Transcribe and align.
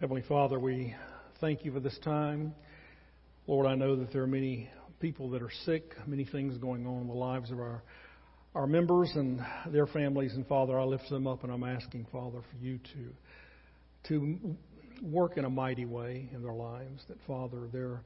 Heavenly 0.00 0.22
Father, 0.22 0.58
we 0.58 0.94
thank 1.42 1.62
you 1.62 1.72
for 1.72 1.80
this 1.80 1.98
time. 2.02 2.54
Lord, 3.46 3.66
I 3.66 3.74
know 3.74 3.96
that 3.96 4.10
there 4.14 4.22
are 4.22 4.26
many 4.26 4.70
people 4.98 5.28
that 5.28 5.42
are 5.42 5.50
sick, 5.66 5.92
many 6.06 6.24
things 6.24 6.56
going 6.56 6.86
on 6.86 7.02
in 7.02 7.06
the 7.06 7.12
lives 7.12 7.50
of 7.50 7.58
our 7.58 7.82
our 8.54 8.66
members 8.66 9.12
and 9.14 9.44
their 9.70 9.86
families, 9.86 10.32
and 10.32 10.46
Father, 10.46 10.80
I 10.80 10.84
lift 10.84 11.10
them 11.10 11.26
up 11.26 11.44
and 11.44 11.52
I'm 11.52 11.64
asking, 11.64 12.06
Father, 12.10 12.38
for 12.40 12.64
you 12.64 12.78
to 12.94 14.08
to 14.08 14.56
work 15.02 15.36
in 15.36 15.44
a 15.44 15.50
mighty 15.50 15.84
way 15.84 16.30
in 16.32 16.42
their 16.42 16.54
lives. 16.54 17.04
That 17.08 17.18
Father, 17.26 17.66
their 17.70 18.00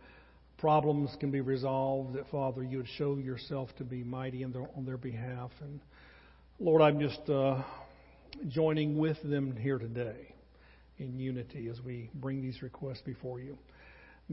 problems 0.59 1.17
can 1.21 1.31
be 1.31 1.43
resolved. 1.43 2.15
That 2.15 2.29
Father, 2.29 2.65
you 2.65 2.79
would 2.79 2.89
show 2.99 3.19
yourself 3.19 3.69
to 3.79 3.85
be 3.85 4.03
mighty 4.03 4.43
their, 4.43 4.67
on 4.77 4.85
their 4.85 4.99
behalf. 4.99 5.53
And 5.61 5.79
Lord, 6.59 6.83
I'm 6.83 6.99
just 6.99 7.31
uh, 7.31 7.63
joining 8.49 8.99
with 8.99 9.19
them 9.23 9.55
here 9.57 9.79
today 9.79 10.34
in 10.99 11.19
unity 11.19 11.69
as 11.69 11.81
we 11.81 12.11
bring 12.15 12.43
these 12.43 12.63
requests 12.63 13.03
before 13.05 13.41
you. 13.41 13.59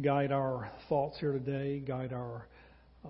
Guide 0.01 0.31
our 0.31 0.71
thoughts 0.87 1.19
here 1.19 1.33
today, 1.33 1.79
guide 1.79 2.13
our 2.13 2.47
uh, 3.03 3.09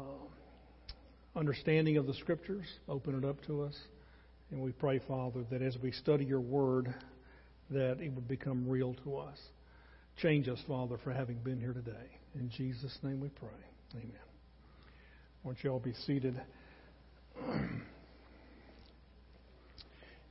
understanding 1.35 1.97
of 1.97 2.07
the 2.07 2.13
Scriptures, 2.15 2.65
open 2.89 3.17
it 3.17 3.25
up 3.25 3.43
to 3.45 3.63
us. 3.63 3.75
And 4.51 4.61
we 4.61 4.71
pray, 4.71 4.99
Father, 5.07 5.43
that 5.51 5.61
as 5.61 5.77
we 5.81 5.91
study 5.91 6.25
your 6.25 6.41
word, 6.41 6.93
that 7.69 8.01
it 8.01 8.11
would 8.13 8.27
become 8.27 8.67
real 8.67 8.95
to 9.05 9.17
us. 9.17 9.37
Change 10.21 10.49
us, 10.49 10.59
Father, 10.67 10.97
for 11.03 11.13
having 11.13 11.37
been 11.37 11.59
here 11.59 11.73
today. 11.73 12.19
In 12.35 12.49
Jesus' 12.49 12.97
name 13.01 13.21
we 13.21 13.29
pray. 13.29 13.49
Amen. 13.93 14.11
Won't 15.43 15.63
you 15.63 15.71
all 15.71 15.79
be 15.79 15.93
seated? 16.05 16.39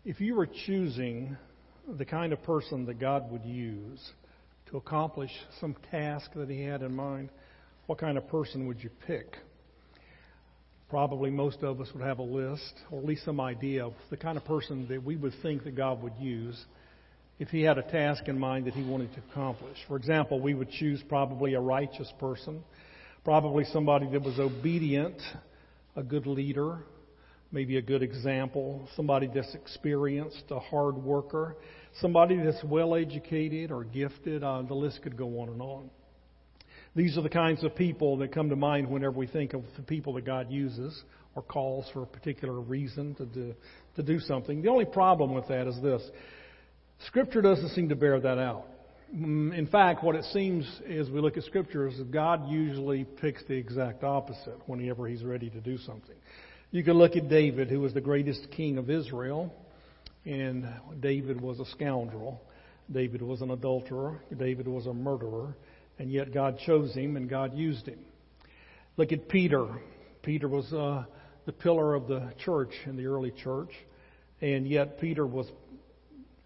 if 0.04 0.20
you 0.20 0.34
were 0.34 0.48
choosing 0.66 1.36
the 1.98 2.04
kind 2.04 2.32
of 2.32 2.42
person 2.42 2.86
that 2.86 2.98
God 2.98 3.30
would 3.30 3.44
use 3.44 4.00
to 4.70 4.76
accomplish 4.76 5.30
some 5.60 5.76
task 5.90 6.30
that 6.34 6.48
He 6.48 6.62
had 6.62 6.82
in 6.82 6.94
mind, 6.94 7.30
what 7.86 7.98
kind 7.98 8.16
of 8.16 8.28
person 8.28 8.66
would 8.66 8.82
you 8.82 8.90
pick? 9.06 9.36
Probably 10.88 11.30
most 11.30 11.62
of 11.62 11.80
us 11.80 11.88
would 11.94 12.04
have 12.04 12.18
a 12.18 12.24
list, 12.24 12.74
or 12.90 12.98
at 12.98 13.04
least 13.04 13.24
some 13.24 13.40
idea 13.40 13.86
of 13.86 13.92
the 14.10 14.16
kind 14.16 14.36
of 14.36 14.44
person 14.44 14.86
that 14.88 15.02
we 15.02 15.16
would 15.16 15.32
think 15.42 15.64
that 15.64 15.76
God 15.76 16.02
would 16.02 16.16
use 16.18 16.64
if 17.38 17.48
He 17.48 17.62
had 17.62 17.78
a 17.78 17.82
task 17.82 18.28
in 18.28 18.38
mind 18.38 18.66
that 18.66 18.74
He 18.74 18.84
wanted 18.84 19.12
to 19.14 19.20
accomplish. 19.30 19.76
For 19.88 19.96
example, 19.96 20.40
we 20.40 20.54
would 20.54 20.70
choose 20.70 21.02
probably 21.08 21.54
a 21.54 21.60
righteous 21.60 22.12
person, 22.18 22.62
probably 23.24 23.64
somebody 23.64 24.08
that 24.10 24.22
was 24.22 24.38
obedient, 24.38 25.20
a 25.96 26.02
good 26.02 26.26
leader, 26.26 26.78
maybe 27.52 27.76
a 27.76 27.82
good 27.82 28.02
example, 28.02 28.88
somebody 28.96 29.28
that's 29.32 29.54
experienced, 29.54 30.44
a 30.50 30.60
hard 30.60 30.96
worker, 30.96 31.56
somebody 32.00 32.36
that's 32.36 32.62
well 32.64 32.94
educated 32.94 33.70
or 33.70 33.84
gifted. 33.84 34.44
Uh, 34.44 34.62
the 34.62 34.74
list 34.74 35.02
could 35.02 35.16
go 35.16 35.40
on 35.40 35.48
and 35.48 35.60
on. 35.60 35.90
These 36.94 37.16
are 37.16 37.22
the 37.22 37.28
kinds 37.28 37.62
of 37.62 37.74
people 37.76 38.16
that 38.18 38.32
come 38.32 38.48
to 38.48 38.56
mind 38.56 38.88
whenever 38.88 39.16
we 39.16 39.26
think 39.26 39.52
of 39.52 39.62
the 39.76 39.82
people 39.82 40.14
that 40.14 40.24
God 40.24 40.50
uses 40.50 41.02
or 41.34 41.42
calls 41.42 41.86
for 41.92 42.02
a 42.02 42.06
particular 42.06 42.60
reason 42.60 43.14
to 43.16 43.26
do, 43.26 43.54
to 43.96 44.02
do 44.02 44.18
something. 44.18 44.62
The 44.62 44.68
only 44.68 44.84
problem 44.84 45.32
with 45.32 45.46
that 45.48 45.66
is 45.66 45.80
this 45.82 46.02
Scripture 47.06 47.40
doesn't 47.40 47.70
seem 47.70 47.88
to 47.88 47.96
bear 47.96 48.20
that 48.20 48.38
out. 48.38 48.66
Mm, 49.14 49.56
in 49.56 49.66
fact, 49.66 50.04
what 50.04 50.14
it 50.14 50.24
seems 50.32 50.66
as 50.88 51.08
we 51.10 51.20
look 51.20 51.36
at 51.36 51.44
Scripture 51.44 51.88
is 51.88 51.96
that 51.98 52.10
God 52.10 52.48
usually 52.48 53.04
picks 53.04 53.42
the 53.44 53.54
exact 53.54 54.04
opposite 54.04 54.58
whenever 54.66 55.06
He's 55.06 55.22
ready 55.22 55.48
to 55.50 55.60
do 55.60 55.78
something. 55.78 56.16
You 56.72 56.84
can 56.84 56.92
look 56.92 57.16
at 57.16 57.28
David, 57.28 57.68
who 57.68 57.80
was 57.80 57.94
the 57.94 58.00
greatest 58.00 58.48
king 58.52 58.78
of 58.78 58.88
Israel, 58.90 59.52
and 60.24 60.68
David 61.00 61.40
was 61.40 61.58
a 61.58 61.64
scoundrel. 61.64 62.40
David 62.92 63.22
was 63.22 63.42
an 63.42 63.50
adulterer. 63.50 64.20
David 64.36 64.68
was 64.68 64.86
a 64.86 64.94
murderer. 64.94 65.56
And 65.98 66.12
yet 66.12 66.32
God 66.32 66.60
chose 66.64 66.94
him 66.94 67.16
and 67.16 67.28
God 67.28 67.54
used 67.54 67.88
him. 67.88 67.98
Look 68.96 69.10
at 69.10 69.28
Peter. 69.28 69.66
Peter 70.22 70.46
was 70.46 70.72
uh, 70.72 71.06
the 71.44 71.52
pillar 71.52 71.94
of 71.96 72.06
the 72.06 72.32
church 72.44 72.72
in 72.86 72.96
the 72.96 73.06
early 73.06 73.32
church. 73.42 73.72
And 74.40 74.68
yet 74.68 75.00
Peter 75.00 75.26
was 75.26 75.50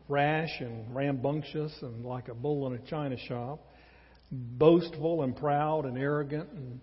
rash 0.08 0.58
and 0.60 0.94
rambunctious 0.96 1.72
and 1.82 2.02
like 2.02 2.28
a 2.28 2.34
bull 2.34 2.66
in 2.66 2.72
a 2.72 2.90
china 2.90 3.18
shop, 3.28 3.60
boastful 4.32 5.22
and 5.22 5.36
proud 5.36 5.84
and 5.84 5.98
arrogant 5.98 6.48
and 6.50 6.80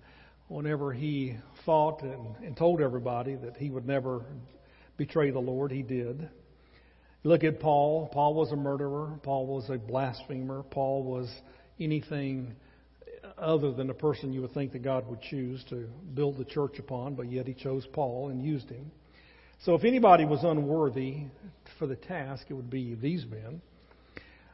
whenever 0.51 0.91
he 0.91 1.37
thought 1.65 2.03
and, 2.03 2.35
and 2.43 2.57
told 2.57 2.81
everybody 2.81 3.35
that 3.35 3.55
he 3.55 3.69
would 3.69 3.87
never 3.87 4.25
betray 4.97 5.31
the 5.31 5.39
Lord, 5.39 5.71
he 5.71 5.81
did. 5.81 6.29
Look 7.23 7.43
at 7.43 7.59
Paul. 7.59 8.09
Paul 8.11 8.33
was 8.33 8.51
a 8.51 8.55
murderer. 8.57 9.17
Paul 9.23 9.47
was 9.47 9.69
a 9.69 9.77
blasphemer. 9.77 10.63
Paul 10.63 11.03
was 11.03 11.29
anything 11.79 12.53
other 13.37 13.71
than 13.71 13.89
a 13.89 13.93
person 13.93 14.33
you 14.33 14.41
would 14.41 14.53
think 14.53 14.73
that 14.73 14.83
God 14.83 15.07
would 15.07 15.21
choose 15.21 15.63
to 15.69 15.87
build 16.13 16.37
the 16.37 16.45
church 16.45 16.79
upon, 16.79 17.15
but 17.15 17.31
yet 17.31 17.47
he 17.47 17.53
chose 17.53 17.87
Paul 17.93 18.29
and 18.29 18.43
used 18.43 18.69
him. 18.69 18.91
So 19.63 19.75
if 19.75 19.85
anybody 19.85 20.25
was 20.25 20.43
unworthy 20.43 21.27
for 21.79 21.87
the 21.87 21.95
task, 21.95 22.47
it 22.49 22.53
would 22.53 22.69
be 22.69 22.95
these 22.95 23.25
men. 23.25 23.61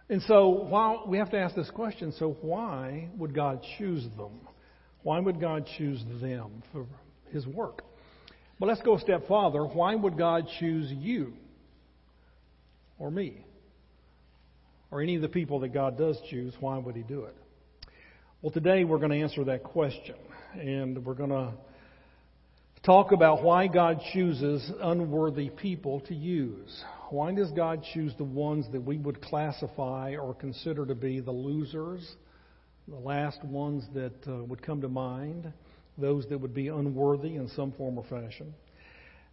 And 0.09 0.21
so 0.23 0.49
while 0.49 1.05
we 1.07 1.17
have 1.17 1.31
to 1.31 1.39
ask 1.39 1.55
this 1.55 1.71
question, 1.71 2.13
so 2.19 2.37
why 2.41 3.09
would 3.17 3.33
God 3.33 3.63
choose 3.77 4.03
them? 4.15 4.39
Why 5.03 5.19
would 5.19 5.39
God 5.39 5.67
choose 5.77 6.03
them 6.21 6.63
for 6.71 6.85
his 7.31 7.45
work? 7.47 7.83
But 8.59 8.67
let's 8.67 8.81
go 8.81 8.95
a 8.95 8.99
step 8.99 9.27
farther. 9.27 9.63
Why 9.63 9.95
would 9.95 10.17
God 10.17 10.47
choose 10.59 10.91
you 10.91 11.33
or 12.97 13.11
me? 13.11 13.45
Or 14.89 15.01
any 15.01 15.15
of 15.15 15.21
the 15.21 15.29
people 15.29 15.59
that 15.59 15.73
God 15.73 15.97
does 15.97 16.17
choose, 16.29 16.53
why 16.59 16.77
would 16.77 16.95
he 16.95 17.03
do 17.03 17.25
it? 17.25 17.35
Well, 18.41 18.51
today 18.51 18.83
we're 18.83 18.99
going 18.99 19.11
to 19.11 19.21
answer 19.21 19.43
that 19.45 19.63
question. 19.63 20.15
And 20.53 21.05
we're 21.05 21.13
going 21.13 21.29
to 21.29 21.53
talk 22.83 23.11
about 23.11 23.43
why 23.43 23.67
God 23.67 23.99
chooses 24.13 24.71
unworthy 24.81 25.49
people 25.49 25.99
to 26.01 26.15
use. 26.15 26.83
Why 27.09 27.33
does 27.33 27.51
God 27.51 27.83
choose 27.93 28.13
the 28.17 28.23
ones 28.23 28.65
that 28.71 28.81
we 28.81 28.97
would 28.97 29.21
classify 29.21 30.15
or 30.15 30.33
consider 30.33 30.85
to 30.85 30.95
be 30.95 31.19
the 31.19 31.31
losers, 31.31 32.09
the 32.87 32.95
last 32.95 33.43
ones 33.43 33.83
that 33.93 34.15
uh, 34.27 34.43
would 34.45 34.61
come 34.61 34.81
to 34.81 34.87
mind, 34.87 35.51
those 35.97 36.25
that 36.29 36.37
would 36.37 36.53
be 36.53 36.69
unworthy 36.69 37.35
in 37.35 37.49
some 37.49 37.73
form 37.73 37.97
or 37.97 38.05
fashion. 38.05 38.53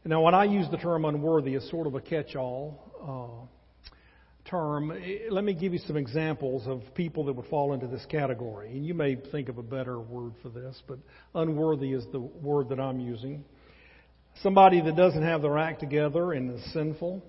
Now, 0.04 0.22
when 0.22 0.34
I 0.34 0.44
use 0.44 0.66
the 0.70 0.76
term 0.76 1.04
unworthy, 1.04 1.54
it's 1.54 1.70
sort 1.70 1.86
of 1.86 1.94
a 1.94 2.00
catch 2.00 2.34
all 2.36 3.46
uh, 3.46 4.50
term. 4.50 4.92
Let 5.30 5.44
me 5.44 5.54
give 5.54 5.72
you 5.72 5.78
some 5.78 5.96
examples 5.96 6.66
of 6.66 6.82
people 6.94 7.24
that 7.26 7.32
would 7.34 7.46
fall 7.46 7.72
into 7.72 7.86
this 7.86 8.04
category. 8.10 8.72
And 8.72 8.84
you 8.84 8.92
may 8.92 9.14
think 9.14 9.48
of 9.48 9.58
a 9.58 9.62
better 9.62 10.00
word 10.00 10.32
for 10.42 10.48
this, 10.48 10.82
but 10.88 10.98
unworthy 11.34 11.92
is 11.92 12.04
the 12.12 12.20
word 12.20 12.68
that 12.70 12.80
I'm 12.80 12.98
using. 12.98 13.44
Somebody 14.42 14.80
that 14.80 14.96
doesn't 14.96 15.22
have 15.22 15.42
their 15.42 15.56
act 15.58 15.80
together 15.80 16.32
and 16.32 16.58
is 16.58 16.72
sinful. 16.72 17.24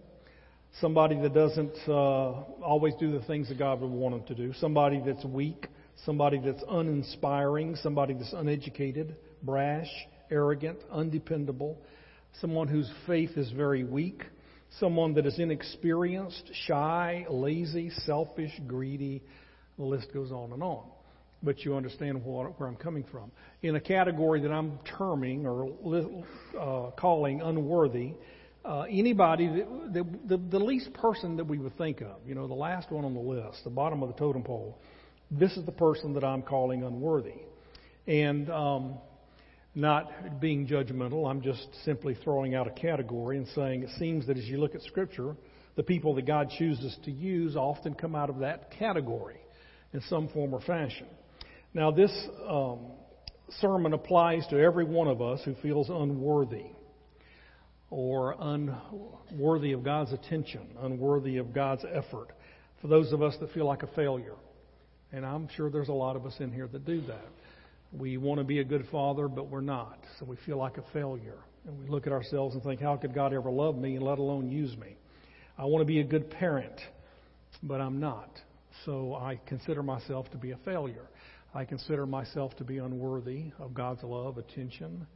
Somebody 0.81 1.21
that 1.21 1.33
doesn't 1.33 1.77
uh, 1.87 1.91
always 1.91 2.95
do 2.99 3.11
the 3.11 3.25
things 3.25 3.47
that 3.49 3.59
God 3.59 3.79
would 3.79 3.91
want 3.91 4.15
them 4.15 4.35
to 4.35 4.43
do. 4.43 4.53
Somebody 4.59 5.01
that's 5.05 5.23
weak 5.23 5.67
somebody 6.03 6.39
that's 6.39 6.63
uninspiring, 6.69 7.75
somebody 7.77 8.13
that's 8.13 8.33
uneducated, 8.33 9.15
brash, 9.43 9.89
arrogant, 10.29 10.79
undependable, 10.91 11.77
someone 12.41 12.67
whose 12.67 12.91
faith 13.07 13.31
is 13.37 13.49
very 13.51 13.83
weak, 13.83 14.23
someone 14.79 15.13
that 15.13 15.25
is 15.25 15.39
inexperienced, 15.39 16.51
shy, 16.67 17.25
lazy, 17.29 17.89
selfish, 17.89 18.51
greedy. 18.67 19.23
The 19.77 19.85
list 19.85 20.13
goes 20.13 20.31
on 20.31 20.51
and 20.51 20.61
on. 20.61 20.83
But 21.43 21.63
you 21.63 21.75
understand 21.75 22.23
what, 22.23 22.59
where 22.59 22.67
I'm 22.67 22.75
coming 22.75 23.05
from. 23.11 23.31
In 23.61 23.75
a 23.75 23.79
category 23.79 24.41
that 24.41 24.51
I'm 24.51 24.79
terming 24.97 25.45
or 25.45 26.23
uh, 26.59 26.91
calling 26.91 27.41
unworthy, 27.41 28.13
uh, 28.63 28.85
anybody, 28.89 29.47
that, 29.47 29.93
the, 29.93 30.05
the, 30.25 30.37
the 30.37 30.59
least 30.59 30.91
person 30.93 31.37
that 31.37 31.45
we 31.45 31.59
would 31.59 31.77
think 31.77 32.01
of, 32.01 32.15
you 32.25 32.33
know, 32.33 32.47
the 32.47 32.53
last 32.55 32.89
one 32.89 33.05
on 33.05 33.13
the 33.13 33.19
list, 33.19 33.63
the 33.63 33.69
bottom 33.69 34.01
of 34.01 34.09
the 34.09 34.15
totem 34.15 34.43
pole, 34.43 34.79
this 35.31 35.55
is 35.57 35.65
the 35.65 35.71
person 35.71 36.13
that 36.13 36.23
I'm 36.23 36.41
calling 36.41 36.83
unworthy. 36.83 37.41
And 38.07 38.49
um, 38.49 38.95
not 39.73 40.39
being 40.39 40.67
judgmental, 40.67 41.29
I'm 41.29 41.41
just 41.41 41.67
simply 41.83 42.15
throwing 42.23 42.55
out 42.55 42.67
a 42.67 42.71
category 42.71 43.37
and 43.37 43.47
saying 43.49 43.83
it 43.83 43.89
seems 43.97 44.27
that 44.27 44.37
as 44.37 44.45
you 44.45 44.57
look 44.57 44.75
at 44.75 44.81
Scripture, 44.83 45.35
the 45.75 45.83
people 45.83 46.15
that 46.15 46.25
God 46.25 46.49
chooses 46.57 46.95
to 47.03 47.11
use 47.11 47.55
often 47.55 47.93
come 47.93 48.15
out 48.15 48.29
of 48.29 48.39
that 48.39 48.71
category 48.71 49.37
in 49.93 50.01
some 50.01 50.29
form 50.29 50.53
or 50.53 50.61
fashion. 50.61 51.07
Now, 51.73 51.91
this 51.91 52.11
um, 52.47 52.91
sermon 53.59 53.93
applies 53.93 54.47
to 54.47 54.59
every 54.59 54.85
one 54.85 55.07
of 55.07 55.21
us 55.21 55.41
who 55.43 55.55
feels 55.55 55.89
unworthy 55.89 56.67
or 57.89 58.35
unworthy 58.39 59.73
of 59.73 59.83
God's 59.83 60.13
attention, 60.13 60.61
unworthy 60.79 61.37
of 61.37 61.53
God's 61.53 61.83
effort. 61.93 62.29
For 62.81 62.87
those 62.87 63.11
of 63.11 63.21
us 63.21 63.35
that 63.39 63.51
feel 63.51 63.65
like 63.65 63.83
a 63.83 63.87
failure, 63.87 64.35
and 65.15 65.25
I'm 65.25 65.47
sure 65.55 65.69
there's 65.69 65.87
a 65.87 65.93
lot 65.93 66.17
of 66.17 66.25
us 66.25 66.35
in 66.39 66.51
here 66.51 66.67
that 66.67 66.85
do 66.85 66.99
that. 67.07 67.25
We 67.93 68.17
want 68.17 68.39
to 68.39 68.43
be 68.43 68.59
a 68.59 68.65
good 68.65 68.85
father, 68.91 69.29
but 69.29 69.49
we're 69.49 69.61
not. 69.61 69.97
So 70.19 70.25
we 70.25 70.35
feel 70.45 70.57
like 70.57 70.77
a 70.77 70.83
failure. 70.91 71.37
And 71.65 71.79
we 71.79 71.87
look 71.87 72.05
at 72.05 72.11
ourselves 72.11 72.53
and 72.53 72.61
think, 72.61 72.81
how 72.81 72.97
could 72.97 73.15
God 73.15 73.33
ever 73.33 73.49
love 73.49 73.77
me, 73.77 73.97
let 73.97 74.19
alone 74.19 74.51
use 74.51 74.75
me? 74.77 74.97
I 75.57 75.63
want 75.63 75.81
to 75.81 75.85
be 75.85 76.01
a 76.01 76.03
good 76.03 76.29
parent, 76.29 76.75
but 77.63 77.79
I'm 77.79 78.01
not. 78.01 78.29
So 78.83 79.15
I 79.15 79.39
consider 79.47 79.81
myself 79.81 80.29
to 80.31 80.37
be 80.37 80.51
a 80.51 80.57
failure. 80.65 81.07
I 81.53 81.63
consider 81.63 82.05
myself 82.05 82.53
to 82.57 82.65
be 82.65 82.79
unworthy 82.79 83.53
of 83.57 83.73
God's 83.73 84.03
love, 84.03 84.37
attention, 84.37 85.07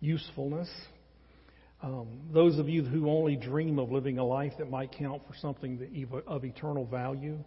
usefulness. 0.00 0.68
Um, 1.80 2.08
those 2.34 2.58
of 2.58 2.68
you 2.68 2.82
who 2.82 3.08
only 3.08 3.36
dream 3.36 3.78
of 3.78 3.92
living 3.92 4.18
a 4.18 4.24
life 4.24 4.54
that 4.58 4.68
might 4.68 4.90
count 4.98 5.22
for 5.28 5.34
something 5.40 6.10
of 6.26 6.44
eternal 6.44 6.86
value, 6.86 7.38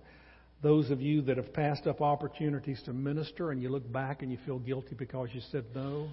those 0.61 0.91
of 0.91 1.01
you 1.01 1.21
that 1.23 1.37
have 1.37 1.53
passed 1.53 1.87
up 1.87 2.01
opportunities 2.01 2.81
to 2.85 2.93
minister 2.93 3.51
and 3.51 3.61
you 3.61 3.69
look 3.69 3.91
back 3.91 4.21
and 4.21 4.31
you 4.31 4.37
feel 4.45 4.59
guilty 4.59 4.95
because 4.95 5.29
you 5.33 5.41
said 5.51 5.65
no, 5.73 6.09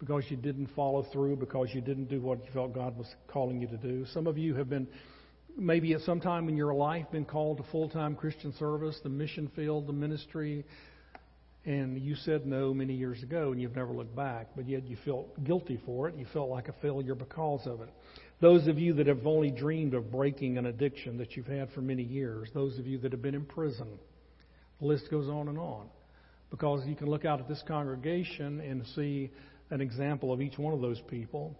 because 0.00 0.24
you 0.28 0.36
didn't 0.36 0.68
follow 0.74 1.06
through, 1.12 1.36
because 1.36 1.68
you 1.72 1.80
didn't 1.80 2.06
do 2.06 2.20
what 2.20 2.38
you 2.44 2.50
felt 2.52 2.74
God 2.74 2.96
was 2.98 3.06
calling 3.28 3.60
you 3.60 3.68
to 3.68 3.76
do. 3.76 4.04
Some 4.12 4.26
of 4.26 4.36
you 4.36 4.54
have 4.56 4.68
been 4.68 4.88
maybe 5.56 5.92
at 5.92 6.00
some 6.00 6.20
time 6.20 6.48
in 6.48 6.56
your 6.56 6.74
life 6.74 7.06
been 7.12 7.24
called 7.24 7.58
to 7.58 7.64
full-time 7.70 8.16
Christian 8.16 8.52
service, 8.58 8.98
the 9.04 9.08
mission 9.08 9.50
field, 9.54 9.86
the 9.86 9.92
ministry, 9.92 10.64
and 11.64 11.98
you 11.98 12.16
said 12.16 12.46
no 12.46 12.74
many 12.74 12.94
years 12.94 13.22
ago 13.22 13.52
and 13.52 13.60
you've 13.60 13.76
never 13.76 13.92
looked 13.92 14.14
back, 14.16 14.48
but 14.56 14.68
yet 14.68 14.86
you 14.88 14.96
felt 15.04 15.42
guilty 15.44 15.80
for 15.86 16.08
it. 16.08 16.16
You 16.16 16.26
felt 16.32 16.50
like 16.50 16.68
a 16.68 16.74
failure 16.82 17.14
because 17.14 17.66
of 17.66 17.80
it. 17.80 17.90
Those 18.40 18.66
of 18.66 18.78
you 18.78 18.94
that 18.94 19.06
have 19.06 19.26
only 19.26 19.50
dreamed 19.50 19.94
of 19.94 20.10
breaking 20.10 20.58
an 20.58 20.66
addiction 20.66 21.18
that 21.18 21.36
you've 21.36 21.46
had 21.46 21.70
for 21.72 21.80
many 21.80 22.02
years, 22.02 22.48
those 22.52 22.78
of 22.78 22.86
you 22.86 22.98
that 22.98 23.12
have 23.12 23.22
been 23.22 23.34
in 23.34 23.44
prison, 23.44 23.98
the 24.80 24.86
list 24.86 25.10
goes 25.10 25.28
on 25.28 25.48
and 25.48 25.58
on. 25.58 25.86
Because 26.50 26.86
you 26.86 26.94
can 26.94 27.08
look 27.08 27.24
out 27.24 27.40
at 27.40 27.48
this 27.48 27.62
congregation 27.66 28.60
and 28.60 28.84
see 28.94 29.30
an 29.70 29.80
example 29.80 30.32
of 30.32 30.40
each 30.40 30.58
one 30.58 30.74
of 30.74 30.80
those 30.80 31.00
people. 31.08 31.56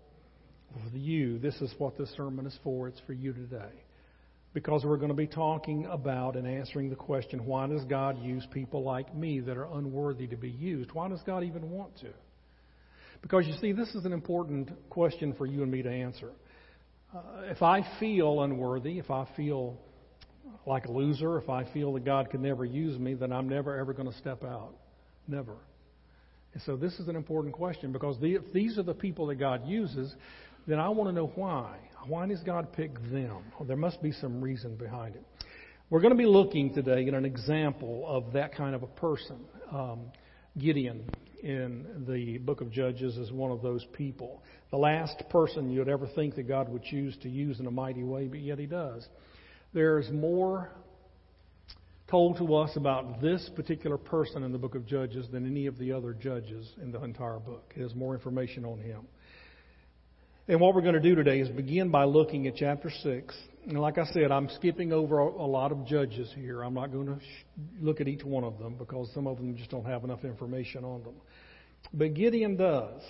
For 0.73 0.97
you, 0.97 1.39
this 1.39 1.55
is 1.57 1.73
what 1.79 1.97
this 1.97 2.13
sermon 2.17 2.47
is 2.47 2.59
for. 2.63 2.89
It's 2.89 3.01
for 3.07 3.13
you 3.13 3.33
today 3.33 3.85
because 4.55 4.85
we're 4.85 4.97
going 4.97 5.11
to 5.11 5.15
be 5.15 5.27
talking 5.27 5.85
about 5.87 6.37
and 6.37 6.47
answering 6.47 6.89
the 6.89 6.97
question 6.97 7.45
why 7.45 7.67
does 7.67 7.85
God 7.85 8.23
use 8.23 8.47
people 8.53 8.85
like 8.85 9.15
me 9.15 9.41
that 9.41 9.59
are 9.59 9.67
unworthy 9.75 10.29
to 10.29 10.37
be 10.37 10.51
used? 10.51 10.93
Why 10.93 11.09
does 11.09 11.21
God 11.27 11.43
even 11.43 11.71
want 11.71 11.99
to? 11.99 12.11
Because 13.21 13.47
you 13.47 13.55
see, 13.61 13.73
this 13.73 13.89
is 13.95 14.05
an 14.05 14.13
important 14.13 14.71
question 14.91 15.35
for 15.35 15.45
you 15.45 15.63
and 15.63 15.73
me 15.73 15.83
to 15.83 15.91
answer. 15.91 16.31
Uh, 17.15 17.21
if 17.45 17.63
I 17.63 17.87
feel 18.01 18.43
unworthy, 18.43 18.99
if 18.99 19.09
I 19.11 19.27
feel 19.37 19.79
like 20.67 20.87
a 20.87 20.91
loser, 20.91 21.39
if 21.39 21.49
I 21.49 21.71
feel 21.73 21.93
that 21.93 22.05
God 22.05 22.29
could 22.31 22.41
never 22.41 22.65
use 22.65 22.99
me, 22.99 23.15
then 23.15 23.33
I'm 23.33 23.49
never 23.49 23.79
ever 23.79 23.93
going 23.93 24.11
to 24.11 24.19
step 24.19 24.43
out. 24.43 24.75
Never. 25.29 25.55
And 26.55 26.63
so 26.65 26.77
this 26.77 26.95
is 26.95 27.07
an 27.07 27.15
important 27.15 27.55
question 27.55 27.93
because 27.93 28.19
the, 28.21 28.35
if 28.35 28.53
these 28.53 28.79
are 28.79 28.83
the 28.83 28.95
people 28.95 29.27
that 29.29 29.37
God 29.37 29.67
uses, 29.67 30.13
then 30.67 30.81
I 30.81 30.89
want 30.89 31.09
to 31.09 31.15
know 31.15 31.31
why. 31.37 31.77
Why 32.07 32.27
does 32.27 32.41
God 32.41 32.73
pick 32.73 32.95
them? 33.13 33.45
Well, 33.59 33.67
there 33.67 33.77
must 33.77 34.03
be 34.03 34.11
some 34.11 34.41
reason 34.41 34.77
behind 34.77 35.15
it. 35.15 35.23
We're 35.91 36.01
going 36.01 36.13
to 36.13 36.19
be 36.19 36.27
looking 36.27 36.75
today 36.75 37.07
at 37.07 37.15
an 37.15 37.25
example 37.25 38.05
of 38.09 38.33
that 38.33 38.57
kind 38.57 38.75
of 38.75 38.83
a 38.83 38.87
person. 38.89 39.37
Um, 39.71 40.01
Gideon 40.59 41.05
in 41.45 42.07
the 42.09 42.39
book 42.39 42.63
of 42.63 42.71
Judges 42.71 43.19
is 43.19 43.31
one 43.31 43.51
of 43.51 43.61
those 43.61 43.85
people. 43.93 44.43
The 44.71 44.79
last 44.79 45.23
person 45.29 45.71
you'd 45.71 45.91
ever 45.91 46.07
think 46.07 46.37
that 46.37 46.49
God 46.49 46.71
would 46.71 46.83
choose 46.83 47.17
to 47.23 47.29
use 47.29 47.61
in 47.61 47.67
a 47.67 47.71
mighty 47.71 48.03
way, 48.03 48.29
but 48.29 48.41
yet 48.41 48.59
he 48.59 48.65
does. 48.65 49.07
There's 49.75 50.11
more 50.11 50.71
told 52.09 52.39
to 52.39 52.55
us 52.55 52.71
about 52.77 53.21
this 53.21 53.51
particular 53.55 53.99
person 53.99 54.43
in 54.43 54.53
the 54.53 54.59
book 54.59 54.75
of 54.75 54.87
Judges 54.87 55.27
than 55.31 55.47
any 55.47 55.67
of 55.67 55.77
the 55.79 55.93
other 55.93 56.15
judges 56.15 56.73
in 56.81 56.91
the 56.91 57.03
entire 57.03 57.39
book. 57.39 57.75
There's 57.77 57.95
more 57.95 58.15
information 58.15 58.65
on 58.65 58.79
him. 58.79 59.03
And 60.47 60.61
what 60.61 60.75
we're 60.75 60.83
going 60.83 60.95
to 60.95 61.01
do 61.01 61.15
today 61.15 61.41
is 61.41 61.49
begin 61.49 61.91
by 61.91 62.05
looking 62.05 62.47
at 62.47 62.55
chapter 62.57 62.91
6. 62.91 63.35
And 63.67 63.81
like 63.81 63.97
I 63.97 64.05
said, 64.13 64.31
I'm 64.31 64.51
skipping 64.51 64.93
over 64.93 65.19
a 65.19 65.47
lot 65.47 65.73
of 65.73 65.87
judges 65.87 66.31
here. 66.37 66.63
I'm 66.63 66.75
not 66.75 66.93
going 66.93 67.07
to 67.07 67.19
look 67.81 68.03
at 68.03 68.09
each 68.09 68.23
one 68.23 68.45
of 68.45 68.59
them 68.59 68.75
because 68.75 69.09
some 69.15 69.27
of 69.27 69.39
them 69.39 69.57
just 69.57 69.71
don't 69.71 69.87
have 69.87 70.05
enough 70.05 70.23
information 70.23 70.85
on 70.85 71.03
them. 71.03 71.15
But 71.93 72.15
Gideon 72.15 72.57
does. 72.57 73.03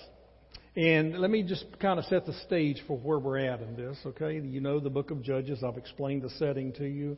And 0.75 1.17
let 1.19 1.31
me 1.31 1.41
just 1.41 1.65
kind 1.79 1.99
of 1.99 2.05
set 2.05 2.25
the 2.25 2.33
stage 2.45 2.83
for 2.85 2.97
where 2.97 3.17
we're 3.17 3.37
at 3.37 3.61
in 3.61 3.77
this, 3.77 3.97
okay? 4.05 4.33
You 4.33 4.59
know 4.59 4.81
the 4.81 4.89
book 4.89 5.09
of 5.09 5.23
Judges. 5.23 5.63
I've 5.63 5.77
explained 5.77 6.23
the 6.23 6.29
setting 6.31 6.73
to 6.73 6.85
you. 6.85 7.17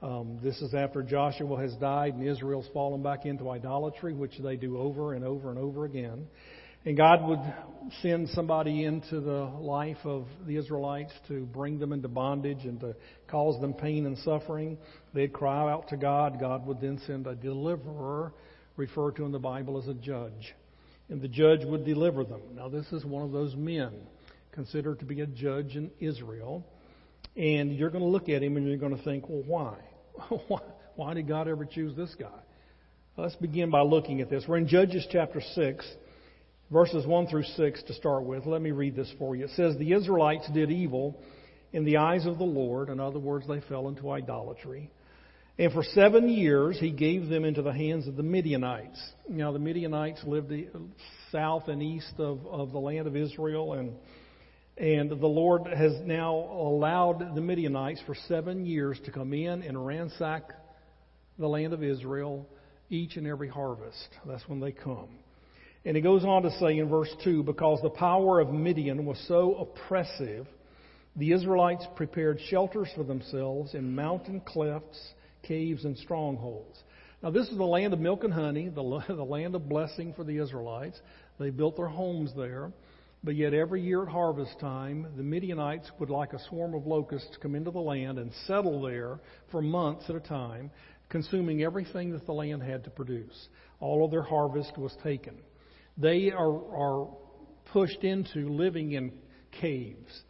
Um, 0.00 0.38
this 0.42 0.60
is 0.62 0.72
after 0.74 1.02
Joshua 1.02 1.60
has 1.60 1.74
died 1.76 2.14
and 2.14 2.26
Israel's 2.26 2.68
fallen 2.72 3.02
back 3.02 3.26
into 3.26 3.50
idolatry, 3.50 4.14
which 4.14 4.38
they 4.38 4.56
do 4.56 4.78
over 4.78 5.14
and 5.14 5.24
over 5.24 5.50
and 5.50 5.58
over 5.58 5.84
again. 5.84 6.26
And 6.84 6.96
God 6.96 7.26
would 7.28 7.40
send 8.02 8.28
somebody 8.30 8.84
into 8.84 9.20
the 9.20 9.50
life 9.60 9.98
of 10.04 10.26
the 10.46 10.56
Israelites 10.56 11.12
to 11.28 11.44
bring 11.46 11.78
them 11.78 11.92
into 11.92 12.08
bondage 12.08 12.64
and 12.64 12.80
to 12.80 12.96
cause 13.28 13.60
them 13.60 13.74
pain 13.74 14.06
and 14.06 14.18
suffering. 14.18 14.78
They'd 15.14 15.32
cry 15.32 15.70
out 15.70 15.88
to 15.88 15.96
God. 15.96 16.40
God 16.40 16.66
would 16.66 16.80
then 16.80 17.00
send 17.06 17.28
a 17.28 17.36
deliverer, 17.36 18.32
referred 18.76 19.16
to 19.16 19.24
in 19.24 19.30
the 19.30 19.38
Bible 19.38 19.78
as 19.78 19.86
a 19.86 19.94
judge. 19.94 20.54
And 21.12 21.20
the 21.20 21.28
judge 21.28 21.60
would 21.62 21.84
deliver 21.84 22.24
them. 22.24 22.40
Now, 22.56 22.70
this 22.70 22.86
is 22.90 23.04
one 23.04 23.22
of 23.22 23.32
those 23.32 23.54
men 23.54 23.92
considered 24.50 24.98
to 25.00 25.04
be 25.04 25.20
a 25.20 25.26
judge 25.26 25.76
in 25.76 25.90
Israel. 26.00 26.64
And 27.36 27.76
you're 27.76 27.90
going 27.90 28.02
to 28.02 28.08
look 28.08 28.30
at 28.30 28.42
him 28.42 28.56
and 28.56 28.66
you're 28.66 28.78
going 28.78 28.96
to 28.96 29.04
think, 29.04 29.26
well, 29.28 29.76
why? 30.48 30.60
why 30.96 31.12
did 31.12 31.28
God 31.28 31.48
ever 31.48 31.66
choose 31.66 31.94
this 31.94 32.14
guy? 32.18 32.40
Let's 33.18 33.36
begin 33.36 33.68
by 33.68 33.82
looking 33.82 34.22
at 34.22 34.30
this. 34.30 34.44
We're 34.48 34.56
in 34.56 34.66
Judges 34.66 35.06
chapter 35.12 35.42
6 35.54 35.86
verses 36.70 37.06
1 37.06 37.26
through 37.26 37.42
6 37.42 37.82
to 37.82 37.92
start 37.92 38.24
with. 38.24 38.46
Let 38.46 38.62
me 38.62 38.70
read 38.70 38.96
this 38.96 39.12
for 39.18 39.36
you. 39.36 39.44
It 39.44 39.50
says, 39.50 39.76
The 39.76 39.92
Israelites 39.92 40.48
did 40.54 40.70
evil 40.70 41.20
in 41.74 41.84
the 41.84 41.98
eyes 41.98 42.24
of 42.24 42.38
the 42.38 42.44
Lord. 42.44 42.88
In 42.88 43.00
other 43.00 43.18
words, 43.18 43.46
they 43.46 43.60
fell 43.68 43.88
into 43.88 44.10
idolatry. 44.10 44.90
And 45.62 45.72
for 45.72 45.84
seven 45.84 46.28
years, 46.28 46.76
he 46.80 46.90
gave 46.90 47.28
them 47.28 47.44
into 47.44 47.62
the 47.62 47.72
hands 47.72 48.08
of 48.08 48.16
the 48.16 48.24
Midianites. 48.24 49.00
Now, 49.28 49.52
the 49.52 49.60
Midianites 49.60 50.20
lived 50.24 50.52
south 51.30 51.68
and 51.68 51.80
east 51.80 52.14
of, 52.18 52.44
of 52.48 52.72
the 52.72 52.80
land 52.80 53.06
of 53.06 53.14
Israel, 53.14 53.74
and, 53.74 53.94
and 54.76 55.08
the 55.08 55.24
Lord 55.28 55.68
has 55.68 55.92
now 56.02 56.34
allowed 56.34 57.36
the 57.36 57.40
Midianites 57.40 58.00
for 58.06 58.16
seven 58.26 58.66
years 58.66 58.98
to 59.04 59.12
come 59.12 59.32
in 59.32 59.62
and 59.62 59.86
ransack 59.86 60.50
the 61.38 61.46
land 61.46 61.72
of 61.72 61.84
Israel 61.84 62.44
each 62.90 63.16
and 63.16 63.28
every 63.28 63.48
harvest. 63.48 64.08
That's 64.26 64.48
when 64.48 64.58
they 64.58 64.72
come. 64.72 65.10
And 65.84 65.94
he 65.94 66.02
goes 66.02 66.24
on 66.24 66.42
to 66.42 66.50
say 66.58 66.78
in 66.78 66.88
verse 66.88 67.14
2 67.22 67.44
because 67.44 67.80
the 67.82 67.90
power 67.90 68.40
of 68.40 68.52
Midian 68.52 69.06
was 69.06 69.24
so 69.28 69.54
oppressive, 69.54 70.48
the 71.14 71.30
Israelites 71.30 71.86
prepared 71.94 72.40
shelters 72.48 72.88
for 72.96 73.04
themselves 73.04 73.74
in 73.74 73.94
mountain 73.94 74.40
clefts, 74.44 74.98
caves, 75.42 75.84
and 75.84 75.96
strongholds. 75.98 76.82
Now, 77.22 77.30
this 77.30 77.48
is 77.48 77.56
the 77.56 77.64
land 77.64 77.92
of 77.92 78.00
milk 78.00 78.24
and 78.24 78.32
honey, 78.32 78.68
the, 78.68 78.82
the 79.08 79.24
land 79.24 79.54
of 79.54 79.68
blessing 79.68 80.12
for 80.14 80.24
the 80.24 80.42
Israelites. 80.42 81.00
They 81.38 81.50
built 81.50 81.76
their 81.76 81.88
homes 81.88 82.32
there. 82.36 82.72
But 83.24 83.36
yet, 83.36 83.54
every 83.54 83.80
year 83.80 84.02
at 84.02 84.08
harvest 84.08 84.58
time, 84.58 85.06
the 85.16 85.22
Midianites 85.22 85.88
would, 86.00 86.10
like 86.10 86.32
a 86.32 86.40
swarm 86.48 86.74
of 86.74 86.88
locusts, 86.88 87.36
come 87.40 87.54
into 87.54 87.70
the 87.70 87.78
land 87.78 88.18
and 88.18 88.32
settle 88.48 88.82
there 88.82 89.20
for 89.52 89.62
months 89.62 90.06
at 90.08 90.16
a 90.16 90.20
time, 90.20 90.72
consuming 91.08 91.62
everything 91.62 92.10
that 92.12 92.26
the 92.26 92.32
land 92.32 92.64
had 92.64 92.82
to 92.82 92.90
produce. 92.90 93.48
All 93.78 94.04
of 94.04 94.10
their 94.10 94.24
harvest 94.24 94.76
was 94.76 94.96
taken. 95.04 95.38
They 95.96 96.32
are, 96.32 96.76
are 96.76 97.08
pushed 97.72 98.02
into 98.02 98.48
living 98.48 98.92
in 98.92 99.12
caves 99.52 100.22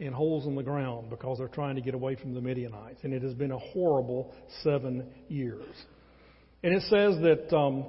and 0.00 0.14
holes 0.14 0.46
in 0.46 0.54
the 0.54 0.62
ground 0.62 1.10
because 1.10 1.38
they're 1.38 1.48
trying 1.48 1.76
to 1.76 1.80
get 1.80 1.94
away 1.94 2.16
from 2.16 2.34
the 2.34 2.40
Midianites. 2.40 3.00
And 3.02 3.12
it 3.12 3.22
has 3.22 3.34
been 3.34 3.52
a 3.52 3.58
horrible 3.58 4.34
seven 4.62 5.06
years. 5.28 5.74
And 6.62 6.74
it 6.74 6.82
says 6.84 7.16
that 7.22 7.56
um, 7.56 7.86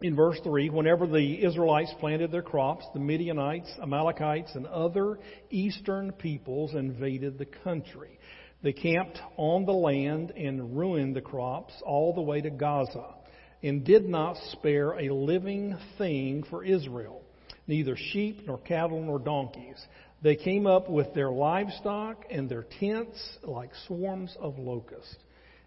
in 0.00 0.14
verse 0.14 0.38
3 0.44 0.70
whenever 0.70 1.06
the 1.06 1.44
Israelites 1.44 1.92
planted 2.00 2.30
their 2.30 2.42
crops, 2.42 2.84
the 2.94 3.00
Midianites, 3.00 3.70
Amalekites, 3.82 4.52
and 4.54 4.66
other 4.66 5.18
eastern 5.50 6.12
peoples 6.12 6.74
invaded 6.74 7.38
the 7.38 7.46
country. 7.46 8.18
They 8.62 8.72
camped 8.72 9.18
on 9.36 9.64
the 9.64 9.72
land 9.72 10.30
and 10.30 10.76
ruined 10.76 11.14
the 11.14 11.20
crops 11.20 11.72
all 11.84 12.14
the 12.14 12.22
way 12.22 12.40
to 12.40 12.50
Gaza 12.50 13.14
and 13.62 13.84
did 13.84 14.08
not 14.08 14.36
spare 14.52 14.92
a 14.92 15.12
living 15.12 15.76
thing 15.98 16.44
for 16.50 16.64
Israel, 16.64 17.22
neither 17.66 17.96
sheep 17.96 18.42
nor 18.46 18.58
cattle 18.58 19.02
nor 19.02 19.18
donkeys. 19.18 19.84
They 20.26 20.34
came 20.34 20.66
up 20.66 20.90
with 20.90 21.14
their 21.14 21.30
livestock 21.30 22.24
and 22.32 22.48
their 22.48 22.66
tents 22.80 23.16
like 23.44 23.70
swarms 23.86 24.36
of 24.40 24.58
locusts. 24.58 25.14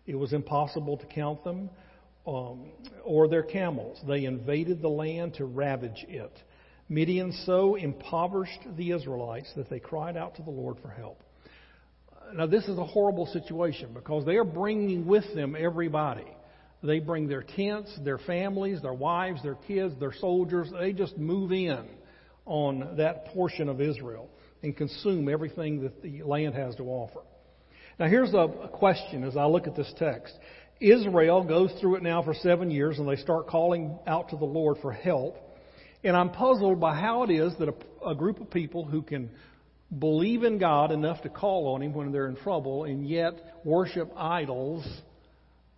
It 0.05 0.15
was 0.15 0.33
impossible 0.33 0.97
to 0.97 1.05
count 1.05 1.45
them 1.45 1.69
um, 2.27 2.65
or 3.05 3.29
their 3.29 3.43
camels. 3.43 4.01
They 4.05 4.25
invaded 4.25 4.81
the 4.81 4.89
land 4.89 5.35
to 5.35 5.45
ravage 5.45 6.05
it. 6.09 6.33
Midian 6.89 7.31
so 7.45 7.75
impoverished 7.75 8.59
the 8.75 8.91
Israelites 8.91 9.49
that 9.55 9.69
they 9.69 9.79
cried 9.79 10.17
out 10.17 10.35
to 10.35 10.41
the 10.41 10.49
Lord 10.49 10.75
for 10.81 10.89
help. 10.89 11.23
Now, 12.33 12.45
this 12.45 12.65
is 12.65 12.77
a 12.77 12.85
horrible 12.85 13.27
situation 13.27 13.93
because 13.93 14.25
they 14.25 14.35
are 14.35 14.43
bringing 14.43 15.05
with 15.05 15.33
them 15.35 15.55
everybody. 15.57 16.27
They 16.83 16.99
bring 16.99 17.29
their 17.29 17.43
tents, 17.43 17.97
their 18.03 18.17
families, 18.17 18.81
their 18.81 18.91
wives, 18.91 19.41
their 19.41 19.55
kids, 19.55 19.97
their 20.01 20.13
soldiers. 20.19 20.67
They 20.77 20.91
just 20.91 21.17
move 21.17 21.53
in 21.53 21.85
on 22.45 22.97
that 22.97 23.27
portion 23.27 23.69
of 23.69 23.79
Israel 23.79 24.29
and 24.63 24.75
consume 24.75 25.29
everything 25.29 25.81
that 25.83 26.01
the 26.01 26.23
land 26.23 26.55
has 26.55 26.75
to 26.75 26.83
offer. 26.83 27.21
Now, 27.99 28.07
here's 28.07 28.33
a 28.33 28.69
question 28.71 29.23
as 29.23 29.35
I 29.35 29.45
look 29.45 29.67
at 29.67 29.75
this 29.75 29.91
text. 29.97 30.33
Israel 30.79 31.43
goes 31.43 31.71
through 31.81 31.95
it 31.95 32.03
now 32.03 32.23
for 32.23 32.33
seven 32.33 32.71
years 32.71 32.97
and 32.97 33.07
they 33.07 33.17
start 33.17 33.47
calling 33.47 33.99
out 34.07 34.29
to 34.29 34.37
the 34.37 34.45
Lord 34.45 34.77
for 34.81 34.93
help. 34.93 35.35
And 36.03 36.15
I'm 36.15 36.29
puzzled 36.29 36.79
by 36.79 36.95
how 36.95 37.23
it 37.23 37.31
is 37.31 37.53
that 37.59 37.67
a, 37.67 38.09
a 38.09 38.15
group 38.15 38.39
of 38.39 38.49
people 38.49 38.85
who 38.85 39.01
can 39.01 39.29
believe 39.97 40.43
in 40.43 40.57
God 40.57 40.91
enough 40.91 41.21
to 41.23 41.29
call 41.29 41.73
on 41.73 41.81
Him 41.81 41.93
when 41.93 42.11
they're 42.11 42.29
in 42.29 42.37
trouble 42.37 42.85
and 42.85 43.07
yet 43.07 43.33
worship 43.65 44.09
idols 44.15 44.87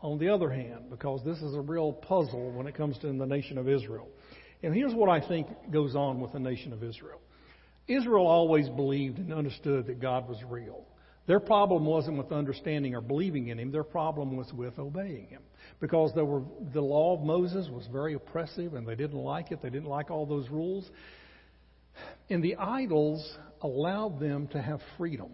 on 0.02 0.20
the 0.20 0.30
other 0.30 0.50
hand, 0.50 0.90
because 0.90 1.24
this 1.24 1.38
is 1.38 1.54
a 1.54 1.62
real 1.62 1.94
puzzle 1.94 2.52
when 2.52 2.68
it 2.68 2.76
comes 2.76 2.98
to 3.00 3.08
the 3.08 3.26
nation 3.26 3.58
of 3.58 3.70
Israel. 3.70 4.08
And 4.64 4.74
here's 4.74 4.94
what 4.94 5.10
I 5.10 5.28
think 5.28 5.48
goes 5.72 5.96
on 5.96 6.20
with 6.20 6.34
the 6.34 6.40
nation 6.40 6.74
of 6.74 6.84
Israel. 6.84 7.20
Israel 7.88 8.28
always 8.28 8.70
believed 8.70 9.18
and 9.18 9.34
understood 9.34 9.88
that 9.88 10.00
God 10.00 10.28
was 10.28 10.38
real. 10.48 10.86
Their 11.28 11.40
problem 11.40 11.86
wasn't 11.86 12.18
with 12.18 12.32
understanding 12.32 12.96
or 12.96 13.02
believing 13.02 13.48
in 13.48 13.60
Him. 13.60 13.72
Their 13.72 13.84
problem 13.84 14.36
was 14.36 14.52
with 14.54 14.78
obeying 14.80 15.28
Him. 15.28 15.42
Because 15.80 16.12
were, 16.16 16.44
the 16.74 16.82
law 16.82 17.16
of 17.16 17.24
Moses 17.24 17.70
was 17.70 17.88
very 17.92 18.16
oppressive 18.16 18.74
and 18.74 18.88
they 18.88 18.96
didn't 18.96 19.18
like 19.18 19.52
it. 19.52 19.62
They 19.62 19.70
didn't 19.70 19.90
like 19.90 20.10
all 20.10 20.26
those 20.26 20.50
rules. 20.50 20.90
And 22.30 22.44
the 22.44 22.56
idols 22.56 23.38
allowed 23.62 24.20
them 24.20 24.48
to 24.50 24.62
have 24.62 24.80
freedom. 24.98 25.32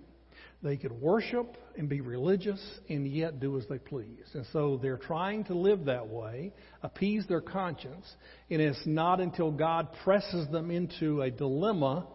They 0.64 0.76
could 0.76 0.92
worship 0.92 1.56
and 1.78 1.88
be 1.88 2.02
religious 2.02 2.60
and 2.90 3.08
yet 3.08 3.40
do 3.40 3.58
as 3.58 3.66
they 3.70 3.78
please. 3.78 4.26
And 4.34 4.46
so 4.52 4.80
they're 4.82 4.98
trying 4.98 5.44
to 5.46 5.54
live 5.54 5.86
that 5.86 6.08
way, 6.08 6.52
appease 6.82 7.26
their 7.28 7.42
conscience, 7.42 8.06
and 8.50 8.60
it's 8.60 8.86
not 8.86 9.22
until 9.22 9.52
God 9.52 9.90
presses 10.04 10.50
them 10.50 10.72
into 10.72 11.22
a 11.22 11.30
dilemma 11.30 12.08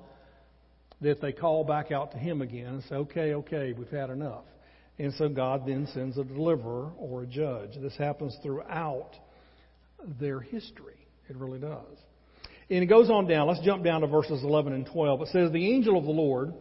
that 1.02 1.20
they 1.20 1.32
call 1.32 1.64
back 1.64 1.90
out 1.92 2.12
to 2.12 2.18
Him 2.18 2.42
again 2.42 2.66
and 2.66 2.82
say, 2.84 2.94
okay, 2.96 3.34
okay, 3.34 3.72
we've 3.72 3.90
had 3.90 4.10
enough. 4.10 4.44
And 4.98 5.12
so 5.14 5.28
God 5.28 5.66
then 5.66 5.88
sends 5.92 6.18
a 6.18 6.24
deliverer 6.24 6.92
or 6.96 7.22
a 7.22 7.26
judge. 7.26 7.70
This 7.80 7.96
happens 7.96 8.36
throughout 8.42 9.10
their 10.20 10.40
history. 10.40 11.06
It 11.28 11.36
really 11.36 11.58
does. 11.58 11.98
And 12.70 12.82
it 12.82 12.86
goes 12.86 13.10
on 13.10 13.26
down. 13.26 13.48
Let's 13.48 13.60
jump 13.60 13.84
down 13.84 14.02
to 14.02 14.06
verses 14.06 14.42
11 14.42 14.72
and 14.72 14.86
12. 14.86 15.22
It 15.22 15.28
says, 15.28 15.52
The 15.52 15.72
angel 15.72 15.98
of 15.98 16.04
the 16.04 16.10
Lord 16.10 16.54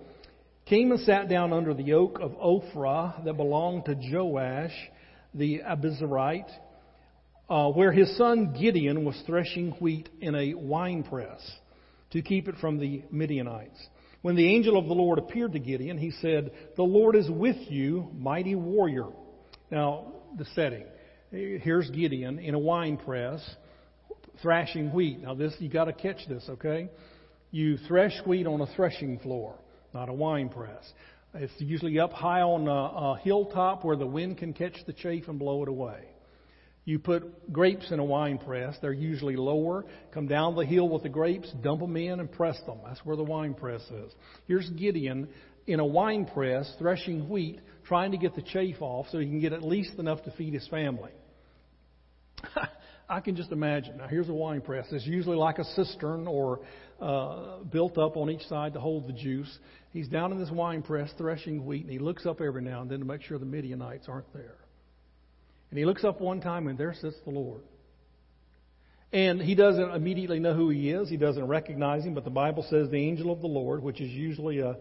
came 0.66 0.92
and 0.92 1.00
sat 1.02 1.30
down 1.30 1.54
under 1.54 1.74
the 1.74 1.94
oak 1.94 2.20
of 2.20 2.32
Ophrah 2.32 3.24
that 3.26 3.34
belonged 3.34 3.86
to 3.86 3.96
Joash 3.96 4.74
the 5.34 5.62
Abiezrite, 5.66 6.52
uh, 7.50 7.70
where 7.70 7.92
his 7.92 8.18
son 8.18 8.56
Gideon 8.60 9.06
was 9.06 9.22
threshing 9.26 9.72
wheat 9.80 10.10
in 10.20 10.36
a 10.36 10.54
winepress 10.54 11.42
to 12.12 12.22
keep 12.22 12.48
it 12.48 12.56
from 12.60 12.80
the 12.80 13.04
Midianites. 13.12 13.80
When 14.22 14.36
the 14.36 14.48
angel 14.48 14.78
of 14.78 14.88
the 14.88 14.94
Lord 14.94 15.18
appeared 15.18 15.54
to 15.54 15.60
Gideon, 15.60 15.98
he 15.98 16.12
said, 16.22 16.52
The 16.76 16.84
Lord 16.84 17.16
is 17.16 17.30
with 17.30 17.58
you, 17.70 18.10
mighty 18.14 18.56
warrior. 18.56 19.08
Now, 19.72 20.14
the 20.38 20.46
setting. 20.54 20.86
Here's 21.32 21.90
Gideon 21.90 22.40
in 22.40 22.54
a 22.54 22.60
wine 22.60 22.98
press 22.98 23.42
thrashing 24.42 24.92
wheat. 24.94 25.22
Now, 25.22 25.34
this, 25.34 25.54
you 25.60 25.70
got 25.70 25.86
to 25.86 25.94
catch 25.94 26.28
this, 26.28 26.44
okay? 26.50 26.90
You 27.52 27.78
thresh 27.88 28.14
wheat 28.26 28.48
on 28.48 28.62
a 28.62 28.68
threshing 28.76 29.20
floor 29.20 29.58
not 29.94 30.10
a 30.10 30.14
wine 30.14 30.50
press. 30.50 30.92
It's 31.34 31.54
usually 31.60 32.00
up 32.00 32.12
high 32.12 32.42
on 32.42 32.68
a, 32.68 32.72
a 32.72 33.20
hilltop 33.24 33.86
where 33.86 33.96
the 33.96 34.06
wind 34.06 34.38
can 34.38 34.54
catch 34.54 34.76
the 34.86 34.94
chaff 34.94 35.28
and 35.28 35.40
blow 35.40 35.64
it 35.64 35.70
away. 35.70 36.06
You 36.84 36.98
put 36.98 37.54
grapes 37.54 37.92
in 37.92 38.00
a 38.00 38.04
wine 38.04 38.40
press. 38.40 38.76
They're 38.82 38.92
usually 38.92 39.36
lower. 39.36 39.86
Come 40.14 40.28
down 40.28 40.56
the 40.56 40.66
hill 40.66 40.90
with 40.90 41.04
the 41.04 41.10
grapes, 41.10 41.52
dump 41.64 41.82
them 41.82 41.96
in, 41.96 42.20
and 42.20 42.32
press 42.32 42.60
them. 42.66 42.80
That's 42.86 43.00
where 43.06 43.16
the 43.16 43.24
wine 43.24 43.54
press 43.54 43.82
is. 43.82 44.12
Here's 44.48 44.68
Gideon 44.72 45.28
in 45.68 45.80
a 45.80 45.86
wine 45.86 46.26
press 46.26 46.72
threshing 46.80 47.30
wheat, 47.30 47.62
trying 47.86 48.12
to 48.12 48.18
get 48.18 48.36
the 48.36 48.42
chaff 48.42 48.82
off 48.82 49.08
so 49.12 49.20
he 49.20 49.28
can 49.28 49.40
get 49.40 49.54
at 49.54 49.64
least 49.64 50.00
enough 50.00 50.24
to 50.24 50.32
feed 50.32 50.54
his 50.54 50.68
family. 50.70 51.12
I 53.10 53.20
can 53.20 53.36
just 53.36 53.52
imagine. 53.52 53.98
Now, 53.98 54.08
here's 54.08 54.30
a 54.30 54.34
wine 54.34 54.62
press. 54.62 54.88
It's 54.92 55.06
usually 55.06 55.38
like 55.38 55.60
a 55.60 55.66
cistern 55.76 56.28
or 56.28 56.62
uh, 57.00 57.58
built 57.70 57.98
up 57.98 58.18
on 58.18 58.30
each 58.30 58.48
side 58.48 58.74
to 58.74 58.80
hold 58.80 59.08
the 59.08 59.14
juice. 59.14 59.60
He's 59.92 60.08
down 60.08 60.32
in 60.32 60.40
this 60.40 60.50
wine 60.50 60.82
press 60.82 61.12
threshing 61.18 61.66
wheat, 61.66 61.84
and 61.84 61.92
he 61.92 62.00
looks 62.00 62.26
up 62.26 62.42
every 62.42 62.62
now 62.62 62.82
and 62.82 62.90
then 62.90 63.00
to 63.00 63.06
make 63.06 63.22
sure 63.22 63.38
the 63.38 63.46
Midianites 63.46 64.08
aren't 64.08 64.32
there. 64.34 64.56
And 65.72 65.80
he 65.80 65.86
looks 65.86 66.04
up 66.04 66.22
one 66.22 66.42
time, 66.42 66.68
and 66.68 66.78
there 66.78 66.94
sits 66.94 67.16
the 67.24 67.32
Lord. 67.32 67.62
And 69.14 69.42
he 69.42 69.56
doesn't 69.56 69.92
immediately 69.92 70.40
know 70.40 70.54
who 70.54 70.70
he 70.70 70.92
is. 70.92 71.10
He 71.10 71.18
doesn't 71.18 71.48
recognize 71.48 72.04
him, 72.04 72.14
but 72.14 72.24
the 72.24 72.30
Bible 72.30 72.66
says 72.70 72.90
the 72.90 72.98
angel 72.98 73.32
of 73.32 73.42
the 73.42 73.48
Lord, 73.48 73.82
which 73.82 74.00
is 74.00 74.12
usually 74.12 74.60
a 74.60 74.78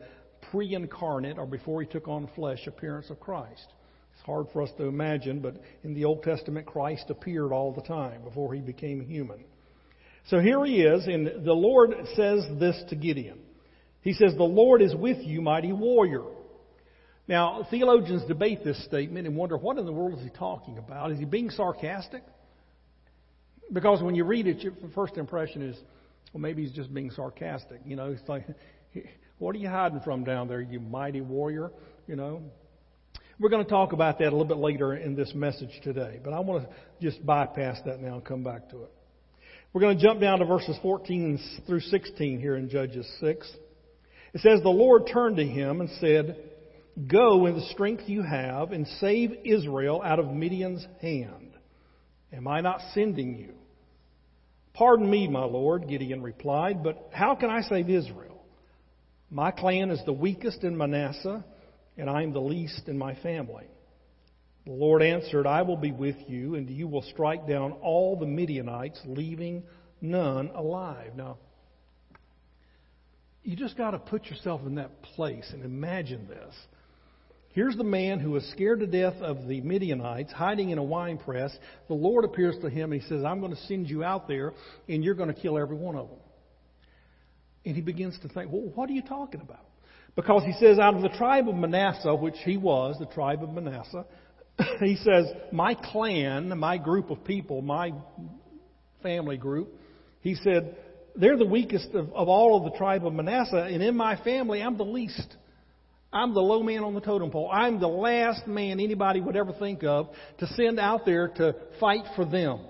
pre 0.51 0.75
incarnate 0.75 1.39
or 1.39 1.47
before 1.47 1.81
he 1.81 1.89
took 1.89 2.09
on 2.09 2.29
flesh 2.35 2.67
appearance 2.67 3.11
of 3.11 3.19
Christ. 3.19 3.67
It's 4.15 4.27
hard 4.27 4.47
for 4.53 4.63
us 4.63 4.71
to 4.77 4.85
imagine, 4.85 5.41
but 5.41 5.57
in 5.83 5.95
the 5.95 6.05
Old 6.05 6.23
Testament, 6.23 6.67
Christ 6.67 7.07
appeared 7.09 7.53
all 7.53 7.73
the 7.73 7.83
time 7.83 8.23
before 8.23 8.55
he 8.55 8.61
became 8.61 9.01
human. 9.01 9.45
So 10.29 10.39
here 10.39 10.65
he 10.65 10.83
is, 10.83 11.07
and 11.07 11.45
the 11.45 11.53
Lord 11.53 11.95
says 12.15 12.45
this 12.59 12.81
to 12.91 12.97
Gideon. 12.97 13.39
He 14.03 14.13
says, 14.13 14.35
The 14.37 14.43
Lord 14.43 14.83
is 14.83 14.95
with 14.95 15.19
you, 15.21 15.41
mighty 15.41 15.73
warrior. 15.73 16.25
Now, 17.31 17.65
theologians 17.71 18.25
debate 18.27 18.65
this 18.65 18.85
statement 18.87 19.25
and 19.29 19.37
wonder 19.37 19.57
what 19.57 19.79
in 19.79 19.87
the 19.87 19.93
world 19.93 20.19
is 20.19 20.25
he 20.25 20.31
talking 20.31 20.79
about? 20.79 21.13
Is 21.13 21.21
he 21.21 21.25
being 21.25 21.49
sarcastic? 21.51 22.25
Because 23.73 24.03
when 24.03 24.17
you 24.17 24.25
read 24.25 24.49
it, 24.49 24.59
your 24.59 24.73
first 24.97 25.17
impression 25.17 25.63
is, 25.63 25.77
well, 26.33 26.41
maybe 26.41 26.65
he's 26.65 26.73
just 26.73 26.93
being 26.93 27.13
sarcastic. 27.13 27.83
You 27.85 27.95
know, 27.95 28.07
it's 28.07 28.29
like, 28.29 28.47
what 29.39 29.55
are 29.55 29.61
you 29.61 29.69
hiding 29.69 30.01
from 30.01 30.25
down 30.25 30.49
there, 30.49 30.61
you 30.61 30.81
mighty 30.81 31.21
warrior? 31.21 31.71
You 32.09 32.17
know, 32.17 32.43
we're 33.39 33.49
going 33.49 33.63
to 33.65 33.71
talk 33.71 33.93
about 33.93 34.19
that 34.19 34.25
a 34.25 34.35
little 34.37 34.45
bit 34.45 34.57
later 34.57 34.97
in 34.97 35.15
this 35.15 35.33
message 35.33 35.71
today, 35.85 36.19
but 36.25 36.33
I 36.33 36.41
want 36.41 36.65
to 36.65 36.75
just 37.01 37.25
bypass 37.25 37.79
that 37.87 38.01
now 38.01 38.15
and 38.15 38.25
come 38.25 38.43
back 38.43 38.71
to 38.71 38.83
it. 38.83 38.93
We're 39.73 39.83
going 39.83 39.97
to 39.97 40.03
jump 40.03 40.21
down 40.21 40.41
to 40.41 40.47
verses 40.47 40.77
14 40.83 41.39
through 41.65 41.79
16 41.79 42.41
here 42.41 42.57
in 42.57 42.69
Judges 42.69 43.09
6. 43.21 43.49
It 44.35 44.41
says, 44.41 44.65
The 44.65 44.69
Lord 44.69 45.09
turned 45.13 45.37
to 45.37 45.47
him 45.47 45.81
and 45.81 45.89
said, 46.01 46.50
Go 47.07 47.47
in 47.47 47.55
the 47.55 47.67
strength 47.67 48.05
you 48.07 48.23
have 48.23 48.73
and 48.73 48.87
save 49.01 49.33
Israel 49.45 50.03
out 50.05 50.19
of 50.19 50.33
Midian's 50.33 50.87
hand. 51.01 51.53
Am 52.33 52.49
I 52.49 52.61
not 52.61 52.81
sending 52.95 53.39
you? 53.39 53.55
Pardon 54.75 55.09
me, 55.09 55.29
my 55.29 55.45
Lord, 55.45 55.89
Gideon 55.89 56.23
replied, 56.23 56.83
but 56.83 57.11
how 57.13 57.35
can 57.35 57.51
I 57.51 57.63
save 57.63 57.89
Israel? 57.89 58.45
My 59.31 59.51
clan 59.51 59.91
is 59.91 60.01
the 60.05 60.13
weakest 60.13 60.65
in 60.65 60.77
Manasseh 60.77 61.45
and 61.97 62.09
I 62.09 62.23
am 62.23 62.33
the 62.33 62.41
least 62.41 62.89
in 62.89 62.97
my 62.97 63.15
family. 63.17 63.67
The 64.65 64.73
Lord 64.73 65.03
answered, 65.03 65.47
I 65.47 65.63
will 65.63 65.77
be 65.77 65.93
with 65.93 66.17
you, 66.29 66.55
and 66.55 66.69
you 66.69 66.89
will 66.89 67.03
strike 67.03 67.47
down 67.47 67.73
all 67.83 68.17
the 68.17 68.27
Midianites, 68.27 69.01
leaving 69.05 69.65
none 70.01 70.51
alive. 70.55 71.17
Now, 71.17 71.39
you 73.43 73.57
just 73.57 73.77
got 73.77 73.93
to 73.93 73.99
put 73.99 74.27
yourself 74.27 74.63
in 74.67 74.77
that 74.77 75.03
place 75.03 75.49
and 75.53 75.65
imagine 75.65 76.29
this. 76.29 76.55
Here's 77.53 77.77
the 77.77 77.85
man 77.85 78.21
who 78.21 78.31
was 78.31 78.45
scared 78.53 78.79
to 78.81 78.87
death 78.87 79.17
of 79.21 79.49
the 79.49 79.61
Midianites, 79.61 80.33
hiding 80.33 80.71
in 80.71 80.79
a 80.79 80.85
wine 80.85 81.19
press. 81.19 81.57
The 81.89 81.95
Lord 81.95 82.25
appears 82.25 82.57
to 82.63 82.71
him 82.71 82.93
and 82.93 83.03
he 83.03 83.09
says, 83.09 83.25
I'm 83.25 83.41
going 83.41 83.55
to 83.55 83.61
send 83.63 83.91
you 83.91 84.05
out 84.05 84.29
there, 84.29 84.53
and 84.89 85.03
you're 85.03 85.15
going 85.15 85.35
to 85.35 85.41
kill 85.41 85.59
every 85.59 85.77
one 85.77 85.97
of 85.97 86.09
them. 86.09 86.19
And 87.67 87.75
he 87.75 87.83
begins 87.83 88.19
to 88.23 88.29
think, 88.29 88.53
well, 88.53 88.71
what 88.75 88.89
are 88.89 88.93
you 88.93 89.03
talking 89.03 89.41
about? 89.41 89.67
Because 90.15 90.43
he 90.45 90.53
says, 90.65 90.79
out 90.79 90.95
of 90.95 91.03
the 91.03 91.09
tribe 91.11 91.49
of 91.49 91.57
Manasseh, 91.57 92.15
which 92.15 92.37
he 92.45 92.57
was, 92.57 92.97
the 92.99 93.07
tribe 93.07 93.43
of 93.43 93.51
Manasseh, 93.51 94.05
he 94.81 94.97
says, 94.97 95.27
my 95.53 95.75
clan, 95.75 96.57
my 96.57 96.79
group 96.79 97.11
of 97.11 97.25
people, 97.25 97.63
my 97.63 97.93
family 99.03 99.37
group, 99.37 99.75
he 100.21 100.37
said, 100.37 100.77
they're 101.17 101.37
the 101.37 101.47
weakest 101.47 101.89
of, 101.95 102.13
of 102.13 102.29
all 102.29 102.57
of 102.57 102.71
the 102.71 102.79
tribe 102.79 103.05
of 103.05 103.13
Manasseh, 103.13 103.69
and 103.71 103.83
in 103.83 103.97
my 103.97 104.23
family, 104.23 104.63
I'm 104.63 104.77
the 104.77 104.85
least. 104.85 105.37
I'm 106.13 106.35
the 106.35 106.41
low 106.41 106.63
man 106.63 106.83
on 106.83 106.95
the 106.95 107.01
totem 107.01 107.31
pole. 107.31 107.49
I'm 107.53 107.79
the 107.79 107.89
last 107.89 108.47
man 108.47 108.81
anybody 108.81 109.21
would 109.21 109.37
ever 109.37 109.53
think 109.53 109.85
of 109.85 110.09
to 110.39 110.47
send 110.49 110.81
out 110.81 111.07
there 111.07 111.29
to 111.29 111.55
fight 111.79 112.05
for 112.17 112.25
them. 112.25 112.61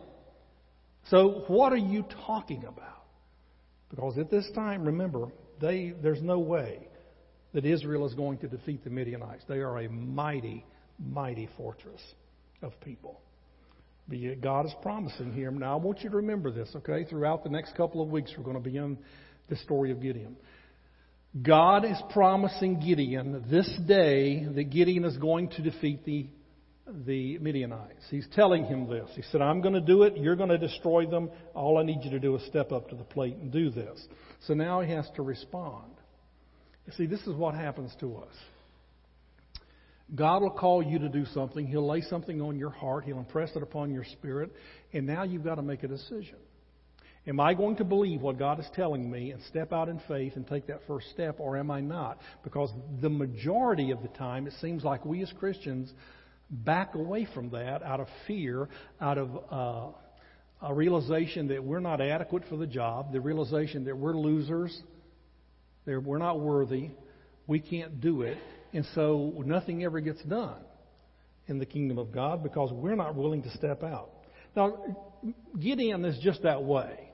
So, 1.09 1.45
what 1.49 1.73
are 1.73 1.79
you 1.79 2.05
talking 2.27 2.65
about? 2.65 3.05
Because 3.89 4.19
at 4.19 4.31
this 4.31 4.49
time, 4.55 4.85
remember, 4.85 5.29
they, 5.61 5.95
there's 6.03 6.23
no 6.23 6.39
way 6.39 6.87
that 7.53 7.65
Israel 7.65 8.07
is 8.07 8.15
going 8.15 8.39
to 8.39 8.49
defeat 8.49 8.85
the 8.85 8.91
Midianites. 8.91 9.43
They 9.49 9.59
are 9.59 9.79
a 9.79 9.89
mighty, 9.89 10.65
mighty 10.99 11.49
fortress 11.57 12.01
of 12.63 12.79
people. 12.81 13.21
But 14.07 14.19
God 14.41 14.67
is 14.67 14.75
promising 14.83 15.33
here. 15.33 15.51
Now, 15.51 15.75
I 15.75 15.77
want 15.77 16.03
you 16.03 16.11
to 16.11 16.17
remember 16.17 16.51
this, 16.51 16.71
okay? 16.77 17.05
Throughout 17.05 17.43
the 17.43 17.51
next 17.51 17.77
couple 17.77 18.03
of 18.03 18.09
weeks, 18.11 18.33
we're 18.37 18.45
going 18.45 18.57
to 18.57 18.63
begin 18.63 18.99
the 19.49 19.57
story 19.57 19.91
of 19.91 20.01
Gideon. 20.01 20.37
God 21.41 21.85
is 21.85 22.01
promising 22.11 22.81
Gideon 22.81 23.45
this 23.49 23.71
day 23.87 24.45
that 24.45 24.65
Gideon 24.65 25.05
is 25.05 25.17
going 25.17 25.49
to 25.51 25.63
defeat 25.63 26.05
the, 26.05 26.29
the 26.89 27.39
Midianites. 27.39 28.05
He's 28.11 28.27
telling 28.35 28.65
him 28.65 28.89
this. 28.89 29.09
He 29.15 29.23
said, 29.31 29.41
I'm 29.41 29.61
going 29.61 29.75
to 29.75 29.81
do 29.81 30.03
it. 30.03 30.17
You're 30.17 30.35
going 30.35 30.49
to 30.49 30.59
destroy 30.59 31.07
them. 31.07 31.31
All 31.55 31.79
I 31.79 31.85
need 31.85 32.01
you 32.03 32.11
to 32.11 32.19
do 32.19 32.35
is 32.35 32.45
step 32.47 32.73
up 32.73 32.89
to 32.89 32.97
the 32.97 33.05
plate 33.05 33.37
and 33.37 33.53
do 33.53 33.71
this. 33.71 34.05
So 34.47 34.55
now 34.55 34.81
he 34.81 34.91
has 34.93 35.09
to 35.15 35.23
respond. 35.23 35.93
You 36.87 36.93
see, 36.95 37.07
this 37.07 37.21
is 37.21 37.35
what 37.37 37.55
happens 37.55 37.95
to 38.01 38.17
us. 38.17 38.35
God 40.13 40.43
will 40.43 40.51
call 40.51 40.83
you 40.83 40.99
to 40.99 41.09
do 41.09 41.25
something. 41.27 41.65
He'll 41.65 41.87
lay 41.87 42.01
something 42.01 42.43
on 42.43 42.59
your 42.59 42.71
heart. 42.71 43.05
He'll 43.05 43.19
impress 43.19 43.55
it 43.55 43.63
upon 43.63 43.93
your 43.93 44.05
spirit. 44.05 44.51
And 44.93 45.07
now 45.07 45.23
you've 45.23 45.45
got 45.45 45.55
to 45.57 45.63
make 45.63 45.85
a 45.85 45.89
decision. 45.89 46.39
Am 47.27 47.39
I 47.39 47.53
going 47.53 47.77
to 47.77 47.85
believe 47.85 48.23
what 48.23 48.39
God 48.39 48.59
is 48.61 48.67
telling 48.75 49.11
me 49.11 49.31
and 49.31 49.43
step 49.45 49.73
out 49.73 49.89
in 49.89 50.01
faith 50.09 50.33
and 50.37 50.47
take 50.47 50.67
that 50.69 50.81
first 50.87 51.11
step, 51.11 51.37
or 51.39 51.57
am 51.59 51.71
I 51.71 51.81
not? 51.81 52.19
Because 52.43 52.71
the 53.03 53.11
majority 53.11 53.91
of 53.91 54.01
the 54.01 54.09
time, 54.09 54.47
it 54.47 54.55
seems 54.61 54.85
like 54.85 55.05
we 55.05 55.23
as 55.23 55.31
Christians 55.39 55.93
back 56.51 56.95
away 56.95 57.29
from 57.35 57.51
that 57.51 57.83
out 57.83 58.01
of 58.01 58.09
fear, 58.27 58.69
out 59.01 59.19
of 59.19 59.31
uh, 59.51 60.67
a 60.67 60.75
realization 60.75 61.49
that 61.49 61.63
we're 61.63 61.81
not 61.81 62.01
adequate 62.01 62.45
for 62.49 62.57
the 62.57 62.67
job, 62.67 63.13
the 63.13 63.21
realization 63.21 63.85
that 63.85 63.97
we're 63.97 64.17
losers, 64.17 64.77
that 65.85 66.03
we're 66.03 66.19
not 66.19 66.41
worthy, 66.41 66.91
we 67.47 67.61
can't 67.61 68.01
do 68.01 68.23
it, 68.23 68.39
and 68.73 68.87
so 68.95 69.35
nothing 69.45 69.85
ever 69.85 70.01
gets 70.01 70.23
done 70.25 70.61
in 71.49 71.59
the 71.59 71.67
kingdom 71.67 71.99
of 71.99 72.13
God 72.13 72.43
because 72.43 72.73
we're 72.73 72.95
not 72.95 73.15
willing 73.15 73.43
to 73.43 73.51
step 73.51 73.83
out. 73.83 74.11
Now, 74.57 74.97
Gideon 75.61 76.05
is 76.05 76.19
just 76.23 76.43
that 76.43 76.63
way. 76.63 77.10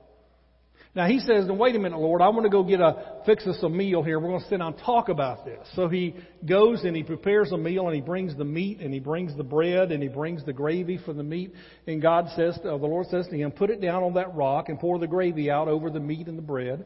Now 0.97 1.05
he 1.05 1.19
says, 1.19 1.45
"Now 1.45 1.53
wait 1.53 1.75
a 1.75 1.79
minute, 1.79 1.99
Lord. 1.99 2.23
I 2.23 2.29
want 2.29 2.45
to 2.45 2.49
go 2.49 2.63
get 2.63 2.81
a 2.81 3.21
fix 3.23 3.45
us 3.45 3.61
a 3.61 3.69
meal 3.69 4.01
here. 4.01 4.19
We're 4.19 4.29
going 4.29 4.41
to 4.41 4.47
sit 4.47 4.57
down 4.57 4.73
and 4.73 4.81
talk 4.81 5.09
about 5.09 5.45
this." 5.45 5.59
So 5.75 5.87
he 5.87 6.15
goes 6.43 6.83
and 6.83 6.95
he 6.95 7.03
prepares 7.03 7.51
a 7.51 7.57
meal 7.57 7.85
and 7.85 7.93
he 7.93 8.01
brings 8.01 8.35
the 8.35 8.43
meat 8.43 8.79
and 8.79 8.91
he 8.91 8.99
brings 8.99 9.37
the 9.37 9.43
bread 9.43 9.91
and 9.91 10.01
he 10.01 10.09
brings 10.09 10.43
the 10.43 10.53
gravy 10.53 10.97
for 10.97 11.13
the 11.13 11.21
meat. 11.21 11.53
And 11.85 12.01
God 12.01 12.29
says, 12.35 12.57
uh, 12.65 12.79
the 12.79 12.87
Lord 12.87 13.05
says 13.11 13.27
to 13.27 13.37
him, 13.37 13.51
"Put 13.51 13.69
it 13.69 13.79
down 13.79 14.01
on 14.01 14.15
that 14.15 14.33
rock 14.33 14.69
and 14.69 14.79
pour 14.79 14.97
the 14.97 15.05
gravy 15.05 15.51
out 15.51 15.67
over 15.67 15.91
the 15.91 15.99
meat 15.99 16.27
and 16.27 16.35
the 16.35 16.41
bread." 16.41 16.83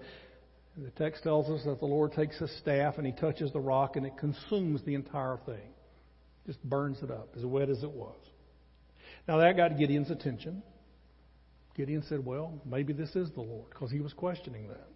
And 0.75 0.86
the 0.86 0.91
text 0.91 1.24
tells 1.24 1.50
us 1.50 1.63
that 1.63 1.80
the 1.80 1.86
Lord 1.86 2.12
takes 2.12 2.38
his 2.38 2.51
staff 2.58 2.98
and 2.98 3.08
he 3.08 3.13
touches 3.13 3.53
the 3.53 3.62
rock 3.62 3.96
and 3.96 4.06
it 4.06 4.18
consumes 4.18 4.84
the 4.84 4.96
entire 4.96 5.38
thing, 5.46 5.74
just 6.46 6.62
burns 6.65 7.01
it 7.01 7.12
up 7.12 7.30
as 7.38 7.46
wet 7.46 7.70
as 7.70 7.82
it 7.82 7.91
was. 7.91 8.20
Now 9.25 9.38
that 9.38 9.56
got 9.56 9.77
Gideon's 9.77 10.12
attention. 10.12 10.63
Gideon 11.82 12.04
said, 12.08 12.24
Well, 12.24 12.62
maybe 12.64 12.94
this 12.94 13.16
is 13.16 13.32
the 13.32 13.42
Lord, 13.42 13.72
because 13.72 13.90
he 13.90 14.02
was 14.02 14.14
questioning 14.14 14.68
that. 14.68 14.88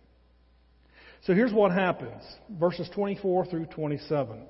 So 1.25 1.33
here's 1.33 1.51
what 1.51 1.71
happens 1.71 2.21
verses 2.47 2.87
24 2.93 3.47
through 3.47 3.65
27. 3.65 4.37
It 4.37 4.47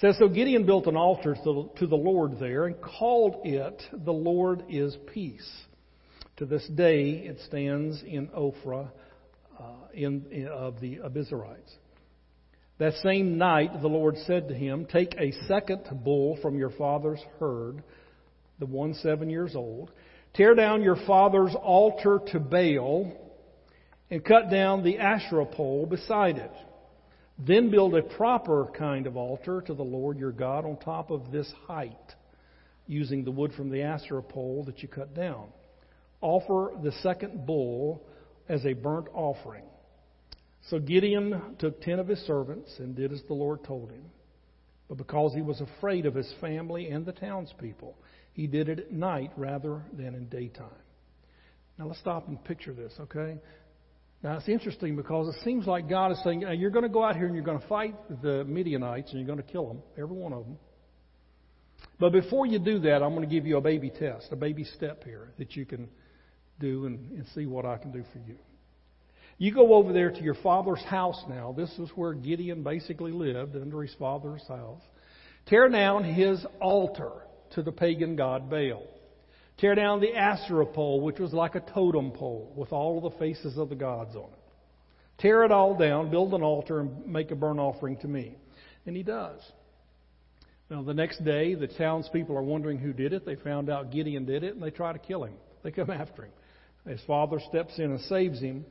says, 0.00 0.16
So 0.18 0.28
Gideon 0.28 0.66
built 0.66 0.88
an 0.88 0.96
altar 0.96 1.36
to 1.36 1.86
the 1.86 1.96
Lord 1.96 2.40
there 2.40 2.66
and 2.66 2.74
called 2.82 3.42
it, 3.44 3.80
The 3.92 4.12
Lord 4.12 4.64
is 4.68 4.96
Peace. 5.14 5.48
To 6.38 6.44
this 6.44 6.66
day, 6.74 7.10
it 7.10 7.38
stands 7.46 8.02
in 8.02 8.26
Ophrah 8.28 8.90
uh, 9.60 9.62
in, 9.94 10.24
in, 10.32 10.48
of 10.48 10.80
the 10.80 10.96
Abiezrites. 10.96 11.72
That 12.78 12.94
same 12.94 13.38
night, 13.38 13.80
the 13.80 13.88
Lord 13.88 14.16
said 14.26 14.48
to 14.48 14.54
him, 14.54 14.86
Take 14.86 15.14
a 15.16 15.30
second 15.46 15.84
bull 16.02 16.36
from 16.42 16.58
your 16.58 16.70
father's 16.70 17.20
herd, 17.38 17.84
the 18.58 18.66
one 18.66 18.94
seven 18.94 19.30
years 19.30 19.54
old, 19.54 19.92
Tear 20.34 20.54
down 20.54 20.82
your 20.82 20.96
father's 21.06 21.54
altar 21.54 22.20
to 22.32 22.40
Baal 22.40 23.12
and 24.10 24.24
cut 24.24 24.50
down 24.50 24.82
the 24.82 24.98
Asherah 24.98 25.46
pole 25.46 25.86
beside 25.86 26.38
it. 26.38 26.52
Then 27.38 27.70
build 27.70 27.94
a 27.94 28.02
proper 28.02 28.66
kind 28.76 29.06
of 29.06 29.16
altar 29.16 29.60
to 29.62 29.74
the 29.74 29.82
Lord 29.82 30.18
your 30.18 30.32
God 30.32 30.64
on 30.64 30.76
top 30.76 31.10
of 31.10 31.30
this 31.30 31.52
height, 31.66 31.92
using 32.86 33.24
the 33.24 33.30
wood 33.30 33.52
from 33.52 33.70
the 33.70 33.82
Asherah 33.82 34.22
pole 34.22 34.64
that 34.66 34.82
you 34.82 34.88
cut 34.88 35.14
down. 35.14 35.46
Offer 36.20 36.72
the 36.82 36.92
second 37.02 37.46
bull 37.46 38.02
as 38.48 38.64
a 38.66 38.72
burnt 38.72 39.06
offering. 39.14 39.64
So 40.68 40.78
Gideon 40.80 41.56
took 41.58 41.80
ten 41.80 42.00
of 42.00 42.08
his 42.08 42.18
servants 42.20 42.74
and 42.78 42.96
did 42.96 43.12
as 43.12 43.22
the 43.28 43.34
Lord 43.34 43.62
told 43.64 43.90
him. 43.90 44.04
But 44.88 44.98
because 44.98 45.34
he 45.34 45.42
was 45.42 45.60
afraid 45.60 46.06
of 46.06 46.14
his 46.14 46.32
family 46.40 46.88
and 46.90 47.06
the 47.06 47.12
townspeople, 47.12 47.94
he 48.38 48.46
did 48.46 48.68
it 48.68 48.78
at 48.78 48.92
night 48.92 49.32
rather 49.36 49.82
than 49.92 50.14
in 50.14 50.26
daytime. 50.26 50.68
Now 51.76 51.86
let's 51.86 51.98
stop 51.98 52.28
and 52.28 52.42
picture 52.44 52.72
this, 52.72 52.92
okay? 53.00 53.36
Now 54.22 54.36
it's 54.36 54.48
interesting 54.48 54.94
because 54.94 55.34
it 55.34 55.42
seems 55.42 55.66
like 55.66 55.88
God 55.88 56.12
is 56.12 56.20
saying, 56.22 56.44
you're 56.56 56.70
going 56.70 56.84
to 56.84 56.88
go 56.88 57.02
out 57.02 57.16
here 57.16 57.26
and 57.26 57.34
you're 57.34 57.44
going 57.44 57.58
to 57.58 57.66
fight 57.66 57.96
the 58.22 58.44
Midianites 58.44 59.10
and 59.10 59.18
you're 59.18 59.26
going 59.26 59.44
to 59.44 59.52
kill 59.52 59.66
them, 59.66 59.82
every 60.00 60.16
one 60.16 60.32
of 60.32 60.44
them. 60.44 60.56
But 61.98 62.12
before 62.12 62.46
you 62.46 62.60
do 62.60 62.78
that, 62.78 63.02
I'm 63.02 63.12
going 63.12 63.28
to 63.28 63.34
give 63.34 63.44
you 63.44 63.56
a 63.56 63.60
baby 63.60 63.90
test, 63.90 64.28
a 64.30 64.36
baby 64.36 64.62
step 64.62 65.02
here 65.02 65.32
that 65.38 65.56
you 65.56 65.66
can 65.66 65.88
do 66.60 66.86
and, 66.86 67.10
and 67.10 67.26
see 67.34 67.46
what 67.46 67.66
I 67.66 67.76
can 67.76 67.90
do 67.90 68.04
for 68.12 68.20
you. 68.20 68.36
You 69.38 69.52
go 69.52 69.74
over 69.74 69.92
there 69.92 70.12
to 70.12 70.22
your 70.22 70.36
father's 70.36 70.84
house 70.84 71.20
now. 71.28 71.52
This 71.56 71.70
is 71.80 71.88
where 71.96 72.12
Gideon 72.12 72.62
basically 72.62 73.10
lived, 73.10 73.56
under 73.56 73.82
his 73.82 73.94
father's 73.98 74.46
house. 74.46 74.82
Tear 75.46 75.68
down 75.70 76.04
his 76.04 76.46
altar 76.60 77.24
to 77.54 77.62
the 77.62 77.72
pagan 77.72 78.16
god 78.16 78.50
Baal. 78.50 78.82
Tear 79.58 79.74
down 79.74 80.00
the 80.00 80.14
Asherah 80.14 80.66
pole, 80.66 81.00
which 81.00 81.18
was 81.18 81.32
like 81.32 81.56
a 81.56 81.60
totem 81.60 82.12
pole 82.12 82.52
with 82.56 82.72
all 82.72 83.00
the 83.00 83.16
faces 83.18 83.58
of 83.58 83.68
the 83.68 83.74
gods 83.74 84.14
on 84.14 84.30
it. 84.30 84.38
Tear 85.18 85.44
it 85.44 85.50
all 85.50 85.76
down, 85.76 86.10
build 86.10 86.32
an 86.32 86.42
altar, 86.42 86.80
and 86.80 87.06
make 87.06 87.32
a 87.32 87.34
burnt 87.34 87.58
offering 87.58 87.96
to 87.98 88.08
me. 88.08 88.36
And 88.86 88.96
he 88.96 89.02
does. 89.02 89.40
Now, 90.70 90.82
the 90.82 90.94
next 90.94 91.24
day, 91.24 91.54
the 91.54 91.66
townspeople 91.66 92.36
are 92.36 92.42
wondering 92.42 92.78
who 92.78 92.92
did 92.92 93.12
it. 93.12 93.26
They 93.26 93.34
found 93.34 93.68
out 93.68 93.90
Gideon 93.90 94.26
did 94.26 94.44
it, 94.44 94.54
and 94.54 94.62
they 94.62 94.70
try 94.70 94.92
to 94.92 94.98
kill 94.98 95.24
him. 95.24 95.34
They 95.64 95.72
come 95.72 95.90
after 95.90 96.24
him. 96.24 96.32
His 96.86 97.00
father 97.06 97.40
steps 97.48 97.78
in 97.78 97.84
and 97.84 98.00
saves 98.02 98.40
him, 98.40 98.64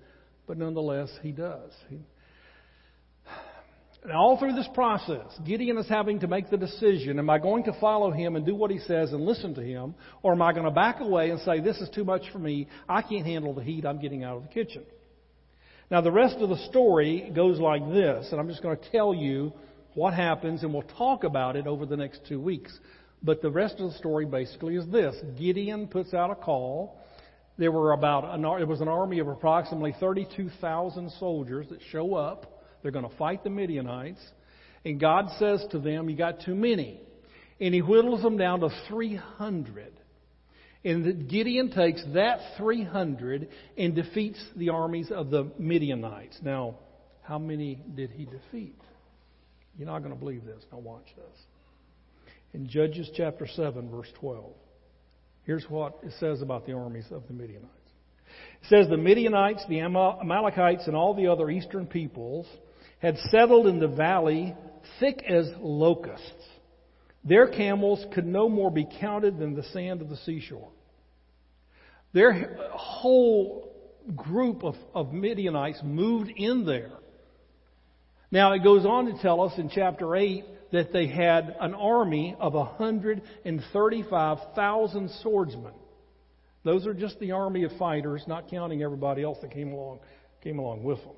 but 0.47 0.57
nonetheless, 0.57 1.09
he 1.21 1.31
does. 1.31 1.71
He, 1.89 1.99
and 4.03 4.11
all 4.11 4.37
through 4.37 4.53
this 4.53 4.69
process, 4.73 5.25
Gideon 5.45 5.77
is 5.77 5.89
having 5.89 6.19
to 6.19 6.27
make 6.27 6.49
the 6.49 6.57
decision 6.57 7.19
am 7.19 7.29
I 7.29 7.39
going 7.39 7.63
to 7.65 7.79
follow 7.79 8.11
him 8.11 8.35
and 8.35 8.45
do 8.45 8.55
what 8.55 8.71
he 8.71 8.79
says 8.79 9.11
and 9.11 9.21
listen 9.21 9.55
to 9.55 9.61
him, 9.61 9.95
or 10.23 10.33
am 10.33 10.41
I 10.41 10.53
going 10.53 10.65
to 10.65 10.71
back 10.71 10.99
away 11.01 11.29
and 11.29 11.41
say, 11.41 11.59
this 11.59 11.77
is 11.77 11.89
too 11.89 12.05
much 12.05 12.23
for 12.31 12.39
me, 12.39 12.67
I 12.87 13.01
can't 13.01 13.25
handle 13.25 13.53
the 13.53 13.63
heat, 13.63 13.85
I'm 13.85 13.99
getting 13.99 14.23
out 14.23 14.37
of 14.37 14.43
the 14.43 14.49
kitchen? 14.49 14.83
Now, 15.89 16.01
the 16.01 16.11
rest 16.11 16.37
of 16.39 16.49
the 16.49 16.57
story 16.69 17.31
goes 17.33 17.59
like 17.59 17.81
this, 17.91 18.27
and 18.31 18.39
I'm 18.39 18.49
just 18.49 18.61
going 18.61 18.77
to 18.77 18.91
tell 18.91 19.13
you 19.13 19.53
what 19.93 20.13
happens, 20.13 20.63
and 20.63 20.73
we'll 20.73 20.83
talk 20.83 21.23
about 21.23 21.55
it 21.55 21.65
over 21.65 21.85
the 21.85 21.97
next 21.97 22.21
two 22.27 22.39
weeks. 22.39 22.77
But 23.23 23.41
the 23.41 23.49
rest 23.49 23.79
of 23.79 23.91
the 23.91 23.97
story 23.97 24.25
basically 24.25 24.75
is 24.75 24.85
this 24.91 25.15
Gideon 25.39 25.87
puts 25.87 26.13
out 26.13 26.29
a 26.29 26.35
call. 26.35 27.01
There 27.57 27.71
were 27.71 27.93
about 27.93 28.35
an, 28.35 28.45
it 28.61 28.67
was 28.67 28.81
an 28.81 28.87
army 28.87 29.19
of 29.19 29.27
approximately 29.27 29.95
32,000 29.99 31.11
soldiers 31.19 31.67
that 31.69 31.79
show 31.89 32.15
up. 32.15 32.56
They're 32.81 32.91
going 32.91 33.09
to 33.09 33.15
fight 33.17 33.43
the 33.43 33.49
Midianites. 33.49 34.21
And 34.85 34.99
God 34.99 35.29
says 35.37 35.65
to 35.71 35.79
them, 35.79 36.09
You 36.09 36.15
got 36.15 36.41
too 36.41 36.55
many. 36.55 37.01
And 37.59 37.73
He 37.73 37.79
whittles 37.79 38.21
them 38.21 38.37
down 38.37 38.61
to 38.61 38.69
300. 38.87 39.93
And 40.83 41.29
Gideon 41.29 41.71
takes 41.71 42.03
that 42.13 42.39
300 42.57 43.49
and 43.77 43.95
defeats 43.95 44.41
the 44.55 44.69
armies 44.69 45.11
of 45.11 45.29
the 45.29 45.51
Midianites. 45.57 46.37
Now, 46.41 46.75
how 47.23 47.39
many 47.39 47.75
did 47.95 48.11
he 48.11 48.25
defeat? 48.25 48.79
You're 49.77 49.87
not 49.87 49.99
going 49.99 50.13
to 50.13 50.19
believe 50.19 50.45
this. 50.45 50.63
Now, 50.71 50.79
watch 50.79 51.07
this. 51.15 51.41
In 52.53 52.69
Judges 52.69 53.09
chapter 53.15 53.45
7, 53.47 53.89
verse 53.89 54.07
12, 54.19 54.45
here's 55.43 55.65
what 55.69 55.99
it 56.03 56.13
says 56.19 56.41
about 56.41 56.65
the 56.65 56.73
armies 56.73 57.05
of 57.11 57.27
the 57.27 57.33
Midianites. 57.33 57.67
It 58.61 58.69
says, 58.69 58.87
The 58.87 58.97
Midianites, 58.97 59.63
the 59.67 59.81
Amalekites, 59.81 60.87
and 60.87 60.95
all 60.95 61.13
the 61.13 61.27
other 61.27 61.49
eastern 61.49 61.85
peoples 61.85 62.47
had 62.99 63.17
settled 63.29 63.67
in 63.67 63.79
the 63.79 63.87
valley 63.87 64.55
thick 64.99 65.23
as 65.27 65.49
locusts. 65.59 66.31
Their 67.23 67.47
camels 67.47 68.03
could 68.13 68.25
no 68.25 68.49
more 68.49 68.71
be 68.71 68.87
counted 68.99 69.37
than 69.37 69.53
the 69.55 69.63
sand 69.63 70.01
of 70.01 70.09
the 70.09 70.17
seashore. 70.17 70.71
Their 72.13 72.57
whole 72.71 73.71
group 74.15 74.63
of, 74.63 74.75
of 74.93 75.11
Midianites 75.13 75.81
moved 75.83 76.31
in 76.35 76.65
there. 76.65 76.91
Now 78.31 78.53
it 78.53 78.63
goes 78.63 78.85
on 78.85 79.07
to 79.07 79.17
tell 79.21 79.41
us 79.41 79.51
in 79.57 79.69
chapter 79.69 80.15
8 80.15 80.45
that 80.71 80.93
they 80.93 81.07
had 81.07 81.55
an 81.59 81.73
army 81.73 82.37
of 82.39 82.53
135,000 82.53 85.11
swordsmen. 85.21 85.73
Those 86.63 86.87
are 86.87 86.93
just 86.93 87.19
the 87.19 87.33
army 87.33 87.63
of 87.63 87.73
fighters, 87.73 88.23
not 88.27 88.49
counting 88.49 88.81
everybody 88.83 89.23
else 89.23 89.37
that 89.41 89.51
came 89.51 89.71
along, 89.71 89.99
came 90.43 90.59
along 90.59 90.83
with 90.83 90.99
them. 90.99 91.15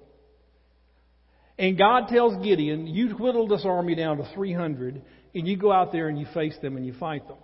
And 1.60 1.78
God 1.78 2.08
tells 2.08 2.42
Gideon, 2.42 2.88
You 2.88 3.10
whittle 3.10 3.48
this 3.48 3.66
army 3.66 3.94
down 3.94 4.18
to 4.18 4.30
300, 4.34 5.02
and 5.36 5.48
you 5.48 5.58
go 5.58 5.74
out 5.74 5.92
there 5.92 6.08
and 6.08 6.18
you 6.18 6.26
face 6.34 6.56
them 6.62 6.78
and 6.78 6.86
you 6.86 6.94
fight 6.94 7.28
them. 7.28 7.38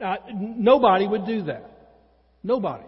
Now, 0.00 0.18
nobody 0.32 1.08
would 1.08 1.26
do 1.26 1.42
that. 1.42 1.68
Nobody. 2.44 2.84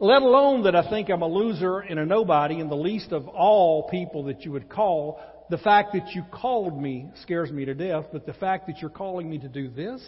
Let 0.00 0.22
alone 0.22 0.62
that 0.62 0.74
I 0.74 0.88
think 0.88 1.10
I'm 1.10 1.20
a 1.20 1.28
loser 1.28 1.80
and 1.80 1.98
a 1.98 2.06
nobody, 2.06 2.60
and 2.60 2.70
the 2.70 2.76
least 2.76 3.12
of 3.12 3.28
all 3.28 3.90
people 3.90 4.24
that 4.24 4.42
you 4.42 4.52
would 4.52 4.70
call. 4.70 5.20
The 5.50 5.58
fact 5.58 5.92
that 5.92 6.14
you 6.14 6.24
called 6.32 6.80
me 6.80 7.10
scares 7.22 7.50
me 7.50 7.66
to 7.66 7.74
death, 7.74 8.06
but 8.10 8.24
the 8.24 8.32
fact 8.32 8.68
that 8.68 8.78
you're 8.78 8.90
calling 8.90 9.28
me 9.28 9.38
to 9.40 9.48
do 9.48 9.68
this, 9.68 10.00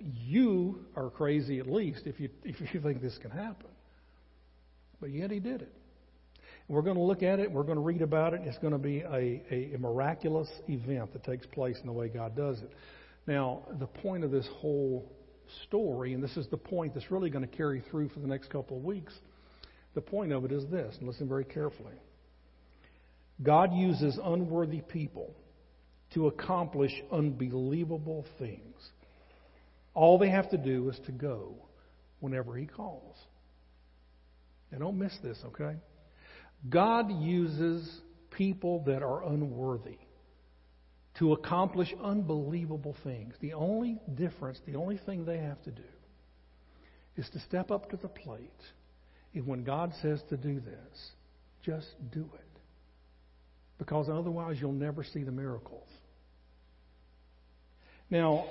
you 0.00 0.86
are 0.96 1.10
crazy 1.10 1.58
at 1.58 1.66
least 1.66 2.02
if 2.06 2.18
you, 2.18 2.30
if 2.44 2.72
you 2.72 2.80
think 2.80 3.02
this 3.02 3.18
can 3.20 3.32
happen. 3.32 3.66
But 4.98 5.10
yet 5.10 5.30
he 5.30 5.40
did 5.40 5.60
it. 5.60 5.72
We're 6.68 6.82
going 6.82 6.96
to 6.96 7.02
look 7.02 7.22
at 7.22 7.40
it. 7.40 7.50
We're 7.50 7.62
going 7.62 7.76
to 7.76 7.82
read 7.82 8.02
about 8.02 8.34
it. 8.34 8.42
It's 8.44 8.58
going 8.58 8.74
to 8.74 8.78
be 8.78 9.00
a, 9.00 9.42
a, 9.50 9.74
a 9.74 9.78
miraculous 9.78 10.48
event 10.68 11.14
that 11.14 11.24
takes 11.24 11.46
place 11.46 11.78
in 11.80 11.86
the 11.86 11.92
way 11.92 12.08
God 12.08 12.36
does 12.36 12.58
it. 12.60 12.70
Now, 13.26 13.62
the 13.78 13.86
point 13.86 14.22
of 14.22 14.30
this 14.30 14.46
whole 14.56 15.10
story, 15.64 16.12
and 16.12 16.22
this 16.22 16.36
is 16.36 16.46
the 16.48 16.58
point 16.58 16.92
that's 16.94 17.10
really 17.10 17.30
going 17.30 17.48
to 17.48 17.56
carry 17.56 17.82
through 17.90 18.10
for 18.10 18.20
the 18.20 18.26
next 18.26 18.50
couple 18.50 18.76
of 18.76 18.84
weeks, 18.84 19.14
the 19.94 20.00
point 20.02 20.30
of 20.30 20.44
it 20.44 20.52
is 20.52 20.64
this, 20.70 20.94
and 20.98 21.08
listen 21.08 21.26
very 21.26 21.44
carefully. 21.44 21.94
God 23.42 23.72
uses 23.72 24.18
unworthy 24.22 24.80
people 24.80 25.34
to 26.14 26.26
accomplish 26.26 26.92
unbelievable 27.10 28.26
things. 28.38 28.76
All 29.94 30.18
they 30.18 30.30
have 30.30 30.50
to 30.50 30.58
do 30.58 30.88
is 30.90 30.98
to 31.06 31.12
go 31.12 31.54
whenever 32.20 32.56
He 32.56 32.66
calls. 32.66 33.16
Now, 34.70 34.78
don't 34.78 34.98
miss 34.98 35.16
this, 35.22 35.38
okay? 35.46 35.76
God 36.68 37.10
uses 37.22 38.00
people 38.30 38.82
that 38.86 39.02
are 39.02 39.24
unworthy 39.24 39.98
to 41.18 41.32
accomplish 41.32 41.92
unbelievable 42.02 42.96
things. 43.02 43.34
The 43.40 43.54
only 43.54 43.98
difference, 44.14 44.58
the 44.66 44.76
only 44.76 44.98
thing 44.98 45.24
they 45.24 45.38
have 45.38 45.62
to 45.64 45.70
do 45.70 45.82
is 47.16 47.28
to 47.30 47.40
step 47.40 47.70
up 47.70 47.90
to 47.90 47.96
the 47.96 48.08
plate. 48.08 48.50
And 49.34 49.46
when 49.46 49.64
God 49.64 49.92
says 50.00 50.20
to 50.30 50.36
do 50.36 50.60
this, 50.60 51.10
just 51.64 51.88
do 52.12 52.28
it. 52.34 52.60
Because 53.78 54.08
otherwise, 54.08 54.56
you'll 54.60 54.72
never 54.72 55.04
see 55.04 55.22
the 55.22 55.32
miracles. 55.32 55.88
Now, 58.10 58.46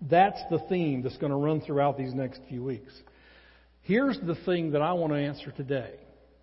that's 0.00 0.40
the 0.50 0.60
theme 0.68 1.02
that's 1.02 1.16
going 1.16 1.32
to 1.32 1.36
run 1.36 1.60
throughout 1.60 1.98
these 1.98 2.14
next 2.14 2.40
few 2.48 2.62
weeks. 2.62 2.92
Here's 3.82 4.18
the 4.20 4.36
thing 4.46 4.72
that 4.72 4.82
I 4.82 4.92
want 4.92 5.12
to 5.12 5.18
answer 5.18 5.50
today. 5.52 5.94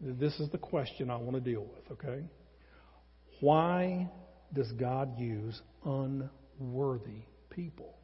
This 0.06 0.38
is 0.40 0.50
the 0.50 0.58
question 0.58 1.10
I 1.10 1.16
want 1.16 1.36
to 1.36 1.40
deal 1.40 1.62
with, 1.62 1.92
okay? 1.92 2.24
Why 3.40 4.10
does 4.54 4.72
God 4.74 5.18
use 5.18 5.60
unworthy 5.86 7.24
people? 7.50 7.96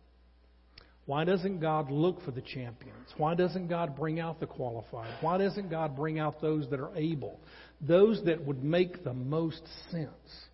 Why 1.05 1.25
doesn't 1.25 1.59
God 1.59 1.91
look 1.91 2.23
for 2.23 2.31
the 2.31 2.41
champions? 2.41 3.07
Why 3.17 3.33
doesn't 3.35 3.67
God 3.67 3.97
bring 3.97 4.19
out 4.19 4.39
the 4.39 4.45
qualified? 4.45 5.12
Why 5.21 5.38
doesn't 5.38 5.69
God 5.69 5.95
bring 5.95 6.19
out 6.19 6.39
those 6.39 6.69
that 6.69 6.79
are 6.79 6.95
able? 6.95 7.39
Those 7.81 8.23
that 8.25 8.45
would 8.45 8.63
make 8.63 9.03
the 9.03 9.13
most 9.13 9.62
sense? 9.91 10.47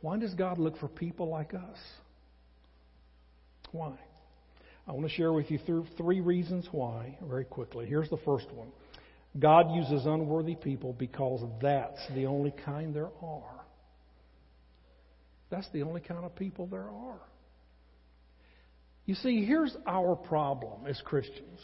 Why 0.00 0.18
does 0.18 0.34
God 0.34 0.58
look 0.58 0.78
for 0.78 0.88
people 0.88 1.28
like 1.28 1.54
us? 1.54 1.78
Why? 3.72 3.92
I 4.88 4.92
want 4.92 5.06
to 5.06 5.12
share 5.12 5.32
with 5.32 5.50
you 5.50 5.84
three 5.96 6.20
reasons 6.20 6.66
why 6.72 7.18
very 7.22 7.44
quickly. 7.44 7.86
Here's 7.86 8.10
the 8.10 8.18
first 8.24 8.50
one 8.52 8.68
God 9.38 9.74
uses 9.74 10.06
unworthy 10.06 10.54
people 10.54 10.92
because 10.92 11.42
that's 11.60 12.00
the 12.14 12.26
only 12.26 12.52
kind 12.64 12.94
there 12.94 13.10
are. 13.22 13.64
That's 15.50 15.68
the 15.72 15.82
only 15.82 16.00
kind 16.00 16.24
of 16.24 16.34
people 16.36 16.66
there 16.66 16.88
are. 16.88 17.20
You 19.06 19.14
see, 19.16 19.44
here's 19.44 19.76
our 19.86 20.16
problem 20.16 20.86
as 20.86 21.00
Christians. 21.04 21.60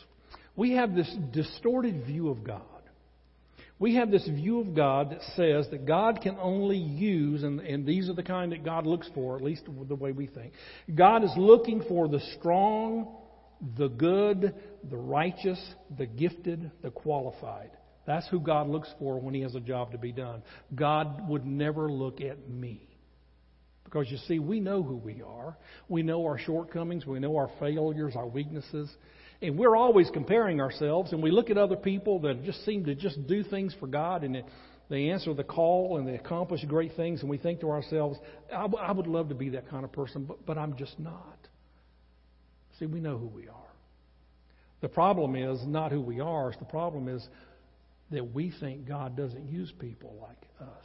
We 0.57 0.73
have 0.73 0.95
this 0.95 1.11
distorted 1.33 2.05
view 2.05 2.29
of 2.29 2.45
God. 2.45 2.63
We 3.79 3.95
have 3.95 4.11
this 4.11 4.29
view 4.29 4.61
of 4.61 4.75
God 4.75 5.11
that 5.11 5.23
says 5.37 5.67
that 5.71 5.87
God 5.87 6.21
can 6.23 6.37
only 6.39 6.77
use, 6.77 7.43
and, 7.43 7.61
and 7.61 7.87
these 7.87 8.11
are 8.11 8.15
the 8.15 8.23
kind 8.23 8.53
that 8.53 8.63
God 8.63 8.87
looks 8.87 9.09
for, 9.15 9.37
at 9.37 9.43
least 9.43 9.63
the 9.89 9.95
way 9.95 10.13
we 10.13 10.27
think. 10.27 10.53
God 10.95 11.25
is 11.25 11.33
looking 11.39 11.83
for 11.89 12.07
the 12.07 12.21
strong, 12.39 13.09
the 13.77 13.89
good, 13.89 14.55
the 14.89 14.97
righteous, 14.97 15.61
the 15.99 16.07
gifted, 16.07 16.71
the 16.83 16.91
qualified. 16.91 17.71
That's 18.07 18.27
who 18.29 18.41
God 18.41 18.69
looks 18.69 18.89
for 18.99 19.21
when 19.21 19.35
He 19.35 19.43
has 19.43 19.55
a 19.55 19.61
job 19.61 19.93
to 19.93 19.99
be 19.99 20.13
done. 20.13 20.43
God 20.75 21.29
would 21.29 21.45
never 21.45 21.91
look 21.91 22.21
at 22.21 22.49
me. 22.49 22.89
Because 23.85 24.07
you 24.11 24.19
see, 24.29 24.39
we 24.39 24.61
know 24.61 24.83
who 24.83 24.97
we 24.97 25.21
are. 25.23 25.57
We 25.89 26.03
know 26.03 26.25
our 26.25 26.39
shortcomings. 26.39 27.07
We 27.07 27.19
know 27.19 27.37
our 27.37 27.51
failures, 27.59 28.15
our 28.17 28.27
weaknesses. 28.27 28.89
And 29.43 29.59
we're 29.59 29.75
always 29.75 30.09
comparing 30.13 30.61
ourselves. 30.61 31.13
And 31.13 31.23
we 31.23 31.31
look 31.31 31.51
at 31.51 31.59
other 31.59 31.77
people 31.77 32.21
that 32.21 32.45
just 32.45 32.65
seem 32.65 32.85
to 32.85 32.95
just 32.95 33.27
do 33.27 33.43
things 33.43 33.75
for 33.81 33.87
God 33.87 34.23
and 34.23 34.45
they 34.89 35.11
answer 35.11 35.35
the 35.35 35.45
call 35.45 35.99
and 35.99 36.07
they 36.07 36.15
accomplish 36.15 36.65
great 36.65 36.95
things. 36.97 37.21
And 37.21 37.31
we 37.31 37.39
think 37.39 37.61
to 37.61 37.71
ourselves, 37.71 38.19
I, 38.53 38.63
w- 38.63 38.85
I 38.85 38.93
would 38.93 39.07
love 39.07 39.29
to 39.31 39.35
be 39.35 39.51
that 39.51 39.69
kind 39.69 39.85
of 39.85 39.93
person, 39.93 40.25
but, 40.25 40.45
but 40.47 40.59
I'm 40.59 40.77
just 40.77 40.99
not. 40.99 41.40
See, 42.81 42.87
we 42.87 42.99
know 42.99 43.19
who 43.19 43.27
we 43.27 43.47
are. 43.47 43.55
The 44.81 44.89
problem 44.89 45.37
is 45.37 45.61
not 45.67 45.93
who 45.93 46.01
we 46.01 46.19
are. 46.21 46.53
The 46.59 46.65
problem 46.65 47.09
is 47.09 47.25
that 48.11 48.35
we 48.35 48.53
think 48.59 48.89
God 48.89 49.17
doesn't 49.17 49.49
use 49.49 49.71
people 49.79 50.17
like 50.21 50.69
us. 50.69 50.85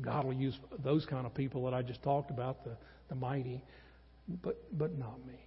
God 0.00 0.24
will 0.24 0.34
use 0.34 0.56
those 0.84 1.04
kind 1.06 1.26
of 1.26 1.34
people 1.34 1.64
that 1.64 1.74
I 1.74 1.82
just 1.82 2.02
talked 2.02 2.30
about, 2.30 2.62
the, 2.62 2.76
the 3.08 3.16
mighty, 3.16 3.64
but, 4.42 4.62
but 4.76 4.96
not 4.96 5.18
me. 5.26 5.40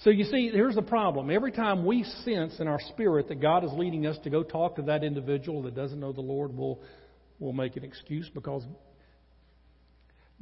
So 0.00 0.10
you 0.10 0.24
see, 0.24 0.50
here's 0.52 0.74
the 0.74 0.82
problem. 0.82 1.30
Every 1.30 1.50
time 1.50 1.86
we 1.86 2.04
sense 2.24 2.60
in 2.60 2.68
our 2.68 2.80
spirit 2.90 3.28
that 3.28 3.40
God 3.40 3.64
is 3.64 3.72
leading 3.72 4.06
us 4.06 4.18
to 4.24 4.30
go 4.30 4.42
talk 4.42 4.76
to 4.76 4.82
that 4.82 5.02
individual 5.02 5.62
that 5.62 5.74
doesn't 5.74 5.98
know 5.98 6.12
the 6.12 6.20
Lord, 6.20 6.54
we'll, 6.54 6.78
we'll 7.38 7.54
make 7.54 7.76
an 7.76 7.82
excuse 7.82 8.28
because 8.32 8.62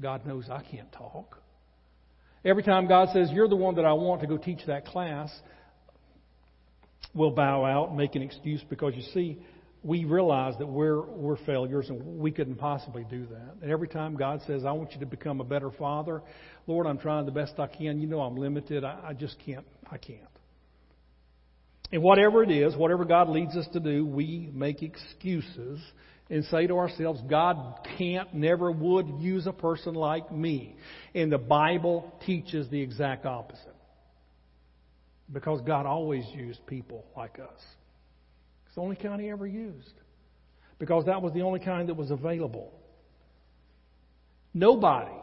God 0.01 0.27
knows 0.27 0.51
I 0.51 0.63
can't 0.65 0.91
talk. 0.93 1.39
Every 2.45 2.63
time 2.63 2.87
God 2.87 3.09
says, 3.13 3.31
You're 3.33 3.49
the 3.49 3.57
one 3.57 3.77
that 3.77 3.85
I 3.85 3.93
want 3.95 4.21
to 4.21 4.27
go 4.27 4.37
teach 4.37 4.61
that 4.67 4.87
class, 4.87 5.31
we'll 7.15 7.31
bow 7.31 7.65
out 7.65 7.95
make 7.95 8.15
an 8.15 8.23
excuse 8.23 8.63
because 8.69 8.95
you 8.95 9.03
see, 9.15 9.39
we 9.83 10.07
realize 10.07 10.55
that 10.59 10.67
we're, 10.67 11.03
we're 11.03 11.37
failures 11.45 11.91
and 11.91 12.19
we 12.19 12.31
couldn't 12.31 12.57
possibly 12.57 13.05
do 13.09 13.27
that. 13.27 13.57
And 13.61 13.71
every 13.71 13.87
time 13.87 14.17
God 14.17 14.41
says, 14.47 14.65
I 14.65 14.73
want 14.73 14.93
you 14.93 15.01
to 15.01 15.07
become 15.07 15.41
a 15.41 15.45
better 15.45 15.71
father, 15.71 16.23
Lord, 16.67 16.87
I'm 16.87 16.99
trying 16.99 17.27
the 17.27 17.33
best 17.33 17.59
I 17.59 17.67
can. 17.67 18.01
You 18.01 18.07
know 18.07 18.21
I'm 18.21 18.37
limited. 18.37 18.83
I, 18.83 18.99
I 19.09 19.13
just 19.13 19.37
can't. 19.45 19.67
I 19.91 19.99
can't. 19.99 20.21
And 21.93 22.03
whatever 22.03 22.43
it 22.43 22.51
is, 22.51 22.75
whatever 22.75 23.05
God 23.05 23.29
leads 23.29 23.55
us 23.57 23.67
to 23.75 23.81
do, 23.81 24.07
we 24.07 24.51
make 24.55 24.83
excuses 24.83 25.81
and 26.31 26.45
say 26.47 26.67
to 26.67 26.79
ourselves, 26.79 27.21
God 27.29 27.87
can't, 27.99 28.33
never 28.35 28.71
would 28.71 29.07
use 29.19 29.47
a 29.47 29.53
person 29.53 29.95
like 29.95 30.33
me. 30.33 30.77
And 31.15 31.31
the 31.31 31.39
Bible 31.39 32.13
teaches 32.25 32.69
the 32.71 32.81
exact 32.81 33.27
opposite. 33.27 33.75
Because 35.33 35.61
God 35.63 35.87
always 35.87 36.25
used 36.35 36.67
people 36.67 37.05
like 37.17 37.39
us. 37.39 37.61
It's 38.67 38.75
the 38.75 38.81
only 38.81 38.97
kind 38.97 39.21
he 39.21 39.31
ever 39.31 39.47
used. 39.47 39.93
Because 40.79 41.07
that 41.07 41.23
was 41.23 41.33
the 41.33 41.43
only 41.43 41.61
kind 41.61 41.89
that 41.89 41.95
was 41.95 42.11
available. 42.11 42.73
Nobody, 44.53 45.17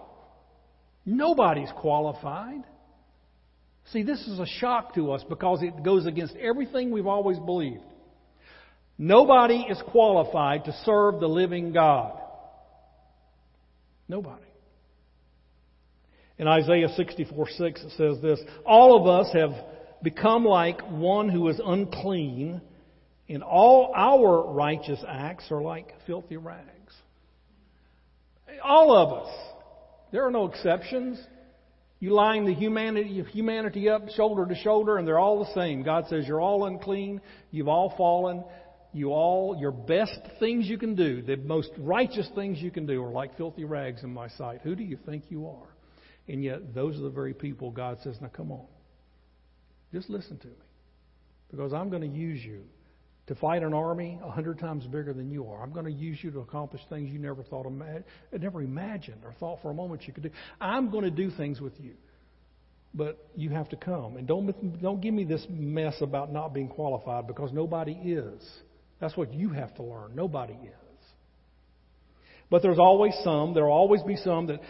nobody's 1.06 1.70
qualified. 1.78 2.64
See, 3.92 4.04
this 4.04 4.20
is 4.28 4.40
a 4.40 4.46
shock 4.60 4.94
to 4.96 5.12
us 5.12 5.24
because 5.28 5.64
it 5.64 5.84
goes 5.84 6.06
against 6.06 6.36
everything 6.36 6.92
we've 6.92 7.08
always 7.08 7.40
believed. 7.40 7.84
Nobody 9.04 9.66
is 9.68 9.82
qualified 9.88 10.66
to 10.66 10.74
serve 10.86 11.20
the 11.20 11.28
living 11.28 11.74
God. 11.74 12.20
Nobody. 14.08 14.46
In 16.38 16.48
Isaiah 16.48 16.88
64 16.96 17.50
6, 17.50 17.82
it 17.82 17.92
says 17.98 18.22
this 18.22 18.40
All 18.64 19.02
of 19.02 19.08
us 19.08 19.34
have 19.34 19.50
become 20.04 20.46
like 20.46 20.82
one 20.88 21.30
who 21.30 21.48
is 21.48 21.60
unclean 21.66 22.62
and 23.28 23.42
all 23.42 23.92
our 23.96 24.54
righteous 24.54 25.04
acts 25.08 25.46
are 25.50 25.64
like 25.64 25.96
filthy 26.06 26.38
rags. 26.38 26.94
All 28.64 28.96
of 28.96 29.26
us. 29.26 29.34
There 30.12 30.28
are 30.28 30.32
no 30.32 30.46
exceptions. 30.46 31.20
You 32.00 32.14
line 32.14 32.46
the 32.46 32.54
humanity, 32.54 33.24
humanity 33.32 33.90
up 33.90 34.10
shoulder 34.10 34.46
to 34.46 34.56
shoulder, 34.62 34.98
and 34.98 35.08
they're 35.08 35.20
all 35.20 35.44
the 35.44 35.54
same. 35.54 35.82
God 35.82 36.06
says 36.10 36.26
you're 36.28 36.42
all 36.42 36.66
unclean. 36.66 37.22
You've 37.52 37.68
all 37.68 37.94
fallen. 37.98 38.44
You 38.94 39.12
all, 39.12 39.58
your 39.60 39.72
best 39.72 40.20
things 40.40 40.68
you 40.68 40.78
can 40.78 40.96
do, 40.96 41.22
the 41.22 41.38
most 41.38 41.72
righteous 41.78 42.28
things 42.36 42.60
you 42.60 42.72
can 42.72 42.86
do, 42.86 43.02
are 43.04 43.12
like 43.12 43.38
filthy 43.38 43.64
rags 43.64 44.04
in 44.04 44.14
my 44.14 44.28
sight. 44.30 44.62
Who 44.64 44.76
do 44.76 44.84
you 44.84 44.98
think 45.06 45.26
you 45.30 45.48
are? 45.48 45.68
And 46.28 46.44
yet, 46.44 46.74
those 46.74 46.98
are 46.98 47.02
the 47.02 47.10
very 47.10 47.34
people 47.34 47.72
God 47.72 48.00
says, 48.04 48.18
now 48.22 48.28
come 48.28 48.52
on. 48.52 48.66
Just 49.94 50.10
listen 50.10 50.38
to 50.40 50.48
me. 50.48 50.54
Because 51.52 51.74
I'm 51.74 51.90
going 51.90 52.02
to 52.02 52.18
use 52.18 52.44
you 52.44 52.64
to 53.28 53.36
fight 53.36 53.64
an 53.64 53.74
army 53.74 54.20
a 54.24 54.32
hundred 54.32 54.60
times 54.60 54.86
bigger 54.86 55.14
than 55.14 55.32
you 55.32 55.48
are. 55.48 55.64
I'm 55.64 55.72
going 55.72 55.86
to 55.86 55.92
use 55.92 56.18
you 56.22 56.32
to 56.32 56.40
accomplish 56.40 56.82
things 56.90 57.10
you 57.10 57.20
never 57.20 57.44
thought, 57.44 57.66
never 58.38 58.62
imagined 58.62 59.22
or 59.24 59.34
thought 59.40 59.60
for 59.62 59.72
a 59.72 59.74
moment 59.74 60.04
you 60.08 60.14
could 60.14 60.24
do. 60.24 60.32
I'm 60.60 60.90
going 60.90 61.04
to 61.04 61.12
do 61.12 61.32
things 61.32 61.62
with 61.62 61.74
you, 61.80 61.94
but 62.94 63.30
you 63.36 63.50
have 63.52 63.70
to 63.70 63.76
come. 63.76 64.18
And 64.18 64.28
don't 64.28 64.82
don't 64.82 65.02
give 65.02 65.14
me 65.14 65.24
this 65.24 65.46
mess 65.50 65.96
about 66.02 66.32
not 66.34 66.54
being 66.54 66.68
qualified 66.68 67.28
because 67.28 67.52
nobody 67.54 67.94
is. 67.94 68.42
That's 69.02 69.18
what 69.18 69.34
you 69.34 69.50
have 69.50 69.74
to 69.76 69.84
learn. 69.84 70.12
Nobody 70.16 70.54
is. 70.54 70.70
But 72.50 72.62
there's 72.62 72.80
always 72.80 73.14
some. 73.24 73.54
There'll 73.54 73.74
always 73.74 74.04
be 74.04 74.16
some 74.16 74.48
that 74.48 74.62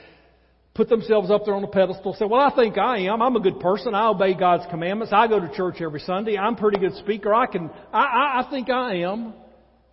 put 0.74 0.88
themselves 0.88 1.30
up 1.30 1.44
there 1.46 1.54
on 1.54 1.64
a 1.64 1.68
pedestal, 1.68 2.14
say, 2.14 2.26
well, 2.26 2.40
I 2.40 2.56
think 2.56 2.78
I 2.78 3.00
am. 3.00 3.22
I'm 3.22 3.36
a 3.36 3.42
good 3.42 3.60
person. 3.60 3.94
I 3.94 4.08
obey 4.08 4.34
God's 4.34 4.64
commandments. 4.70 5.12
I 5.14 5.28
go 5.28 5.40
to 5.40 5.54
church 5.54 5.82
every 5.82 6.00
Sunday. 6.00 6.38
I'm 6.38 6.54
a 6.54 6.58
pretty 6.58 6.80
good 6.80 6.96
speaker. 6.96 7.34
I 7.34 7.46
can, 7.46 7.70
I, 7.92 8.00
I, 8.00 8.42
I 8.42 8.50
think 8.50 8.70
I 8.70 9.02
am. 9.02 9.34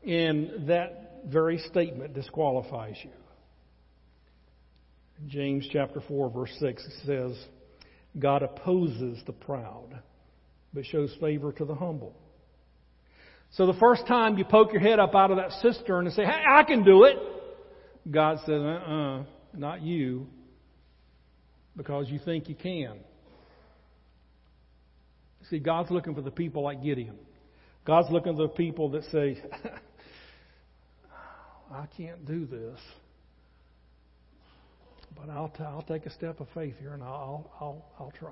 And 0.07 0.69
that 0.69 1.25
very 1.27 1.59
statement 1.59 2.15
disqualifies 2.15 2.97
you. 3.03 3.11
James 5.27 5.69
chapter 5.73 6.01
4 6.07 6.31
verse 6.31 6.55
6 6.61 6.87
says, 7.05 7.33
God 8.17 8.45
opposes 8.45 9.19
the 9.27 9.33
proud, 9.33 10.01
but 10.73 10.87
shows 10.87 11.13
favor 11.21 11.53
to 11.53 11.65
the 11.65 11.75
humble. 11.75 12.15
So 13.53 13.67
the 13.67 13.75
first 13.75 14.07
time 14.07 14.37
you 14.39 14.45
poke 14.45 14.73
your 14.73 14.83
head 14.83 14.99
up 14.99 15.15
out 15.15 15.31
of 15.31 15.39
that 15.39 15.53
cistern 15.63 16.07
and 16.07 16.15
say, 16.15 16.25
hey, 16.25 16.43
I 16.49 16.63
can 16.65 16.85
do 16.85 17.05
it, 17.05 17.17
God 18.11 18.39
says, 18.41 18.61
uh-uh, 18.61 19.25
not 19.55 19.83
you, 19.83 20.27
because 21.77 22.09
you 22.09 22.19
think 22.25 22.49
you 22.49 22.55
can. 22.55 22.99
See, 25.51 25.59
God's 25.59 25.91
looking 25.91 26.15
for 26.15 26.21
the 26.21 26.31
people 26.31 26.63
like 26.63 26.83
Gideon. 26.83 27.17
God's 27.87 28.11
looking 28.11 28.37
for 28.37 28.43
the 28.43 28.49
people 28.49 28.91
that 28.91 29.05
say, 29.05 29.43
I 31.73 31.87
can't 31.97 32.27
do 32.27 32.45
this. 32.45 32.79
But 35.17 35.31
I'll, 35.31 35.49
t- 35.49 35.63
I'll 35.63 35.83
take 35.83 36.07
a 36.07 36.11
step 36.11 36.41
of 36.41 36.49
faith 36.55 36.75
here 36.79 36.93
and 36.93 37.03
I'll, 37.03 37.51
I'll, 37.61 37.85
I'll 37.99 38.13
try. 38.19 38.31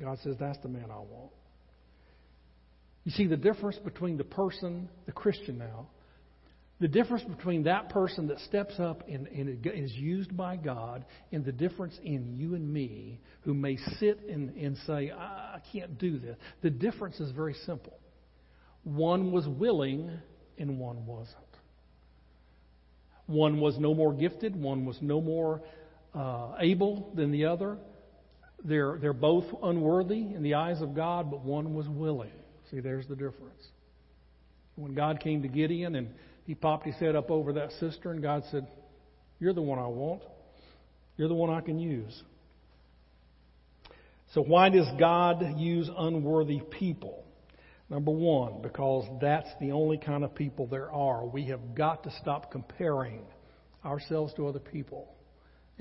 God 0.00 0.18
says, 0.24 0.36
That's 0.40 0.58
the 0.58 0.68
man 0.68 0.86
I 0.90 0.98
want. 0.98 1.32
You 3.04 3.12
see 3.12 3.26
the 3.26 3.36
difference 3.36 3.78
between 3.78 4.16
the 4.16 4.24
person, 4.24 4.88
the 5.06 5.12
Christian 5.12 5.58
now, 5.58 5.88
the 6.82 6.88
difference 6.88 7.22
between 7.24 7.62
that 7.64 7.90
person 7.90 8.26
that 8.26 8.40
steps 8.40 8.74
up 8.80 9.04
and, 9.08 9.28
and 9.28 9.64
is 9.64 9.92
used 9.92 10.36
by 10.36 10.56
God 10.56 11.04
and 11.30 11.44
the 11.44 11.52
difference 11.52 11.96
in 12.02 12.34
you 12.36 12.56
and 12.56 12.72
me 12.72 13.20
who 13.42 13.54
may 13.54 13.76
sit 14.00 14.20
and, 14.28 14.50
and 14.56 14.76
say, 14.86 15.12
I 15.16 15.60
can't 15.72 15.96
do 15.96 16.18
this. 16.18 16.36
The 16.62 16.70
difference 16.70 17.20
is 17.20 17.30
very 17.30 17.54
simple. 17.66 17.96
One 18.82 19.30
was 19.30 19.46
willing 19.46 20.10
and 20.58 20.80
one 20.80 21.06
wasn't. 21.06 21.36
One 23.26 23.60
was 23.60 23.78
no 23.78 23.94
more 23.94 24.12
gifted, 24.12 24.56
one 24.56 24.84
was 24.84 24.98
no 25.00 25.20
more 25.20 25.62
uh, 26.14 26.56
able 26.58 27.12
than 27.14 27.30
the 27.30 27.44
other. 27.44 27.78
They're, 28.64 28.98
they're 29.00 29.12
both 29.12 29.44
unworthy 29.62 30.20
in 30.20 30.42
the 30.42 30.54
eyes 30.54 30.82
of 30.82 30.96
God, 30.96 31.30
but 31.30 31.44
one 31.44 31.74
was 31.74 31.88
willing. 31.88 32.32
See, 32.72 32.80
there's 32.80 33.06
the 33.06 33.14
difference. 33.14 33.62
When 34.76 34.94
God 34.94 35.20
came 35.20 35.42
to 35.42 35.48
Gideon 35.48 35.94
and 35.94 36.08
he 36.46 36.54
popped 36.54 36.86
his 36.86 36.96
head 36.96 37.14
up 37.14 37.30
over 37.30 37.52
that 37.52 37.70
cistern, 37.78 38.20
God 38.20 38.42
said, 38.50 38.66
You're 39.38 39.52
the 39.52 39.62
one 39.62 39.78
I 39.78 39.86
want. 39.86 40.22
You're 41.16 41.28
the 41.28 41.34
one 41.34 41.50
I 41.50 41.60
can 41.60 41.78
use. 41.78 42.22
So, 44.32 44.42
why 44.42 44.70
does 44.70 44.86
God 44.98 45.44
use 45.58 45.90
unworthy 45.96 46.60
people? 46.78 47.22
Number 47.90 48.10
one, 48.10 48.62
because 48.62 49.06
that's 49.20 49.50
the 49.60 49.72
only 49.72 49.98
kind 49.98 50.24
of 50.24 50.34
people 50.34 50.66
there 50.66 50.90
are. 50.90 51.26
We 51.26 51.44
have 51.48 51.74
got 51.74 52.04
to 52.04 52.10
stop 52.22 52.50
comparing 52.50 53.20
ourselves 53.84 54.32
to 54.34 54.48
other 54.48 54.58
people 54.58 55.12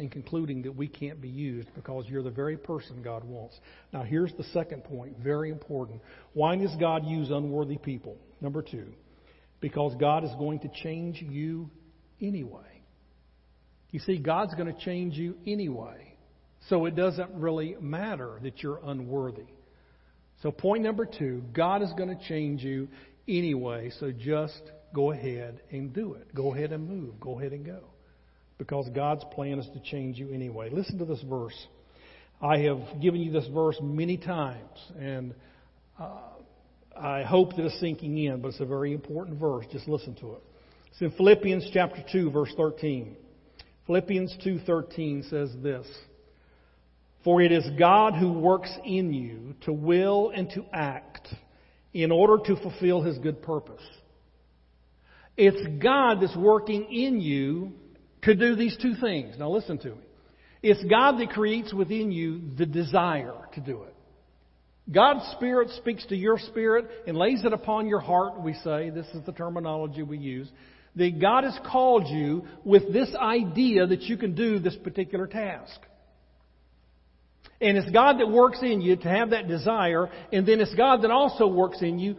and 0.01 0.11
concluding 0.11 0.63
that 0.63 0.75
we 0.75 0.87
can't 0.87 1.21
be 1.21 1.29
used 1.29 1.69
because 1.75 2.05
you're 2.09 2.23
the 2.23 2.31
very 2.31 2.57
person 2.57 3.01
God 3.03 3.23
wants. 3.23 3.57
Now, 3.93 4.01
here's 4.01 4.33
the 4.33 4.43
second 4.45 4.83
point, 4.83 5.17
very 5.19 5.51
important. 5.51 6.01
Why 6.33 6.55
does 6.57 6.75
God 6.79 7.05
use 7.05 7.29
unworthy 7.29 7.77
people? 7.77 8.17
Number 8.41 8.63
two, 8.63 8.87
because 9.61 9.93
God 9.99 10.23
is 10.23 10.31
going 10.39 10.59
to 10.61 10.69
change 10.83 11.21
you 11.21 11.69
anyway. 12.19 12.81
You 13.91 13.99
see, 13.99 14.17
God's 14.17 14.55
going 14.55 14.73
to 14.73 14.79
change 14.81 15.15
you 15.15 15.37
anyway. 15.45 16.15
So 16.67 16.85
it 16.85 16.95
doesn't 16.95 17.31
really 17.35 17.75
matter 17.79 18.39
that 18.41 18.63
you're 18.63 18.79
unworthy. 18.83 19.47
So, 20.41 20.51
point 20.51 20.83
number 20.83 21.05
two 21.05 21.43
God 21.53 21.83
is 21.83 21.91
going 21.95 22.09
to 22.09 22.27
change 22.27 22.63
you 22.63 22.87
anyway, 23.27 23.91
so 23.99 24.11
just 24.11 24.61
go 24.95 25.11
ahead 25.11 25.61
and 25.69 25.93
do 25.93 26.15
it. 26.15 26.33
Go 26.33 26.53
ahead 26.55 26.71
and 26.71 26.89
move. 26.89 27.19
Go 27.19 27.39
ahead 27.39 27.53
and 27.53 27.63
go. 27.63 27.90
Because 28.61 28.87
God's 28.93 29.23
plan 29.33 29.57
is 29.57 29.65
to 29.73 29.79
change 29.79 30.19
you 30.19 30.29
anyway. 30.31 30.69
Listen 30.69 30.99
to 30.99 31.05
this 31.05 31.23
verse. 31.27 31.57
I 32.39 32.59
have 32.59 33.01
given 33.01 33.19
you 33.19 33.31
this 33.31 33.47
verse 33.51 33.75
many 33.81 34.17
times, 34.17 34.77
and 34.99 35.33
uh, 35.99 36.19
I 36.95 37.23
hope 37.23 37.55
that 37.55 37.65
it's 37.65 37.79
sinking 37.79 38.19
in, 38.19 38.39
but 38.39 38.49
it's 38.49 38.59
a 38.59 38.65
very 38.67 38.93
important 38.93 39.39
verse. 39.39 39.65
Just 39.71 39.87
listen 39.87 40.13
to 40.17 40.33
it. 40.33 40.43
It's 40.91 41.01
in 41.01 41.09
Philippians 41.09 41.71
chapter 41.73 42.05
2, 42.11 42.29
verse 42.29 42.53
13. 42.55 43.15
Philippians 43.87 44.37
2:13 44.45 45.27
says 45.27 45.49
this: 45.63 45.87
for 47.23 47.41
it 47.41 47.51
is 47.51 47.67
God 47.79 48.13
who 48.13 48.31
works 48.31 48.71
in 48.85 49.11
you 49.11 49.55
to 49.61 49.73
will 49.73 50.31
and 50.35 50.47
to 50.51 50.63
act 50.71 51.27
in 51.93 52.11
order 52.11 52.37
to 52.45 52.61
fulfill 52.61 53.01
his 53.01 53.17
good 53.17 53.41
purpose. 53.41 53.81
It's 55.35 55.81
God 55.81 56.21
that's 56.21 56.37
working 56.37 56.91
in 56.91 57.19
you 57.19 57.73
to 58.23 58.35
do 58.35 58.55
these 58.55 58.77
two 58.81 58.95
things. 58.95 59.35
Now 59.37 59.49
listen 59.49 59.77
to 59.79 59.89
me. 59.89 60.03
It's 60.61 60.83
God 60.83 61.19
that 61.19 61.31
creates 61.31 61.73
within 61.73 62.11
you 62.11 62.41
the 62.57 62.65
desire 62.65 63.33
to 63.55 63.61
do 63.61 63.83
it. 63.83 63.95
God's 64.91 65.25
Spirit 65.31 65.69
speaks 65.77 66.05
to 66.07 66.15
your 66.15 66.37
spirit 66.37 66.87
and 67.07 67.15
lays 67.17 67.45
it 67.45 67.53
upon 67.53 67.87
your 67.87 67.99
heart, 67.99 68.41
we 68.41 68.53
say. 68.55 68.89
This 68.89 69.07
is 69.13 69.25
the 69.25 69.31
terminology 69.31 70.03
we 70.03 70.17
use. 70.17 70.49
That 70.95 71.19
God 71.21 71.45
has 71.45 71.57
called 71.71 72.07
you 72.07 72.45
with 72.63 72.91
this 72.91 73.09
idea 73.15 73.87
that 73.87 74.01
you 74.03 74.17
can 74.17 74.35
do 74.35 74.59
this 74.59 74.75
particular 74.83 75.25
task. 75.27 75.79
And 77.61 77.77
it's 77.77 77.89
God 77.91 78.19
that 78.19 78.27
works 78.27 78.59
in 78.61 78.81
you 78.81 78.95
to 78.97 79.07
have 79.07 79.29
that 79.29 79.47
desire, 79.47 80.09
and 80.33 80.47
then 80.47 80.59
it's 80.59 80.73
God 80.73 81.03
that 81.03 81.11
also 81.11 81.47
works 81.47 81.77
in 81.81 81.99
you 81.99 82.17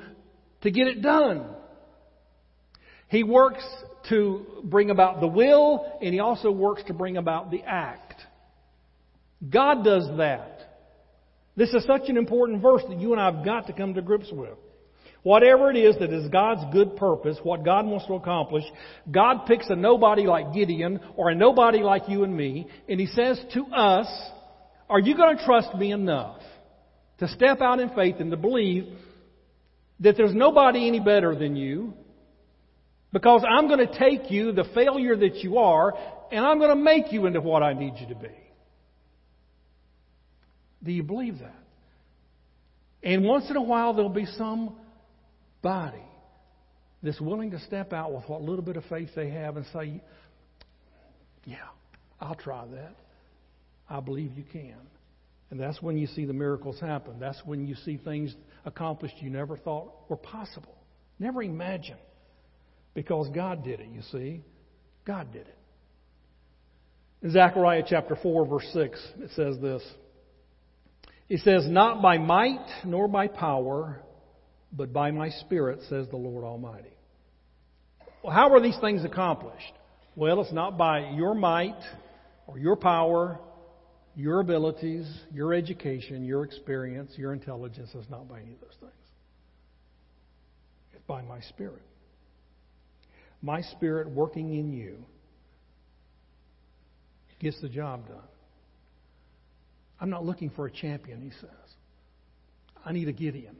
to 0.62 0.71
get 0.71 0.87
it 0.87 1.03
done. 1.03 1.47
He 3.09 3.25
works 3.25 3.65
to 4.09 4.45
bring 4.65 4.91
about 4.91 5.21
the 5.21 5.27
will, 5.27 5.99
and 6.01 6.12
He 6.12 6.21
also 6.21 6.51
works 6.51 6.83
to 6.87 6.95
bring 6.95 7.17
about 7.17 7.51
the 7.51 7.62
act. 7.62 8.21
God 9.49 9.85
does 9.85 10.09
that. 10.19 10.61
This 11.57 11.71
is 11.75 11.85
such 11.85 12.09
an 12.09 12.17
important 12.17 12.62
verse 12.62 12.83
that 12.88 12.99
you 12.99 13.12
and 13.12 13.21
I 13.21 13.31
have 13.31 13.45
got 13.45 13.67
to 13.67 13.73
come 13.73 13.95
to 13.95 14.03
grips 14.03 14.31
with. 14.33 14.57
Whatever 15.23 15.71
it 15.71 15.77
is 15.77 15.97
that 16.01 16.12
is 16.12 16.29
God's 16.31 16.62
good 16.73 16.97
purpose, 16.97 17.38
what 17.43 17.65
God 17.65 17.87
wants 17.87 18.07
to 18.07 18.15
accomplish, 18.15 18.65
God 19.11 19.47
picks 19.47 19.69
a 19.71 19.77
nobody 19.77 20.23
like 20.23 20.53
Gideon 20.53 20.99
or 21.17 21.31
a 21.31 21.35
nobody 21.35 21.79
like 21.79 22.09
you 22.09 22.25
and 22.25 22.37
me, 22.37 22.67
and 22.88 22.99
He 22.99 23.07
says 23.07 23.41
to 23.55 23.67
us, 23.67 24.09
are 24.88 25.01
you 25.01 25.17
going 25.17 25.37
to 25.37 25.45
trust 25.45 25.75
me 25.75 25.93
enough 25.93 26.41
to 27.19 27.29
step 27.29 27.61
out 27.61 27.79
in 27.79 27.91
faith 27.91 28.17
and 28.19 28.31
to 28.31 28.37
believe 28.37 28.88
that 30.01 30.17
there's 30.17 30.35
nobody 30.35 30.88
any 30.88 30.99
better 30.99 31.37
than 31.37 31.55
you? 31.55 31.95
Because 33.12 33.44
I'm 33.48 33.68
going 33.68 33.87
to 33.87 33.98
take 33.98 34.31
you, 34.31 34.53
the 34.53 34.64
failure 34.75 35.16
that 35.16 35.37
you 35.37 35.59
are, 35.59 35.92
and 36.31 36.44
I'm 36.44 36.59
going 36.59 36.70
to 36.70 36.83
make 36.83 37.12
you 37.12 37.27
into 37.27 37.40
what 37.40 37.62
I 37.62 37.75
need 37.75 37.94
you 37.98 38.09
to 38.09 38.14
be. 38.14 38.29
Do 40.83 40.92
you 40.92 41.03
believe 41.03 41.38
that? 41.40 41.55
And 43.03 43.25
once 43.25 43.51
in 43.51 43.57
a 43.57 43.62
while, 43.62 43.94
there'll 43.94 44.09
be 44.09 44.27
somebody 44.27 46.03
that's 47.03 47.20
willing 47.20 47.51
to 47.51 47.61
step 47.61 47.92
out 47.92 48.12
with 48.12 48.29
what 48.29 48.42
little 48.42 48.64
bit 48.64 48.77
of 48.77 48.85
faith 48.85 49.11
they 49.14 49.31
have 49.31 49.57
and 49.57 49.66
say, 49.72 50.01
Yeah, 51.44 51.57
I'll 52.20 52.35
try 52.35 52.64
that. 52.66 52.94
I 53.90 54.01
believe 54.01 54.33
you 54.37 54.44
can. 54.51 54.77
And 55.51 55.61
that's 55.61 55.83
when 55.83 55.98
you 55.98 56.07
see 56.07 56.25
the 56.25 56.33
miracles 56.33 56.81
happen. 56.81 57.20
That's 57.20 57.40
when 57.44 57.66
you 57.66 57.75
see 57.85 57.98
things 57.98 58.35
accomplished 58.64 59.16
you 59.20 59.29
never 59.29 59.57
thought 59.57 59.92
were 60.09 60.16
possible. 60.16 60.75
Never 61.18 61.42
imagined. 61.42 61.98
Because 62.94 63.28
God 63.35 63.64
did 63.64 63.81
it, 63.81 63.88
you 63.92 64.02
see. 64.12 64.42
God 65.05 65.33
did 65.33 65.46
it. 65.46 65.59
In 67.22 67.31
Zechariah 67.31 67.85
chapter 67.87 68.16
4, 68.20 68.46
verse 68.46 68.68
6, 68.72 69.12
it 69.20 69.31
says 69.35 69.57
this. 69.61 69.83
It 71.28 71.40
says, 71.40 71.66
Not 71.68 72.02
by 72.02 72.18
might 72.18 72.66
nor 72.85 73.09
by 73.09 73.28
power, 73.28 74.02
but 74.72 74.92
by 74.92 75.11
my 75.11 75.31
Spirit, 75.31 75.81
says 75.88 76.09
the 76.09 76.16
Lord 76.16 76.44
Almighty. 76.44 76.92
Well, 78.22 78.35
how 78.35 78.52
are 78.52 78.61
these 78.61 78.78
things 78.81 79.05
accomplished? 79.05 79.72
Well, 80.14 80.42
it's 80.42 80.52
not 80.52 80.76
by 80.76 81.11
your 81.11 81.35
might 81.35 81.81
or 82.46 82.59
your 82.59 82.76
power 82.76 83.40
your 84.14 84.40
abilities, 84.40 85.07
your 85.33 85.55
education, 85.55 86.24
your 86.24 86.44
experience, 86.44 87.12
your 87.16 87.33
intelligence 87.33 87.90
It's 87.94 88.11
not 88.11 88.28
by 88.28 88.40
any 88.40 88.52
of 88.52 88.61
those 88.61 88.76
things. 88.81 88.92
It's 90.92 91.02
by 91.07 91.22
my 91.22 91.40
Spirit. 91.40 91.83
My 93.42 93.62
Spirit 93.62 94.09
working 94.09 94.55
in 94.55 94.72
you 94.72 95.05
gets 97.40 97.61
the 97.61 97.68
job 97.68 98.07
done. 98.07 98.18
I'm 100.00 100.11
not 100.11 100.24
looking 100.24 100.50
for 100.50 100.66
a 100.66 100.70
champion, 100.70 101.20
he 101.20 101.31
says. 101.40 101.50
I 102.85 102.92
need 102.92 103.09
a 103.09 103.12
Gideon. 103.12 103.57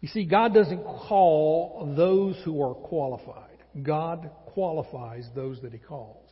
You 0.00 0.08
see, 0.08 0.24
God 0.24 0.54
doesn't 0.54 0.82
call 0.82 1.92
those 1.96 2.40
who 2.44 2.62
are 2.62 2.74
qualified. 2.74 3.58
God 3.82 4.30
qualifies 4.46 5.28
those 5.34 5.60
that 5.62 5.72
He 5.72 5.78
calls. 5.78 6.28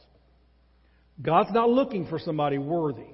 God's 1.21 1.53
not 1.53 1.69
looking 1.69 2.07
for 2.07 2.19
somebody 2.19 2.59
worthy. 2.59 3.13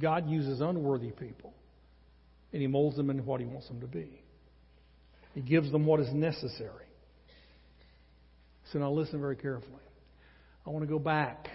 God 0.00 0.28
uses 0.28 0.60
unworthy 0.60 1.12
people, 1.12 1.54
and 2.52 2.60
He 2.60 2.66
molds 2.66 2.96
them 2.96 3.10
into 3.10 3.22
what 3.22 3.40
He 3.40 3.46
wants 3.46 3.68
them 3.68 3.80
to 3.80 3.86
be. 3.86 4.23
He 5.34 5.40
gives 5.40 5.70
them 5.72 5.84
what 5.84 6.00
is 6.00 6.12
necessary. 6.12 6.86
So 8.72 8.78
now 8.78 8.90
listen 8.90 9.20
very 9.20 9.36
carefully. 9.36 9.72
I 10.66 10.70
want 10.70 10.84
to 10.84 10.90
go 10.90 10.98
back, 10.98 11.48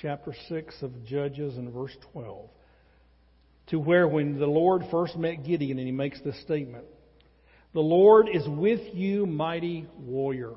chapter 0.00 0.32
6 0.48 0.82
of 0.82 1.04
Judges 1.04 1.56
and 1.56 1.72
verse 1.72 1.94
12, 2.12 2.48
to 3.68 3.78
where 3.78 4.08
when 4.08 4.38
the 4.38 4.46
Lord 4.46 4.82
first 4.90 5.16
met 5.16 5.44
Gideon 5.44 5.78
and 5.78 5.86
he 5.86 5.92
makes 5.92 6.20
this 6.22 6.40
statement 6.42 6.84
The 7.74 7.80
Lord 7.80 8.28
is 8.32 8.46
with 8.48 8.94
you, 8.94 9.26
mighty 9.26 9.86
warrior. 9.98 10.52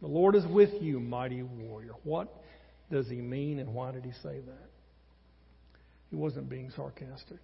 The 0.00 0.08
Lord 0.08 0.34
is 0.34 0.44
with 0.44 0.82
you, 0.82 0.98
mighty 0.98 1.42
warrior. 1.42 1.92
What 2.02 2.34
does 2.90 3.08
he 3.08 3.16
mean 3.16 3.60
and 3.60 3.72
why 3.72 3.92
did 3.92 4.04
he 4.04 4.12
say 4.22 4.40
that? 4.40 4.70
He 6.10 6.16
wasn't 6.16 6.50
being 6.50 6.70
sarcastic. 6.76 7.38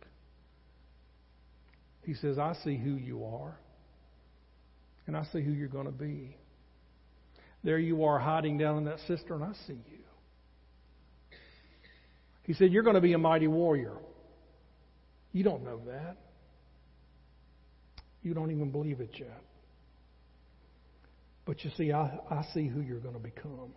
He 2.02 2.14
says, 2.14 2.38
I 2.38 2.54
see 2.64 2.76
who 2.76 2.96
you 2.96 3.24
are, 3.24 3.56
and 5.08 5.16
I 5.16 5.24
see 5.32 5.40
who 5.40 5.52
you're 5.52 5.68
going 5.68 5.86
to 5.86 5.90
be. 5.90 6.36
There 7.64 7.78
you 7.78 8.04
are 8.04 8.18
hiding 8.18 8.58
down 8.58 8.76
in 8.76 8.84
that 8.84 8.98
cistern. 9.08 9.42
I 9.42 9.52
see 9.66 9.72
you. 9.72 9.98
He 12.44 12.52
said, 12.52 12.70
You're 12.70 12.82
going 12.82 12.94
to 12.94 13.00
be 13.00 13.14
a 13.14 13.18
mighty 13.18 13.48
warrior. 13.48 13.96
You 15.32 15.42
don't 15.42 15.64
know 15.64 15.80
that. 15.86 16.18
You 18.22 18.34
don't 18.34 18.50
even 18.50 18.70
believe 18.70 19.00
it 19.00 19.10
yet. 19.18 19.42
But 21.46 21.64
you 21.64 21.70
see, 21.76 21.92
I, 21.92 22.18
I 22.30 22.44
see 22.52 22.68
who 22.68 22.80
you're 22.80 23.00
going 23.00 23.14
to 23.14 23.20
become. 23.20 23.72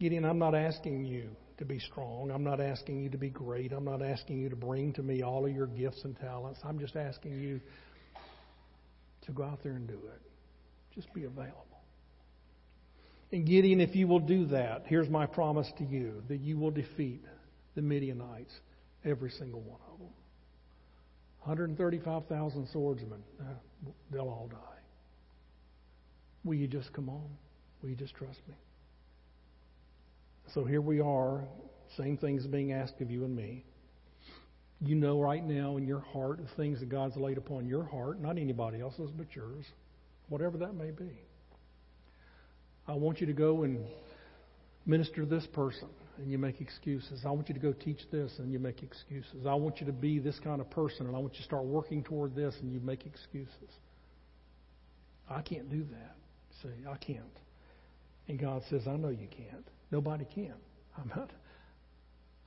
Gideon, 0.00 0.24
I'm 0.24 0.38
not 0.38 0.54
asking 0.54 1.04
you 1.04 1.28
to 1.58 1.64
be 1.66 1.78
strong. 1.78 2.30
I'm 2.30 2.44
not 2.44 2.60
asking 2.60 3.02
you 3.02 3.10
to 3.10 3.18
be 3.18 3.28
great. 3.28 3.72
I'm 3.72 3.84
not 3.84 4.02
asking 4.02 4.38
you 4.38 4.48
to 4.48 4.56
bring 4.56 4.94
to 4.94 5.02
me 5.02 5.22
all 5.22 5.44
of 5.44 5.54
your 5.54 5.66
gifts 5.66 6.04
and 6.04 6.18
talents. 6.18 6.60
I'm 6.64 6.78
just 6.78 6.96
asking 6.96 7.40
you 7.40 7.60
to 9.26 9.32
go 9.32 9.42
out 9.44 9.62
there 9.62 9.72
and 9.72 9.86
do 9.86 9.94
it. 9.94 10.22
Just 10.94 11.12
be 11.12 11.24
available. 11.24 11.66
And 13.32 13.44
Gideon, 13.44 13.80
if 13.80 13.96
you 13.96 14.06
will 14.06 14.20
do 14.20 14.46
that, 14.46 14.84
here's 14.86 15.10
my 15.10 15.26
promise 15.26 15.70
to 15.78 15.84
you 15.84 16.22
that 16.28 16.38
you 16.38 16.58
will 16.58 16.70
defeat 16.70 17.24
the 17.74 17.82
Midianites, 17.82 18.52
every 19.04 19.30
single 19.30 19.60
one 19.60 19.80
of 19.92 19.98
them. 19.98 20.08
135,000 21.40 22.68
swordsmen, 22.72 23.22
uh, 23.40 23.44
they'll 24.10 24.22
all 24.22 24.48
die. 24.50 24.58
Will 26.44 26.54
you 26.54 26.66
just 26.66 26.92
come 26.92 27.08
on? 27.08 27.28
Will 27.82 27.90
you 27.90 27.96
just 27.96 28.14
trust 28.14 28.40
me? 28.48 28.54
So 30.54 30.64
here 30.64 30.80
we 30.80 31.00
are, 31.00 31.44
same 31.96 32.16
things 32.16 32.46
being 32.46 32.72
asked 32.72 33.00
of 33.00 33.10
you 33.10 33.24
and 33.24 33.34
me. 33.34 33.64
You 34.80 34.94
know 34.94 35.20
right 35.20 35.44
now 35.44 35.76
in 35.78 35.86
your 35.86 36.00
heart 36.00 36.38
the 36.38 36.54
things 36.56 36.80
that 36.80 36.88
God's 36.88 37.16
laid 37.16 37.38
upon 37.38 37.66
your 37.66 37.84
heart, 37.84 38.20
not 38.20 38.38
anybody 38.38 38.80
else's, 38.80 39.10
but 39.10 39.34
yours, 39.34 39.64
whatever 40.28 40.58
that 40.58 40.74
may 40.74 40.90
be. 40.90 41.18
I 42.86 42.94
want 42.94 43.20
you 43.20 43.26
to 43.26 43.32
go 43.32 43.62
and 43.62 43.84
minister 44.84 45.22
to 45.22 45.26
this 45.26 45.46
person, 45.52 45.88
and 46.18 46.30
you 46.30 46.38
make 46.38 46.60
excuses. 46.60 47.22
I 47.26 47.30
want 47.30 47.48
you 47.48 47.54
to 47.54 47.60
go 47.60 47.72
teach 47.72 48.00
this, 48.12 48.32
and 48.38 48.52
you 48.52 48.58
make 48.58 48.82
excuses. 48.82 49.46
I 49.46 49.54
want 49.54 49.80
you 49.80 49.86
to 49.86 49.92
be 49.92 50.18
this 50.18 50.38
kind 50.44 50.60
of 50.60 50.70
person, 50.70 51.06
and 51.06 51.16
I 51.16 51.18
want 51.18 51.34
you 51.34 51.40
to 51.40 51.44
start 51.44 51.64
working 51.64 52.04
toward 52.04 52.36
this, 52.36 52.54
and 52.60 52.72
you 52.72 52.80
make 52.80 53.06
excuses. 53.06 53.70
I 55.28 55.42
can't 55.42 55.68
do 55.70 55.84
that. 55.90 56.16
See, 56.62 56.88
I 56.88 56.96
can't. 56.98 57.22
And 58.28 58.38
God 58.38 58.62
says, 58.70 58.82
I 58.86 58.96
know 58.96 59.08
you 59.08 59.28
can't. 59.28 59.66
Nobody 59.90 60.26
can. 60.32 60.54
I'm 60.96 61.08
not. 61.08 61.30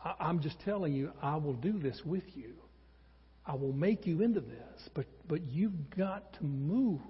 I'm 0.04 0.42
just 0.42 0.60
telling 0.62 0.94
you, 0.94 1.12
I 1.22 1.36
will 1.36 1.54
do 1.54 1.78
this 1.78 2.02
with 2.06 2.24
you. 2.36 2.54
I 3.46 3.56
will 3.56 3.74
make 3.74 4.06
you 4.06 4.22
into 4.22 4.40
this, 4.40 4.90
but 4.94 5.06
but 5.28 5.44
you've 5.44 5.90
got 5.96 6.34
to 6.34 6.44
move. 6.44 7.02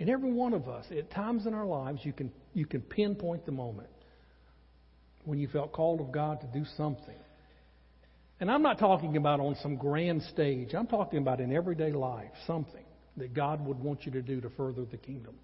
And 0.00 0.08
every 0.08 0.32
one 0.32 0.54
of 0.54 0.68
us, 0.68 0.86
at 0.90 1.10
times 1.10 1.46
in 1.46 1.54
our 1.54 1.66
lives, 1.66 2.00
you 2.04 2.12
can 2.12 2.32
you 2.54 2.66
can 2.66 2.80
pinpoint 2.80 3.46
the 3.46 3.52
moment 3.52 3.88
when 5.24 5.38
you 5.38 5.48
felt 5.48 5.72
called 5.72 6.00
of 6.00 6.10
God 6.10 6.40
to 6.40 6.46
do 6.46 6.64
something. 6.76 7.18
And 8.40 8.50
I'm 8.50 8.62
not 8.62 8.78
talking 8.78 9.16
about 9.16 9.40
on 9.40 9.56
some 9.62 9.76
grand 9.76 10.22
stage. 10.22 10.74
I'm 10.74 10.86
talking 10.86 11.18
about 11.18 11.40
in 11.40 11.52
everyday 11.52 11.92
life, 11.92 12.30
something 12.46 12.84
that 13.16 13.34
God 13.34 13.64
would 13.66 13.78
want 13.80 14.06
you 14.06 14.12
to 14.12 14.22
do 14.22 14.40
to 14.40 14.48
further 14.50 14.84
the 14.84 14.96
kingdom. 14.96 15.34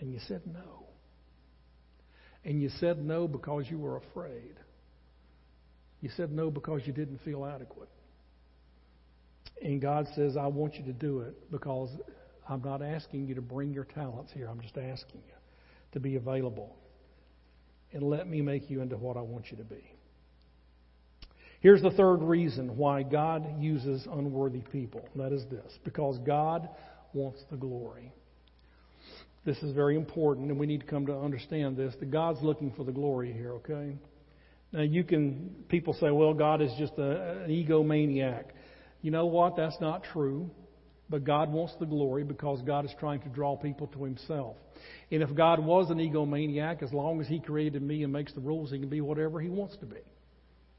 And 0.00 0.12
you 0.12 0.18
said 0.26 0.42
no. 0.46 0.86
And 2.44 2.60
you 2.60 2.70
said 2.80 3.04
no 3.04 3.28
because 3.28 3.66
you 3.70 3.78
were 3.78 3.96
afraid. 3.96 4.54
You 6.00 6.10
said 6.16 6.32
no 6.32 6.50
because 6.50 6.82
you 6.84 6.92
didn't 6.92 7.18
feel 7.24 7.44
adequate. 7.44 7.88
And 9.62 9.80
God 9.80 10.08
says, 10.16 10.36
I 10.36 10.46
want 10.46 10.74
you 10.74 10.84
to 10.84 10.92
do 10.92 11.20
it 11.20 11.50
because 11.50 11.90
I'm 12.48 12.62
not 12.62 12.82
asking 12.82 13.28
you 13.28 13.36
to 13.36 13.40
bring 13.40 13.72
your 13.72 13.84
talents 13.84 14.32
here. 14.32 14.48
I'm 14.48 14.60
just 14.60 14.76
asking 14.76 15.22
you 15.26 15.34
to 15.92 16.00
be 16.00 16.16
available. 16.16 16.76
And 17.92 18.02
let 18.02 18.28
me 18.28 18.40
make 18.40 18.68
you 18.68 18.80
into 18.80 18.96
what 18.96 19.16
I 19.16 19.20
want 19.20 19.50
you 19.50 19.56
to 19.58 19.64
be. 19.64 19.84
Here's 21.60 21.80
the 21.80 21.92
third 21.92 22.22
reason 22.22 22.76
why 22.76 23.04
God 23.04 23.62
uses 23.62 24.08
unworthy 24.10 24.62
people. 24.72 25.08
That 25.14 25.32
is 25.32 25.44
this 25.48 25.78
because 25.84 26.18
God 26.26 26.68
wants 27.12 27.40
the 27.52 27.56
glory. 27.56 28.12
This 29.44 29.58
is 29.58 29.74
very 29.74 29.96
important, 29.96 30.50
and 30.50 30.58
we 30.58 30.66
need 30.66 30.80
to 30.80 30.86
come 30.86 31.06
to 31.06 31.16
understand 31.16 31.76
this 31.76 31.94
that 31.98 32.10
God's 32.10 32.40
looking 32.42 32.72
for 32.72 32.84
the 32.84 32.92
glory 32.92 33.32
here, 33.32 33.54
okay? 33.54 33.96
Now, 34.72 34.82
you 34.82 35.04
can, 35.04 35.64
people 35.68 35.94
say, 35.94 36.10
well, 36.10 36.32
God 36.32 36.62
is 36.62 36.70
just 36.78 36.92
a, 36.96 37.42
an 37.44 37.50
egomaniac. 37.50 38.44
You 39.02 39.10
know 39.10 39.26
what? 39.26 39.56
That's 39.56 39.76
not 39.80 40.04
true. 40.04 40.50
But 41.10 41.24
God 41.24 41.52
wants 41.52 41.74
the 41.78 41.84
glory 41.84 42.24
because 42.24 42.62
God 42.62 42.86
is 42.86 42.90
trying 42.98 43.20
to 43.20 43.28
draw 43.28 43.54
people 43.54 43.86
to 43.88 44.04
Himself. 44.04 44.56
And 45.10 45.22
if 45.22 45.34
God 45.34 45.58
was 45.58 45.90
an 45.90 45.98
egomaniac, 45.98 46.82
as 46.82 46.90
long 46.90 47.20
as 47.20 47.28
He 47.28 47.38
created 47.38 47.82
me 47.82 48.02
and 48.02 48.10
makes 48.10 48.32
the 48.32 48.40
rules, 48.40 48.70
He 48.70 48.78
can 48.78 48.88
be 48.88 49.02
whatever 49.02 49.38
He 49.38 49.50
wants 49.50 49.76
to 49.78 49.86
be. 49.86 49.98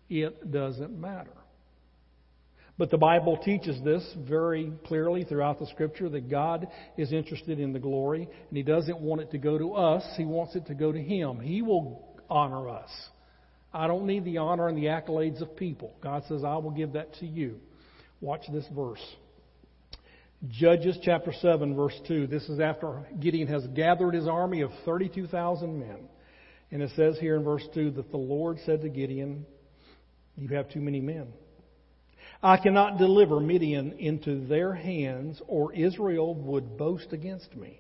It 0.09 0.51
doesn't 0.51 0.99
matter. 0.99 1.35
But 2.77 2.89
the 2.89 2.97
Bible 2.97 3.37
teaches 3.37 3.81
this 3.83 4.03
very 4.27 4.71
clearly 4.85 5.23
throughout 5.23 5.59
the 5.59 5.67
Scripture 5.67 6.09
that 6.09 6.29
God 6.29 6.67
is 6.97 7.13
interested 7.13 7.59
in 7.59 7.71
the 7.71 7.79
glory, 7.79 8.27
and 8.49 8.57
He 8.57 8.63
doesn't 8.63 8.99
want 8.99 9.21
it 9.21 9.31
to 9.31 9.37
go 9.37 9.57
to 9.57 9.73
us, 9.73 10.03
He 10.17 10.25
wants 10.25 10.55
it 10.55 10.65
to 10.67 10.73
go 10.73 10.91
to 10.91 11.01
Him. 11.01 11.39
He 11.39 11.61
will 11.61 12.07
honor 12.29 12.69
us. 12.69 12.89
I 13.73 13.87
don't 13.87 14.05
need 14.05 14.25
the 14.25 14.37
honor 14.37 14.67
and 14.67 14.77
the 14.77 14.85
accolades 14.85 15.41
of 15.41 15.55
people. 15.55 15.93
God 16.01 16.23
says, 16.27 16.43
I 16.43 16.57
will 16.57 16.71
give 16.71 16.93
that 16.93 17.13
to 17.15 17.27
you. 17.27 17.59
Watch 18.21 18.43
this 18.51 18.65
verse. 18.73 19.03
Judges 20.49 20.97
chapter 21.01 21.31
7, 21.41 21.75
verse 21.75 21.99
2. 22.07 22.27
This 22.27 22.43
is 22.49 22.59
after 22.59 23.05
Gideon 23.19 23.47
has 23.47 23.65
gathered 23.67 24.13
his 24.13 24.27
army 24.27 24.61
of 24.61 24.71
32,000 24.85 25.79
men. 25.79 26.09
And 26.71 26.81
it 26.81 26.91
says 26.95 27.17
here 27.19 27.35
in 27.35 27.43
verse 27.43 27.63
2 27.73 27.91
that 27.91 28.11
the 28.11 28.17
Lord 28.17 28.57
said 28.65 28.81
to 28.81 28.89
Gideon, 28.89 29.45
You 30.37 30.49
have 30.49 30.69
too 30.69 30.81
many 30.81 30.99
men. 30.99 31.27
I 32.43 32.57
cannot 32.57 32.97
deliver 32.97 33.39
Midian 33.39 33.93
into 33.99 34.45
their 34.47 34.73
hands, 34.73 35.41
or 35.47 35.71
Israel 35.71 36.35
would 36.35 36.77
boast 36.77 37.13
against 37.13 37.55
me, 37.55 37.79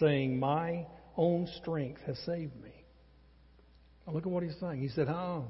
saying, 0.00 0.40
My 0.40 0.86
own 1.16 1.48
strength 1.62 2.00
has 2.04 2.18
saved 2.26 2.60
me. 2.60 2.72
Now 4.04 4.14
look 4.14 4.26
at 4.26 4.32
what 4.32 4.42
he's 4.42 4.58
saying. 4.60 4.80
He 4.80 4.88
said, 4.88 5.06
Oh, 5.08 5.44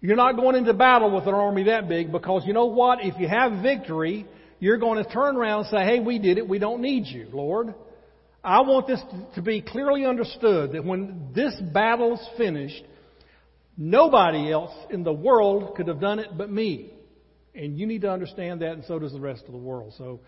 you're 0.00 0.14
not 0.14 0.36
going 0.36 0.54
into 0.54 0.72
battle 0.72 1.10
with 1.12 1.26
an 1.26 1.34
army 1.34 1.64
that 1.64 1.88
big 1.88 2.12
because 2.12 2.44
you 2.46 2.52
know 2.52 2.66
what? 2.66 3.00
If 3.02 3.18
you 3.18 3.26
have 3.26 3.62
victory, 3.62 4.26
you're 4.60 4.78
going 4.78 5.02
to 5.02 5.10
turn 5.10 5.36
around 5.36 5.66
and 5.66 5.68
say, 5.70 5.84
Hey, 5.84 5.98
we 5.98 6.20
did 6.20 6.38
it. 6.38 6.48
We 6.48 6.60
don't 6.60 6.80
need 6.80 7.06
you, 7.06 7.28
Lord. 7.32 7.74
I 8.44 8.60
want 8.60 8.86
this 8.86 9.00
to 9.34 9.42
be 9.42 9.60
clearly 9.60 10.06
understood 10.06 10.72
that 10.72 10.84
when 10.84 11.32
this 11.34 11.60
battle's 11.74 12.24
finished, 12.38 12.84
nobody 13.76 14.52
else 14.52 14.72
in 14.90 15.02
the 15.02 15.12
world 15.12 15.74
could 15.74 15.88
have 15.88 16.00
done 16.00 16.20
it 16.20 16.28
but 16.38 16.48
me. 16.48 16.92
And 17.54 17.78
you 17.78 17.86
need 17.86 18.02
to 18.02 18.10
understand 18.10 18.62
that, 18.62 18.72
and 18.72 18.84
so 18.84 18.98
does 18.98 19.12
the 19.12 19.20
rest 19.20 19.44
of 19.46 19.52
the 19.52 19.58
world. 19.58 19.94
So 19.98 20.20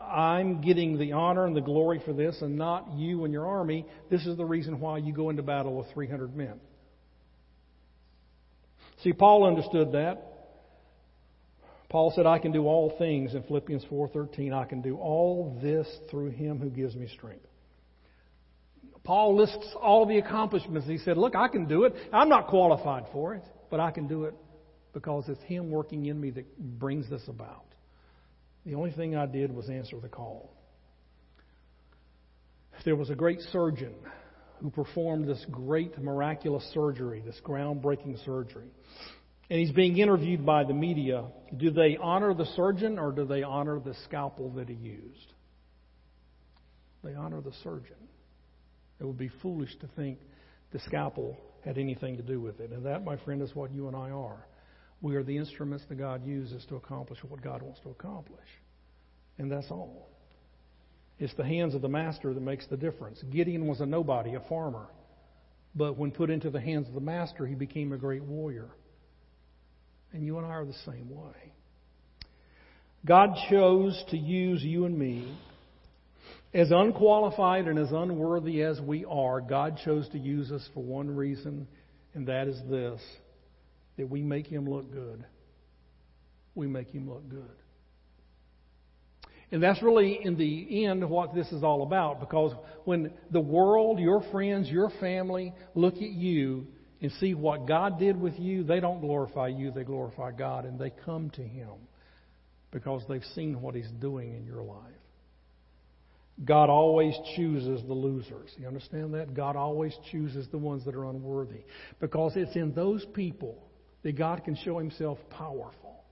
I'm 0.00 0.60
getting 0.60 0.98
the 0.98 1.12
honor 1.12 1.46
and 1.46 1.56
the 1.56 1.60
glory 1.60 2.00
for 2.04 2.12
this, 2.12 2.40
and 2.42 2.56
not 2.56 2.92
you 2.96 3.24
and 3.24 3.32
your 3.32 3.46
army. 3.46 3.86
This 4.10 4.26
is 4.26 4.36
the 4.36 4.44
reason 4.44 4.80
why 4.80 4.98
you 4.98 5.12
go 5.12 5.30
into 5.30 5.42
battle 5.42 5.76
with 5.76 5.86
300 5.92 6.34
men. 6.36 6.60
See, 9.02 9.12
Paul 9.12 9.44
understood 9.44 9.92
that. 9.92 10.24
Paul 11.88 12.10
said, 12.10 12.26
"I 12.26 12.38
can 12.38 12.52
do 12.52 12.66
all 12.66 12.90
things." 12.98 13.34
In 13.34 13.42
Philippians 13.44 13.84
4:13, 13.84 14.52
I 14.52 14.64
can 14.64 14.82
do 14.82 14.96
all 14.98 15.56
this 15.62 15.88
through 16.10 16.30
Him 16.30 16.58
who 16.58 16.70
gives 16.70 16.96
me 16.96 17.06
strength. 17.06 17.46
Paul 19.04 19.36
lists 19.36 19.74
all 19.80 20.04
the 20.04 20.18
accomplishments. 20.18 20.86
He 20.86 20.98
said, 20.98 21.16
"Look, 21.16 21.34
I 21.34 21.48
can 21.48 21.66
do 21.66 21.84
it. 21.84 21.94
I'm 22.12 22.28
not 22.28 22.48
qualified 22.48 23.08
for 23.12 23.34
it, 23.34 23.44
but 23.70 23.80
I 23.80 23.90
can 23.90 24.06
do 24.06 24.24
it 24.24 24.34
because 24.92 25.28
it's 25.28 25.42
Him 25.42 25.70
working 25.70 26.06
in 26.06 26.20
me 26.20 26.30
that 26.30 26.78
brings 26.78 27.08
this 27.08 27.26
about. 27.28 27.66
The 28.66 28.74
only 28.74 28.90
thing 28.92 29.16
I 29.16 29.26
did 29.26 29.54
was 29.54 29.68
answer 29.68 29.98
the 30.00 30.08
call. 30.08 30.52
There 32.84 32.96
was 32.96 33.10
a 33.10 33.14
great 33.14 33.40
surgeon 33.52 33.94
who 34.60 34.70
performed 34.70 35.28
this 35.28 35.44
great 35.50 35.98
miraculous 36.00 36.64
surgery, 36.74 37.22
this 37.24 37.40
groundbreaking 37.44 38.24
surgery. 38.24 38.70
and 39.50 39.58
he's 39.58 39.72
being 39.72 39.96
interviewed 39.98 40.44
by 40.44 40.64
the 40.64 40.74
media. 40.74 41.24
Do 41.56 41.70
they 41.70 41.96
honor 41.96 42.34
the 42.34 42.44
surgeon 42.56 42.98
or 42.98 43.12
do 43.12 43.24
they 43.24 43.42
honor 43.42 43.80
the 43.80 43.94
scalpel 44.04 44.50
that 44.50 44.68
he 44.68 44.74
used? 44.74 45.32
They 47.02 47.14
honor 47.14 47.40
the 47.40 47.52
surgeon. 47.62 47.96
It 49.00 49.04
would 49.04 49.18
be 49.18 49.30
foolish 49.40 49.74
to 49.80 49.88
think 49.96 50.18
the 50.72 50.80
scalpel 50.80 51.38
had 51.64 51.78
anything 51.78 52.16
to 52.16 52.22
do 52.22 52.40
with 52.40 52.60
it. 52.60 52.72
And 52.72 52.84
that, 52.84 53.04
my 53.04 53.16
friend, 53.18 53.40
is 53.40 53.54
what 53.54 53.72
you 53.72 53.86
and 53.86 53.96
I 53.96 54.10
are. 54.10 54.44
We 55.00 55.14
are 55.14 55.22
the 55.22 55.36
instruments 55.36 55.84
that 55.88 55.96
God 55.96 56.26
uses 56.26 56.64
to 56.68 56.76
accomplish 56.76 57.18
what 57.22 57.42
God 57.42 57.62
wants 57.62 57.80
to 57.80 57.90
accomplish. 57.90 58.48
And 59.38 59.50
that's 59.50 59.70
all. 59.70 60.08
It's 61.18 61.34
the 61.34 61.44
hands 61.44 61.74
of 61.74 61.82
the 61.82 61.88
master 61.88 62.34
that 62.34 62.40
makes 62.40 62.66
the 62.66 62.76
difference. 62.76 63.22
Gideon 63.30 63.66
was 63.66 63.80
a 63.80 63.86
nobody, 63.86 64.34
a 64.34 64.40
farmer. 64.48 64.88
But 65.74 65.96
when 65.96 66.10
put 66.10 66.30
into 66.30 66.50
the 66.50 66.60
hands 66.60 66.88
of 66.88 66.94
the 66.94 67.00
master, 67.00 67.46
he 67.46 67.54
became 67.54 67.92
a 67.92 67.96
great 67.96 68.22
warrior. 68.22 68.70
And 70.12 70.24
you 70.24 70.38
and 70.38 70.46
I 70.46 70.50
are 70.50 70.64
the 70.64 70.72
same 70.84 71.10
way. 71.10 71.52
God 73.04 73.36
chose 73.48 74.02
to 74.10 74.16
use 74.16 74.62
you 74.62 74.84
and 74.84 74.98
me. 74.98 75.36
As 76.52 76.70
unqualified 76.70 77.68
and 77.68 77.78
as 77.78 77.92
unworthy 77.92 78.62
as 78.62 78.80
we 78.80 79.04
are, 79.04 79.40
God 79.40 79.78
chose 79.84 80.08
to 80.10 80.18
use 80.18 80.50
us 80.50 80.66
for 80.74 80.82
one 80.82 81.14
reason, 81.14 81.68
and 82.14 82.26
that 82.26 82.48
is 82.48 82.58
this 82.68 83.00
that 83.98 84.08
we 84.08 84.22
make 84.22 84.46
Him 84.46 84.68
look 84.68 84.90
good. 84.90 85.24
We 86.54 86.66
make 86.66 86.88
Him 86.88 87.10
look 87.10 87.28
good. 87.28 87.50
And 89.50 89.62
that's 89.62 89.82
really, 89.82 90.20
in 90.22 90.36
the 90.36 90.84
end, 90.86 91.08
what 91.08 91.34
this 91.34 91.48
is 91.48 91.62
all 91.62 91.82
about. 91.82 92.20
Because 92.20 92.52
when 92.84 93.12
the 93.30 93.40
world, 93.40 93.98
your 93.98 94.22
friends, 94.30 94.68
your 94.68 94.90
family 95.00 95.54
look 95.74 95.94
at 95.94 96.02
you 96.02 96.66
and 97.00 97.10
see 97.12 97.34
what 97.34 97.66
God 97.66 97.98
did 97.98 98.20
with 98.20 98.38
you, 98.38 98.62
they 98.62 98.80
don't 98.80 99.00
glorify 99.00 99.48
you, 99.48 99.70
they 99.70 99.84
glorify 99.84 100.32
God. 100.32 100.64
And 100.64 100.78
they 100.78 100.92
come 101.04 101.30
to 101.30 101.42
Him 101.42 101.70
because 102.70 103.02
they've 103.08 103.24
seen 103.34 103.60
what 103.60 103.74
He's 103.74 103.90
doing 104.00 104.34
in 104.34 104.44
your 104.44 104.62
life. 104.62 104.82
God 106.44 106.70
always 106.70 107.16
chooses 107.34 107.80
the 107.86 107.94
losers. 107.94 108.50
You 108.58 108.68
understand 108.68 109.14
that? 109.14 109.34
God 109.34 109.56
always 109.56 109.96
chooses 110.12 110.46
the 110.52 110.58
ones 110.58 110.84
that 110.84 110.94
are 110.94 111.06
unworthy. 111.06 111.64
Because 112.00 112.32
it's 112.36 112.54
in 112.54 112.74
those 112.74 113.04
people 113.14 113.67
that 114.02 114.16
God 114.16 114.44
can 114.44 114.56
show 114.56 114.78
Himself 114.78 115.18
powerful. 115.30 116.04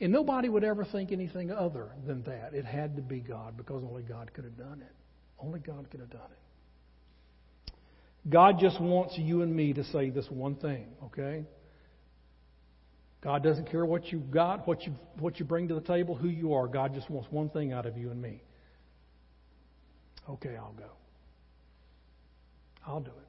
And 0.00 0.12
nobody 0.12 0.48
would 0.48 0.64
ever 0.64 0.84
think 0.84 1.10
anything 1.10 1.50
other 1.50 1.88
than 2.06 2.22
that. 2.24 2.50
It 2.52 2.64
had 2.64 2.96
to 2.96 3.02
be 3.02 3.20
God 3.20 3.56
because 3.56 3.82
only 3.82 4.02
God 4.02 4.32
could 4.34 4.44
have 4.44 4.58
done 4.58 4.82
it. 4.82 4.94
Only 5.38 5.60
God 5.60 5.88
could 5.90 6.00
have 6.00 6.10
done 6.10 6.20
it. 6.30 7.72
God 8.28 8.56
just 8.60 8.80
wants 8.80 9.14
you 9.16 9.42
and 9.42 9.54
me 9.54 9.72
to 9.72 9.84
say 9.84 10.10
this 10.10 10.26
one 10.28 10.56
thing, 10.56 10.88
okay? 11.04 11.44
God 13.22 13.42
doesn't 13.42 13.70
care 13.70 13.84
what 13.84 14.12
you've 14.12 14.30
got, 14.30 14.66
what 14.66 14.82
you, 14.82 14.94
what 15.18 15.38
you 15.38 15.44
bring 15.44 15.68
to 15.68 15.74
the 15.74 15.80
table, 15.80 16.14
who 16.14 16.28
you 16.28 16.54
are. 16.54 16.66
God 16.66 16.92
just 16.94 17.08
wants 17.08 17.30
one 17.30 17.48
thing 17.48 17.72
out 17.72 17.86
of 17.86 17.96
you 17.96 18.10
and 18.10 18.20
me. 18.20 18.42
Okay, 20.28 20.56
I'll 20.56 20.72
go. 20.72 20.90
I'll 22.86 23.00
do 23.00 23.10
it. 23.10 23.28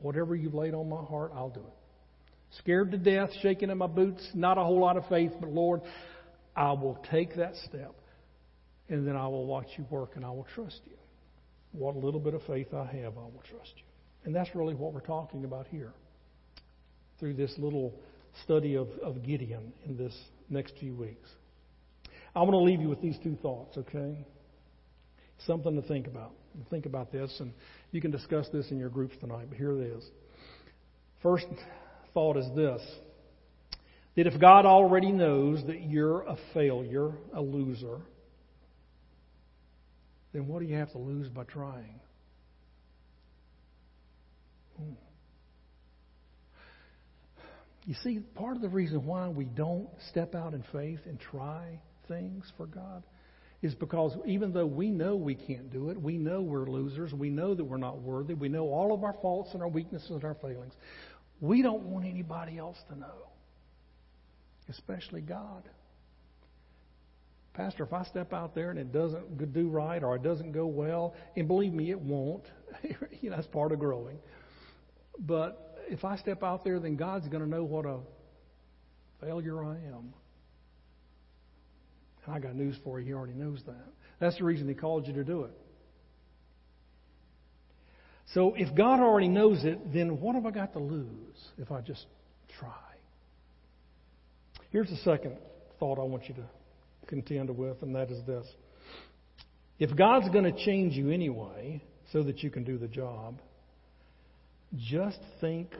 Whatever 0.00 0.34
you've 0.34 0.54
laid 0.54 0.74
on 0.74 0.88
my 0.88 1.02
heart, 1.02 1.32
I'll 1.34 1.50
do 1.50 1.60
it. 1.60 1.85
Scared 2.58 2.90
to 2.92 2.98
death, 2.98 3.30
shaking 3.42 3.70
in 3.70 3.78
my 3.78 3.86
boots, 3.86 4.26
not 4.34 4.58
a 4.58 4.62
whole 4.62 4.80
lot 4.80 4.96
of 4.96 5.06
faith, 5.08 5.32
but 5.40 5.50
Lord, 5.50 5.82
I 6.54 6.72
will 6.72 7.02
take 7.10 7.36
that 7.36 7.54
step 7.68 7.94
and 8.88 9.06
then 9.06 9.16
I 9.16 9.26
will 9.26 9.46
watch 9.46 9.66
you 9.76 9.84
work 9.90 10.12
and 10.16 10.24
I 10.24 10.30
will 10.30 10.46
trust 10.54 10.80
you. 10.86 10.96
What 11.72 11.96
little 11.96 12.20
bit 12.20 12.34
of 12.34 12.42
faith 12.46 12.72
I 12.72 12.84
have, 12.84 13.18
I 13.18 13.22
will 13.22 13.42
trust 13.50 13.72
you. 13.76 13.82
And 14.24 14.34
that's 14.34 14.54
really 14.54 14.74
what 14.74 14.92
we're 14.92 15.00
talking 15.00 15.44
about 15.44 15.66
here 15.68 15.92
through 17.18 17.34
this 17.34 17.52
little 17.58 17.94
study 18.44 18.76
of, 18.76 18.88
of 19.02 19.22
Gideon 19.22 19.72
in 19.84 19.96
this 19.96 20.14
next 20.48 20.74
few 20.78 20.94
weeks. 20.94 21.28
I 22.34 22.40
want 22.40 22.52
to 22.52 22.58
leave 22.58 22.80
you 22.80 22.88
with 22.88 23.00
these 23.00 23.16
two 23.22 23.36
thoughts, 23.36 23.76
okay? 23.78 24.26
Something 25.46 25.80
to 25.80 25.86
think 25.86 26.06
about. 26.06 26.32
Think 26.70 26.86
about 26.86 27.12
this, 27.12 27.34
and 27.40 27.52
you 27.92 28.00
can 28.00 28.10
discuss 28.10 28.46
this 28.52 28.70
in 28.70 28.78
your 28.78 28.88
groups 28.88 29.14
tonight, 29.20 29.46
but 29.48 29.58
here 29.58 29.72
it 29.72 29.86
is. 29.86 30.04
First, 31.22 31.46
thought 32.16 32.38
is 32.38 32.46
this 32.56 32.80
that 34.16 34.26
if 34.26 34.40
God 34.40 34.64
already 34.64 35.12
knows 35.12 35.62
that 35.66 35.82
you're 35.82 36.22
a 36.22 36.38
failure, 36.54 37.12
a 37.34 37.42
loser, 37.42 37.98
then 40.32 40.46
what 40.46 40.60
do 40.60 40.64
you 40.64 40.76
have 40.76 40.90
to 40.92 40.98
lose 40.98 41.28
by 41.28 41.44
trying? 41.44 42.00
Hmm. 44.78 44.92
You 47.84 47.94
see, 48.02 48.20
part 48.34 48.56
of 48.56 48.62
the 48.62 48.70
reason 48.70 49.04
why 49.04 49.28
we 49.28 49.44
don't 49.44 49.90
step 50.08 50.34
out 50.34 50.54
in 50.54 50.64
faith 50.72 51.00
and 51.04 51.20
try 51.20 51.78
things 52.08 52.50
for 52.56 52.64
God 52.64 53.02
is 53.60 53.74
because 53.74 54.16
even 54.26 54.52
though 54.52 54.66
we 54.66 54.90
know 54.90 55.16
we 55.16 55.34
can't 55.34 55.70
do 55.70 55.90
it, 55.90 56.00
we 56.00 56.16
know 56.16 56.40
we're 56.40 56.66
losers, 56.66 57.12
we 57.12 57.28
know 57.28 57.54
that 57.54 57.64
we're 57.64 57.76
not 57.76 58.00
worthy, 58.00 58.32
we 58.32 58.48
know 58.48 58.68
all 58.68 58.94
of 58.94 59.04
our 59.04 59.14
faults 59.20 59.50
and 59.52 59.62
our 59.62 59.68
weaknesses 59.68 60.10
and 60.10 60.24
our 60.24 60.34
failings, 60.34 60.72
we 61.40 61.62
don't 61.62 61.82
want 61.84 62.06
anybody 62.06 62.58
else 62.58 62.78
to 62.88 62.98
know, 62.98 63.28
especially 64.68 65.20
God. 65.20 65.62
Pastor, 67.54 67.84
if 67.84 67.92
I 67.92 68.04
step 68.04 68.32
out 68.34 68.54
there 68.54 68.70
and 68.70 68.78
it 68.78 68.92
doesn't 68.92 69.52
do 69.54 69.68
right 69.68 70.02
or 70.02 70.16
it 70.16 70.22
doesn't 70.22 70.52
go 70.52 70.66
well, 70.66 71.14
and 71.36 71.48
believe 71.48 71.72
me, 71.72 71.90
it 71.90 71.98
won't. 71.98 72.44
you 73.20 73.30
know, 73.30 73.36
that's 73.36 73.46
part 73.46 73.72
of 73.72 73.78
growing. 73.78 74.18
But 75.18 75.78
if 75.88 76.04
I 76.04 76.16
step 76.16 76.42
out 76.42 76.64
there, 76.64 76.78
then 76.78 76.96
God's 76.96 77.28
going 77.28 77.42
to 77.42 77.48
know 77.48 77.64
what 77.64 77.86
a 77.86 77.98
failure 79.20 79.64
I 79.64 79.76
am. 79.76 80.12
And 82.26 82.34
I 82.34 82.38
got 82.40 82.54
news 82.54 82.76
for 82.84 83.00
you. 83.00 83.06
He 83.06 83.12
already 83.14 83.32
knows 83.32 83.62
that. 83.66 83.86
That's 84.20 84.36
the 84.36 84.44
reason 84.44 84.68
He 84.68 84.74
called 84.74 85.06
you 85.06 85.14
to 85.14 85.24
do 85.24 85.44
it. 85.44 85.52
So 88.34 88.54
if 88.56 88.74
God 88.74 89.00
already 89.00 89.28
knows 89.28 89.64
it, 89.64 89.92
then 89.92 90.20
what 90.20 90.34
have 90.34 90.46
I 90.46 90.50
got 90.50 90.72
to 90.72 90.78
lose 90.78 91.48
if 91.58 91.70
I 91.70 91.80
just 91.80 92.06
try? 92.58 92.70
Here's 94.70 94.90
the 94.90 94.96
second 94.96 95.36
thought 95.78 95.98
I 95.98 96.02
want 96.02 96.28
you 96.28 96.34
to 96.34 96.44
contend 97.06 97.50
with, 97.56 97.82
and 97.82 97.94
that 97.94 98.10
is 98.10 98.24
this. 98.26 98.46
If 99.78 99.94
God's 99.96 100.28
going 100.30 100.44
to 100.44 100.64
change 100.64 100.94
you 100.94 101.10
anyway 101.10 101.82
so 102.12 102.22
that 102.24 102.42
you 102.42 102.50
can 102.50 102.64
do 102.64 102.78
the 102.78 102.88
job, 102.88 103.40
just 104.76 105.18
think 105.40 105.72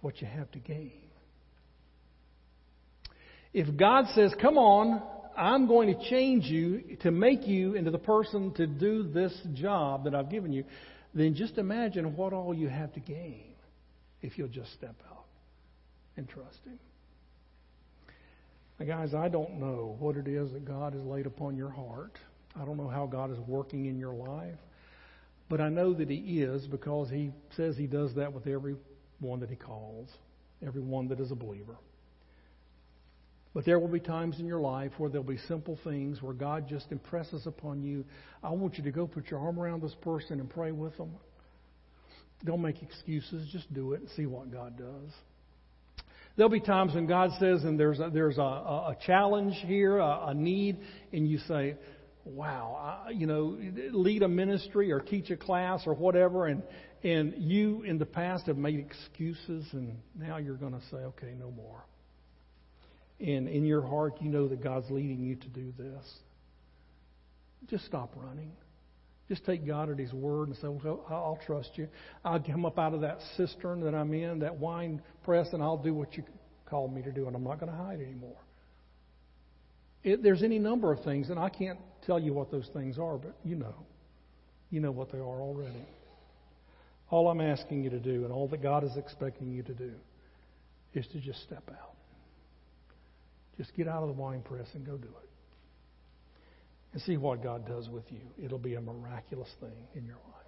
what 0.00 0.20
you 0.20 0.26
have 0.26 0.50
to 0.52 0.58
gain. 0.58 0.92
If 3.52 3.76
God 3.76 4.06
says, 4.14 4.34
Come 4.42 4.58
on, 4.58 5.02
I'm 5.36 5.66
going 5.66 5.96
to 5.96 6.10
change 6.10 6.44
you 6.44 6.96
to 7.02 7.10
make 7.10 7.46
you 7.46 7.74
into 7.74 7.90
the 7.90 7.98
person 7.98 8.52
to 8.54 8.66
do 8.66 9.04
this 9.04 9.32
job 9.54 10.04
that 10.04 10.14
I've 10.14 10.30
given 10.30 10.52
you, 10.52 10.64
then 11.14 11.34
just 11.34 11.58
imagine 11.58 12.16
what 12.16 12.32
all 12.32 12.52
you 12.52 12.68
have 12.68 12.92
to 12.94 13.00
gain 13.00 13.54
if 14.22 14.36
you'll 14.36 14.48
just 14.48 14.72
step 14.72 14.96
out 15.10 15.26
and 16.16 16.28
trust 16.28 16.58
Him. 16.64 16.78
Now, 18.78 18.86
guys, 18.86 19.14
I 19.14 19.28
don't 19.28 19.60
know 19.60 19.96
what 20.00 20.16
it 20.16 20.26
is 20.26 20.52
that 20.52 20.64
God 20.64 20.94
has 20.94 21.02
laid 21.02 21.26
upon 21.26 21.56
your 21.56 21.70
heart. 21.70 22.18
I 22.60 22.64
don't 22.64 22.76
know 22.76 22.88
how 22.88 23.06
God 23.06 23.30
is 23.30 23.38
working 23.40 23.86
in 23.86 23.98
your 23.98 24.14
life. 24.14 24.58
But 25.48 25.60
I 25.60 25.68
know 25.68 25.92
that 25.94 26.10
He 26.10 26.42
is 26.42 26.66
because 26.66 27.10
He 27.10 27.32
says 27.56 27.76
He 27.76 27.86
does 27.86 28.14
that 28.14 28.32
with 28.32 28.46
every 28.46 28.76
one 29.20 29.40
that 29.40 29.50
He 29.50 29.56
calls, 29.56 30.08
every 30.66 30.82
one 30.82 31.08
that 31.08 31.20
is 31.20 31.30
a 31.30 31.36
believer. 31.36 31.76
But 33.54 33.64
there 33.64 33.78
will 33.78 33.88
be 33.88 34.00
times 34.00 34.40
in 34.40 34.46
your 34.46 34.60
life 34.60 34.90
where 34.98 35.08
there'll 35.08 35.24
be 35.24 35.38
simple 35.46 35.78
things 35.84 36.20
where 36.20 36.34
God 36.34 36.66
just 36.68 36.90
impresses 36.90 37.46
upon 37.46 37.84
you, 37.84 38.04
I 38.42 38.50
want 38.50 38.76
you 38.76 38.84
to 38.84 38.90
go 38.90 39.06
put 39.06 39.30
your 39.30 39.38
arm 39.38 39.60
around 39.60 39.80
this 39.80 39.94
person 40.02 40.40
and 40.40 40.50
pray 40.50 40.72
with 40.72 40.96
them. 40.96 41.12
Don't 42.44 42.60
make 42.60 42.82
excuses. 42.82 43.48
Just 43.52 43.72
do 43.72 43.92
it 43.92 44.00
and 44.00 44.10
see 44.16 44.26
what 44.26 44.50
God 44.50 44.76
does. 44.76 45.12
There'll 46.36 46.50
be 46.50 46.58
times 46.58 46.94
when 46.94 47.06
God 47.06 47.30
says, 47.38 47.62
and 47.62 47.78
there's 47.78 48.00
a, 48.00 48.10
there's 48.12 48.38
a, 48.38 48.40
a 48.40 48.96
challenge 49.06 49.54
here, 49.64 49.98
a, 49.98 50.26
a 50.26 50.34
need, 50.34 50.78
and 51.12 51.28
you 51.28 51.38
say, 51.46 51.76
wow, 52.24 53.04
I, 53.06 53.10
you 53.10 53.28
know, 53.28 53.56
lead 53.92 54.24
a 54.24 54.28
ministry 54.28 54.90
or 54.90 54.98
teach 54.98 55.30
a 55.30 55.36
class 55.36 55.82
or 55.86 55.94
whatever, 55.94 56.48
and, 56.48 56.64
and 57.04 57.34
you 57.36 57.82
in 57.82 57.98
the 57.98 58.06
past 58.06 58.46
have 58.46 58.56
made 58.56 58.80
excuses, 58.80 59.64
and 59.72 59.96
now 60.18 60.38
you're 60.38 60.56
going 60.56 60.72
to 60.72 60.82
say, 60.90 60.96
okay, 60.96 61.34
no 61.38 61.52
more 61.52 61.84
and 63.20 63.48
in 63.48 63.64
your 63.64 63.82
heart 63.82 64.14
you 64.20 64.28
know 64.28 64.48
that 64.48 64.62
God's 64.62 64.90
leading 64.90 65.22
you 65.22 65.36
to 65.36 65.48
do 65.48 65.72
this, 65.78 66.04
just 67.68 67.84
stop 67.86 68.12
running. 68.16 68.52
Just 69.28 69.46
take 69.46 69.66
God 69.66 69.90
at 69.90 69.98
His 69.98 70.12
word 70.12 70.48
and 70.48 70.56
say, 70.58 70.68
well, 70.68 71.04
I'll 71.08 71.38
trust 71.46 71.70
you. 71.76 71.88
I'll 72.24 72.40
come 72.40 72.66
up 72.66 72.78
out 72.78 72.92
of 72.92 73.00
that 73.00 73.18
cistern 73.36 73.80
that 73.80 73.94
I'm 73.94 74.12
in, 74.12 74.40
that 74.40 74.56
wine 74.56 75.00
press, 75.24 75.48
and 75.52 75.62
I'll 75.62 75.82
do 75.82 75.94
what 75.94 76.14
you 76.16 76.24
called 76.66 76.94
me 76.94 77.00
to 77.02 77.12
do, 77.12 77.26
and 77.26 77.34
I'm 77.34 77.44
not 77.44 77.58
going 77.58 77.72
to 77.72 77.78
hide 77.78 78.00
anymore. 78.00 78.36
It, 80.02 80.22
there's 80.22 80.42
any 80.42 80.58
number 80.58 80.92
of 80.92 81.02
things, 81.04 81.30
and 81.30 81.38
I 81.38 81.48
can't 81.48 81.78
tell 82.04 82.20
you 82.20 82.34
what 82.34 82.50
those 82.50 82.68
things 82.74 82.98
are, 82.98 83.16
but 83.16 83.34
you 83.44 83.56
know. 83.56 83.74
You 84.70 84.80
know 84.80 84.90
what 84.90 85.10
they 85.10 85.18
are 85.18 85.40
already. 85.40 85.86
All 87.08 87.28
I'm 87.28 87.40
asking 87.40 87.84
you 87.84 87.90
to 87.90 88.00
do, 88.00 88.24
and 88.24 88.32
all 88.32 88.48
that 88.48 88.62
God 88.62 88.84
is 88.84 88.96
expecting 88.96 89.52
you 89.52 89.62
to 89.62 89.72
do, 89.72 89.92
is 90.92 91.06
to 91.08 91.20
just 91.20 91.42
step 91.44 91.62
out 91.70 91.93
Just 93.56 93.74
get 93.74 93.88
out 93.88 94.02
of 94.02 94.08
the 94.08 94.14
wine 94.14 94.42
press 94.42 94.66
and 94.74 94.84
go 94.84 94.96
do 94.96 95.08
it. 95.08 95.30
And 96.92 97.02
see 97.02 97.16
what 97.16 97.42
God 97.42 97.66
does 97.66 97.88
with 97.88 98.04
you. 98.10 98.20
It'll 98.42 98.58
be 98.58 98.74
a 98.74 98.80
miraculous 98.80 99.50
thing 99.60 99.88
in 99.94 100.04
your 100.04 100.16
life. 100.16 100.44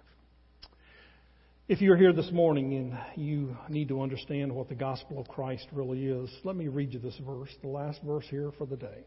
If 1.67 1.81
you're 1.81 1.97
here 1.97 2.13
this 2.13 2.31
morning 2.31 2.73
and 2.73 2.97
you 3.17 3.57
need 3.67 3.89
to 3.89 4.01
understand 4.01 4.55
what 4.55 4.69
the 4.69 4.75
gospel 4.75 5.19
of 5.19 5.27
Christ 5.27 5.67
really 5.73 6.05
is, 6.05 6.29
let 6.45 6.55
me 6.55 6.69
read 6.69 6.93
you 6.93 6.99
this 6.99 7.19
verse, 7.25 7.49
the 7.61 7.67
last 7.67 7.99
verse 8.03 8.25
here 8.29 8.53
for 8.57 8.65
the 8.65 8.77
day. 8.77 9.03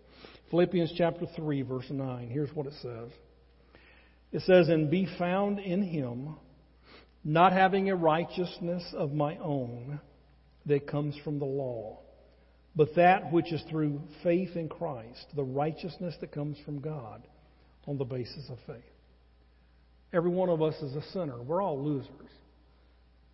Philippians 0.51 0.93
chapter 0.95 1.25
3, 1.35 1.63
verse 1.63 1.87
9. 1.89 2.29
Here's 2.29 2.55
what 2.55 2.67
it 2.67 2.75
says. 2.83 3.09
It 4.33 4.43
says, 4.43 4.69
And 4.69 4.91
be 4.91 5.09
found 5.19 5.59
in 5.59 5.83
him, 5.83 6.37
not 7.25 7.55
having 7.55 7.89
a 7.89 7.97
righteousness 7.97 8.85
of 8.95 9.13
my 9.13 9.39
own 9.39 9.99
that 10.67 10.87
comes 10.87 11.17
from 11.25 11.39
the 11.39 11.47
law, 11.47 12.01
but 12.75 12.95
that 12.97 13.33
which 13.33 13.53
is 13.53 13.63
through 13.69 14.01
faith 14.23 14.57
in 14.57 14.69
Christ, 14.69 15.27
the 15.35 15.45
righteousness 15.45 16.15
that 16.21 16.33
comes 16.33 16.57
from 16.65 16.81
God 16.81 17.27
on 17.87 17.99
the 17.99 18.05
basis 18.05 18.49
of 18.49 18.59
faith. 18.67 18.85
Every 20.13 20.31
one 20.31 20.49
of 20.49 20.63
us 20.63 20.75
is 20.83 20.95
a 20.95 21.03
sinner. 21.13 21.41
We're 21.43 21.63
all 21.63 21.83
losers. 21.83 22.31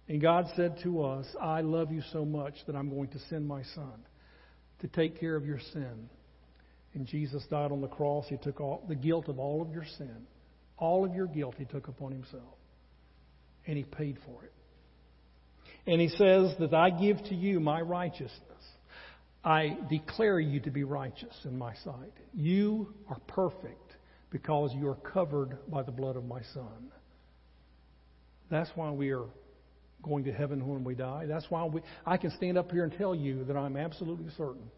And 0.09 0.21
God 0.21 0.47
said 0.57 0.79
to 0.85 1.03
us, 1.03 1.27
I 1.41 1.63
love 1.63 1.91
you 1.91 2.03
so 2.13 2.25
much 2.25 2.55
that 2.67 2.77
I'm 2.77 2.91
going 2.91 3.09
to 3.09 3.19
send 3.31 3.47
my 3.47 3.63
son 3.75 4.05
to 4.81 4.89
take 4.89 5.19
care 5.19 5.37
of 5.37 5.47
your 5.47 5.61
sin. 5.73 6.09
And 6.95 7.07
Jesus 7.07 7.45
died 7.51 7.73
on 7.73 7.81
the 7.81 7.89
cross. 7.89 8.27
He 8.29 8.37
took 8.37 8.61
all, 8.61 8.85
the 8.89 8.95
guilt 8.95 9.29
of 9.29 9.39
all 9.39 9.61
of 9.63 9.73
your 9.73 9.85
sin. 9.99 10.27
All 10.79 11.05
of 11.05 11.15
your 11.15 11.27
guilt 11.27 11.55
he 11.59 11.65
took 11.65 11.89
upon 11.89 12.13
himself. 12.13 12.55
And 13.67 13.77
he 13.77 13.85
paid 13.85 14.19
for 14.25 14.45
it. 14.45 14.53
And 15.87 16.01
he 16.01 16.09
says 16.09 16.55
that 16.59 16.73
I 16.73 16.91
give 16.91 17.19
to 17.25 17.35
you 17.35 17.61
my 17.61 17.81
righteousness. 17.81 18.31
I 19.47 19.79
declare 19.89 20.41
you 20.41 20.59
to 20.61 20.71
be 20.73 20.83
righteous 20.83 21.35
in 21.45 21.57
my 21.57 21.73
sight. 21.85 22.13
You 22.35 22.93
are 23.09 23.21
perfect 23.29 23.97
because 24.31 24.75
you 24.75 24.89
are 24.89 24.97
covered 24.97 25.57
by 25.71 25.85
the 25.85 25.93
blood 25.93 26.17
of 26.17 26.25
my 26.25 26.43
son. 26.53 26.91
That's 28.51 28.71
why 28.75 28.91
we 28.91 29.11
are 29.13 29.27
going 30.03 30.25
to 30.25 30.33
heaven 30.33 30.67
when 30.67 30.83
we 30.83 30.97
die. 30.97 31.27
That's 31.29 31.49
why 31.49 31.65
we, 31.65 31.81
I 32.05 32.17
can 32.17 32.33
stand 32.33 32.59
up 32.59 32.73
here 32.73 32.83
and 32.83 32.93
tell 32.93 33.15
you 33.15 33.45
that 33.45 33.57
I'm 33.57 33.77
absolutely 33.77 34.31
certain 34.37 34.69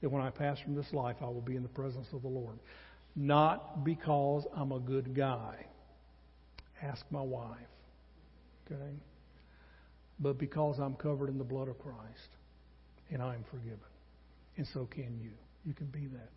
that 0.00 0.08
when 0.08 0.22
I 0.22 0.30
pass 0.30 0.58
from 0.60 0.74
this 0.74 0.90
life, 0.94 1.16
I 1.20 1.26
will 1.26 1.42
be 1.42 1.56
in 1.56 1.62
the 1.62 1.68
presence 1.68 2.06
of 2.14 2.22
the 2.22 2.28
Lord. 2.28 2.58
Not 3.14 3.84
because 3.84 4.46
I'm 4.54 4.72
a 4.72 4.80
good 4.80 5.14
guy. 5.14 5.66
Ask 6.82 7.04
my 7.10 7.22
wife. 7.22 7.58
Okay? 8.66 8.92
But 10.18 10.38
because 10.38 10.78
I'm 10.78 10.94
covered 10.94 11.28
in 11.28 11.36
the 11.36 11.44
blood 11.44 11.68
of 11.68 11.78
Christ 11.78 12.30
and 13.10 13.20
I 13.20 13.34
am 13.34 13.44
forgiven. 13.50 13.78
And 14.56 14.66
so 14.72 14.86
can 14.86 15.18
you. 15.20 15.32
You 15.64 15.74
can 15.74 15.86
be 15.86 16.06
that. 16.06 16.30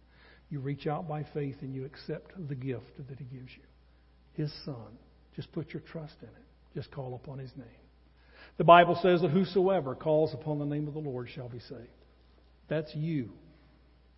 You 0.50 0.60
reach 0.60 0.88
out 0.88 1.08
by 1.08 1.26
faith 1.34 1.58
and 1.62 1.74
you 1.74 1.86
accept 1.86 2.32
the 2.48 2.56
gift 2.56 2.98
that 3.08 3.20
He 3.20 3.26
gives 3.26 3.52
you. 3.56 3.64
His 4.34 4.52
Son. 4.66 4.98
Just 5.36 5.52
put 5.52 5.74
your 5.74 5.82
trust 5.82 6.16
in 6.22 6.28
it. 6.28 6.76
Just 6.76 6.92
call 6.92 7.16
upon 7.16 7.40
His 7.40 7.52
name. 7.56 7.68
The 8.58 8.64
Bible 8.64 9.00
says 9.02 9.22
that 9.22 9.30
whosoever 9.30 9.96
calls 9.96 10.34
upon 10.34 10.60
the 10.60 10.66
name 10.66 10.88
of 10.88 10.94
the 10.94 11.00
Lord 11.00 11.30
shall 11.34 11.50
be 11.50 11.60
saved. 11.60 11.88
That's 12.68 12.94
you. 12.96 13.32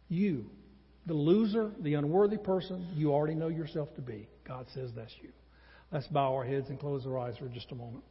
You. 0.10 0.46
The 1.06 1.14
loser, 1.14 1.72
the 1.80 1.96
unworthy 1.96 2.38
person, 2.38 2.88
you 2.96 3.12
already 3.12 3.36
know 3.36 3.48
yourself 3.48 3.94
to 3.96 4.02
be. 4.02 4.28
God 4.48 4.68
says 4.74 4.92
that's 4.96 5.14
you. 5.22 5.30
Let's 5.92 6.08
bow 6.08 6.34
our 6.34 6.46
heads 6.46 6.70
and 6.70 6.80
close 6.80 7.06
our 7.06 7.18
eyes 7.18 7.36
for 7.38 7.48
just 7.48 7.72
a 7.72 7.76
moment. 7.76 8.04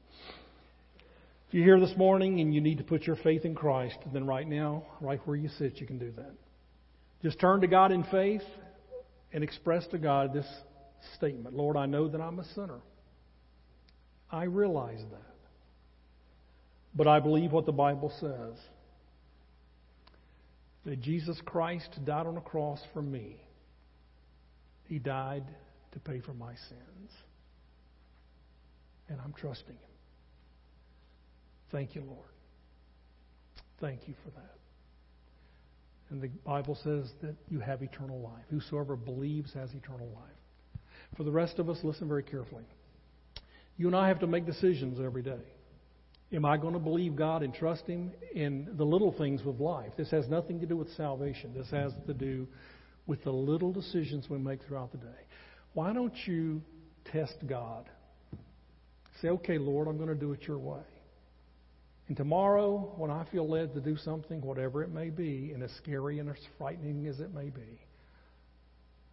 If 1.51 1.55
you're 1.55 1.65
here 1.65 1.85
this 1.85 1.97
morning 1.97 2.39
and 2.39 2.55
you 2.55 2.61
need 2.61 2.79
to 2.79 2.85
put 2.85 3.09
your 3.09 3.17
faith 3.17 3.45
in 3.45 3.57
Christ, 3.57 3.99
then 4.13 4.25
right 4.25 4.47
now, 4.47 4.85
right 5.01 5.21
where 5.25 5.37
you 5.37 5.49
sit, 5.59 5.81
you 5.81 5.87
can 5.89 5.99
do 5.99 6.13
that. 6.13 6.33
Just 7.25 7.41
turn 7.41 7.63
to 7.63 7.67
God 7.67 7.91
in 7.91 8.05
faith 8.05 8.45
and 9.33 9.43
express 9.43 9.85
to 9.89 9.99
God 9.99 10.33
this 10.33 10.47
statement 11.17 11.57
Lord, 11.57 11.77
I 11.77 11.87
know 11.87 12.07
that 12.07 12.21
I'm 12.21 12.39
a 12.39 12.45
sinner. 12.55 12.79
I 14.31 14.45
realize 14.45 15.03
that. 15.11 15.35
But 16.95 17.09
I 17.09 17.19
believe 17.19 17.51
what 17.51 17.67
the 17.67 17.73
Bible 17.73 18.13
says 18.21 18.57
that 20.85 21.01
Jesus 21.01 21.37
Christ 21.45 21.99
died 22.05 22.29
on 22.29 22.37
a 22.37 22.41
cross 22.41 22.79
for 22.93 23.03
me. 23.03 23.43
He 24.85 25.01
died 25.01 25.47
to 25.95 25.99
pay 25.99 26.21
for 26.21 26.33
my 26.33 26.55
sins. 26.69 27.11
And 29.09 29.19
I'm 29.21 29.33
trusting 29.33 29.75
Him. 29.75 29.90
Thank 31.73 31.95
you, 31.95 32.03
Lord. 32.03 32.29
Thank 33.81 34.07
you 34.07 34.15
for 34.25 34.31
that. 34.31 34.57
And 36.11 36.21
the 36.21 36.29
Bible 36.45 36.77
says 36.83 37.11
that 37.23 37.37
you 37.49 37.61
have 37.61 37.83
eternal 37.83 38.21
life. 38.21 38.45
Whosoever 38.51 38.97
believes 38.97 39.53
has 39.55 39.71
eternal 39.73 40.09
life. 40.09 40.81
For 41.17 41.23
the 41.23 41.31
rest 41.31 41.59
of 41.59 41.69
us, 41.69 41.79
listen 41.83 42.09
very 42.09 42.23
carefully. 42.23 42.65
You 43.77 43.87
and 43.87 43.97
I 43.97 44.09
have 44.09 44.21
to 44.21 44.27
make 44.27 44.45
decisions 44.45 44.99
every 45.01 45.23
day. 45.23 45.41
Am 46.33 46.45
I 46.45 46.57
going 46.57 46.75
to 46.75 46.81
believe 46.81 47.17
God 47.17 47.43
and 47.43 47.53
trust 47.55 47.87
Him 47.87 48.13
in 48.35 48.69
the 48.77 48.85
little 48.85 49.13
things 49.13 49.41
of 49.47 49.61
life? 49.61 49.93
This 49.97 50.11
has 50.11 50.29
nothing 50.29 50.61
to 50.61 50.67
do 50.67 50.77
with 50.77 50.91
salvation. 50.97 51.53
This 51.55 51.71
has 51.71 51.93
to 52.07 52.15
do 52.15 52.47
with 53.07 53.23
the 53.25 53.33
little 53.33 53.73
decisions 53.73 54.29
we 54.29 54.39
make 54.39 54.61
throughout 54.67 54.93
the 54.93 54.99
day. 54.99 55.27
Why 55.75 55.93
don't 55.93 56.15
you 56.27 56.63
test 57.11 57.35
God? 57.49 57.89
Say, 59.23 59.29
okay, 59.29 59.59
Lord, 59.59 59.89
I'm 59.89 59.97
going 59.97 60.09
to 60.09 60.15
do 60.15 60.33
it 60.33 60.43
your 60.47 60.59
way. 60.59 60.83
And 62.11 62.17
tomorrow, 62.17 62.93
when 62.97 63.09
I 63.09 63.25
feel 63.31 63.49
led 63.49 63.73
to 63.75 63.81
do 63.81 63.97
something, 63.97 64.41
whatever 64.41 64.83
it 64.83 64.91
may 64.91 65.11
be, 65.11 65.53
and 65.55 65.63
as 65.63 65.71
scary 65.77 66.19
and 66.19 66.29
as 66.29 66.35
frightening 66.59 67.07
as 67.07 67.21
it 67.21 67.33
may 67.33 67.51
be, 67.51 67.79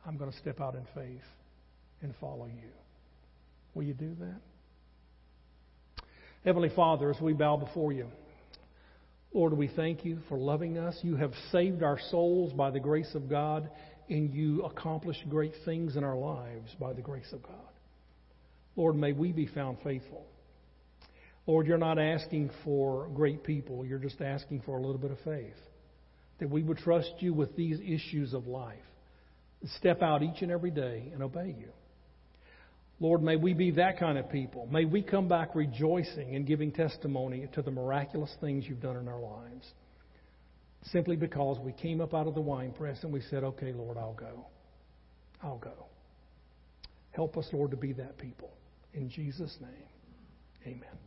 I'm 0.03 0.17
going 0.17 0.31
to 0.31 0.37
step 0.39 0.59
out 0.59 0.73
in 0.73 0.81
faith 0.95 1.21
and 2.01 2.15
follow 2.19 2.47
you. 2.47 2.71
Will 3.75 3.83
you 3.83 3.93
do 3.93 4.15
that? 4.19 4.41
Heavenly 6.43 6.71
Father, 6.75 7.11
as 7.11 7.21
we 7.21 7.33
bow 7.33 7.57
before 7.57 7.93
you, 7.93 8.07
Lord, 9.31 9.53
we 9.53 9.67
thank 9.67 10.03
you 10.03 10.17
for 10.27 10.39
loving 10.39 10.79
us. 10.79 10.97
You 11.03 11.17
have 11.17 11.33
saved 11.51 11.83
our 11.83 11.99
souls 12.09 12.51
by 12.51 12.71
the 12.71 12.79
grace 12.79 13.13
of 13.13 13.29
God, 13.29 13.69
and 14.09 14.33
you 14.33 14.63
accomplish 14.63 15.17
great 15.29 15.53
things 15.65 15.97
in 15.97 16.03
our 16.03 16.17
lives 16.17 16.75
by 16.79 16.93
the 16.93 17.03
grace 17.03 17.31
of 17.31 17.43
God. 17.43 17.51
Lord, 18.75 18.95
may 18.95 19.11
we 19.11 19.33
be 19.33 19.45
found 19.45 19.77
faithful. 19.83 20.25
Lord, 21.47 21.65
you're 21.65 21.77
not 21.77 21.97
asking 21.97 22.51
for 22.65 23.07
great 23.15 23.43
people, 23.43 23.85
you're 23.85 23.99
just 23.99 24.21
asking 24.21 24.61
for 24.65 24.77
a 24.77 24.81
little 24.81 24.97
bit 24.97 25.11
of 25.11 25.17
faith. 25.23 25.55
That 26.39 26.49
we 26.49 26.61
would 26.61 26.77
trust 26.77 27.13
you 27.19 27.33
with 27.33 27.55
these 27.55 27.79
issues 27.79 28.33
of 28.33 28.45
life. 28.45 28.77
Step 29.77 30.03
out 30.03 30.21
each 30.21 30.41
and 30.41 30.51
every 30.51 30.69
day 30.69 31.09
and 31.13 31.23
obey 31.23 31.55
you. 31.57 31.69
Lord, 32.99 33.23
may 33.23 33.35
we 33.35 33.53
be 33.53 33.71
that 33.71 33.99
kind 33.99 34.17
of 34.17 34.29
people. 34.29 34.67
May 34.71 34.85
we 34.85 35.01
come 35.01 35.27
back 35.27 35.55
rejoicing 35.55 36.35
and 36.35 36.45
giving 36.45 36.71
testimony 36.71 37.47
to 37.53 37.61
the 37.61 37.71
miraculous 37.71 38.33
things 38.41 38.65
you've 38.67 38.81
done 38.81 38.97
in 38.97 39.07
our 39.07 39.19
lives. 39.19 39.65
Simply 40.91 41.15
because 41.15 41.59
we 41.59 41.71
came 41.71 42.01
up 42.01 42.13
out 42.13 42.27
of 42.27 42.35
the 42.35 42.41
wine 42.41 42.71
press 42.71 42.97
and 43.03 43.11
we 43.11 43.21
said, 43.29 43.43
okay, 43.43 43.71
Lord, 43.71 43.97
I'll 43.97 44.13
go. 44.13 44.45
I'll 45.41 45.59
go. 45.59 45.85
Help 47.11 47.37
us, 47.37 47.47
Lord, 47.51 47.71
to 47.71 47.77
be 47.77 47.93
that 47.93 48.17
people. 48.17 48.51
In 48.93 49.09
Jesus' 49.09 49.55
name, 49.59 50.73
amen. 50.75 51.07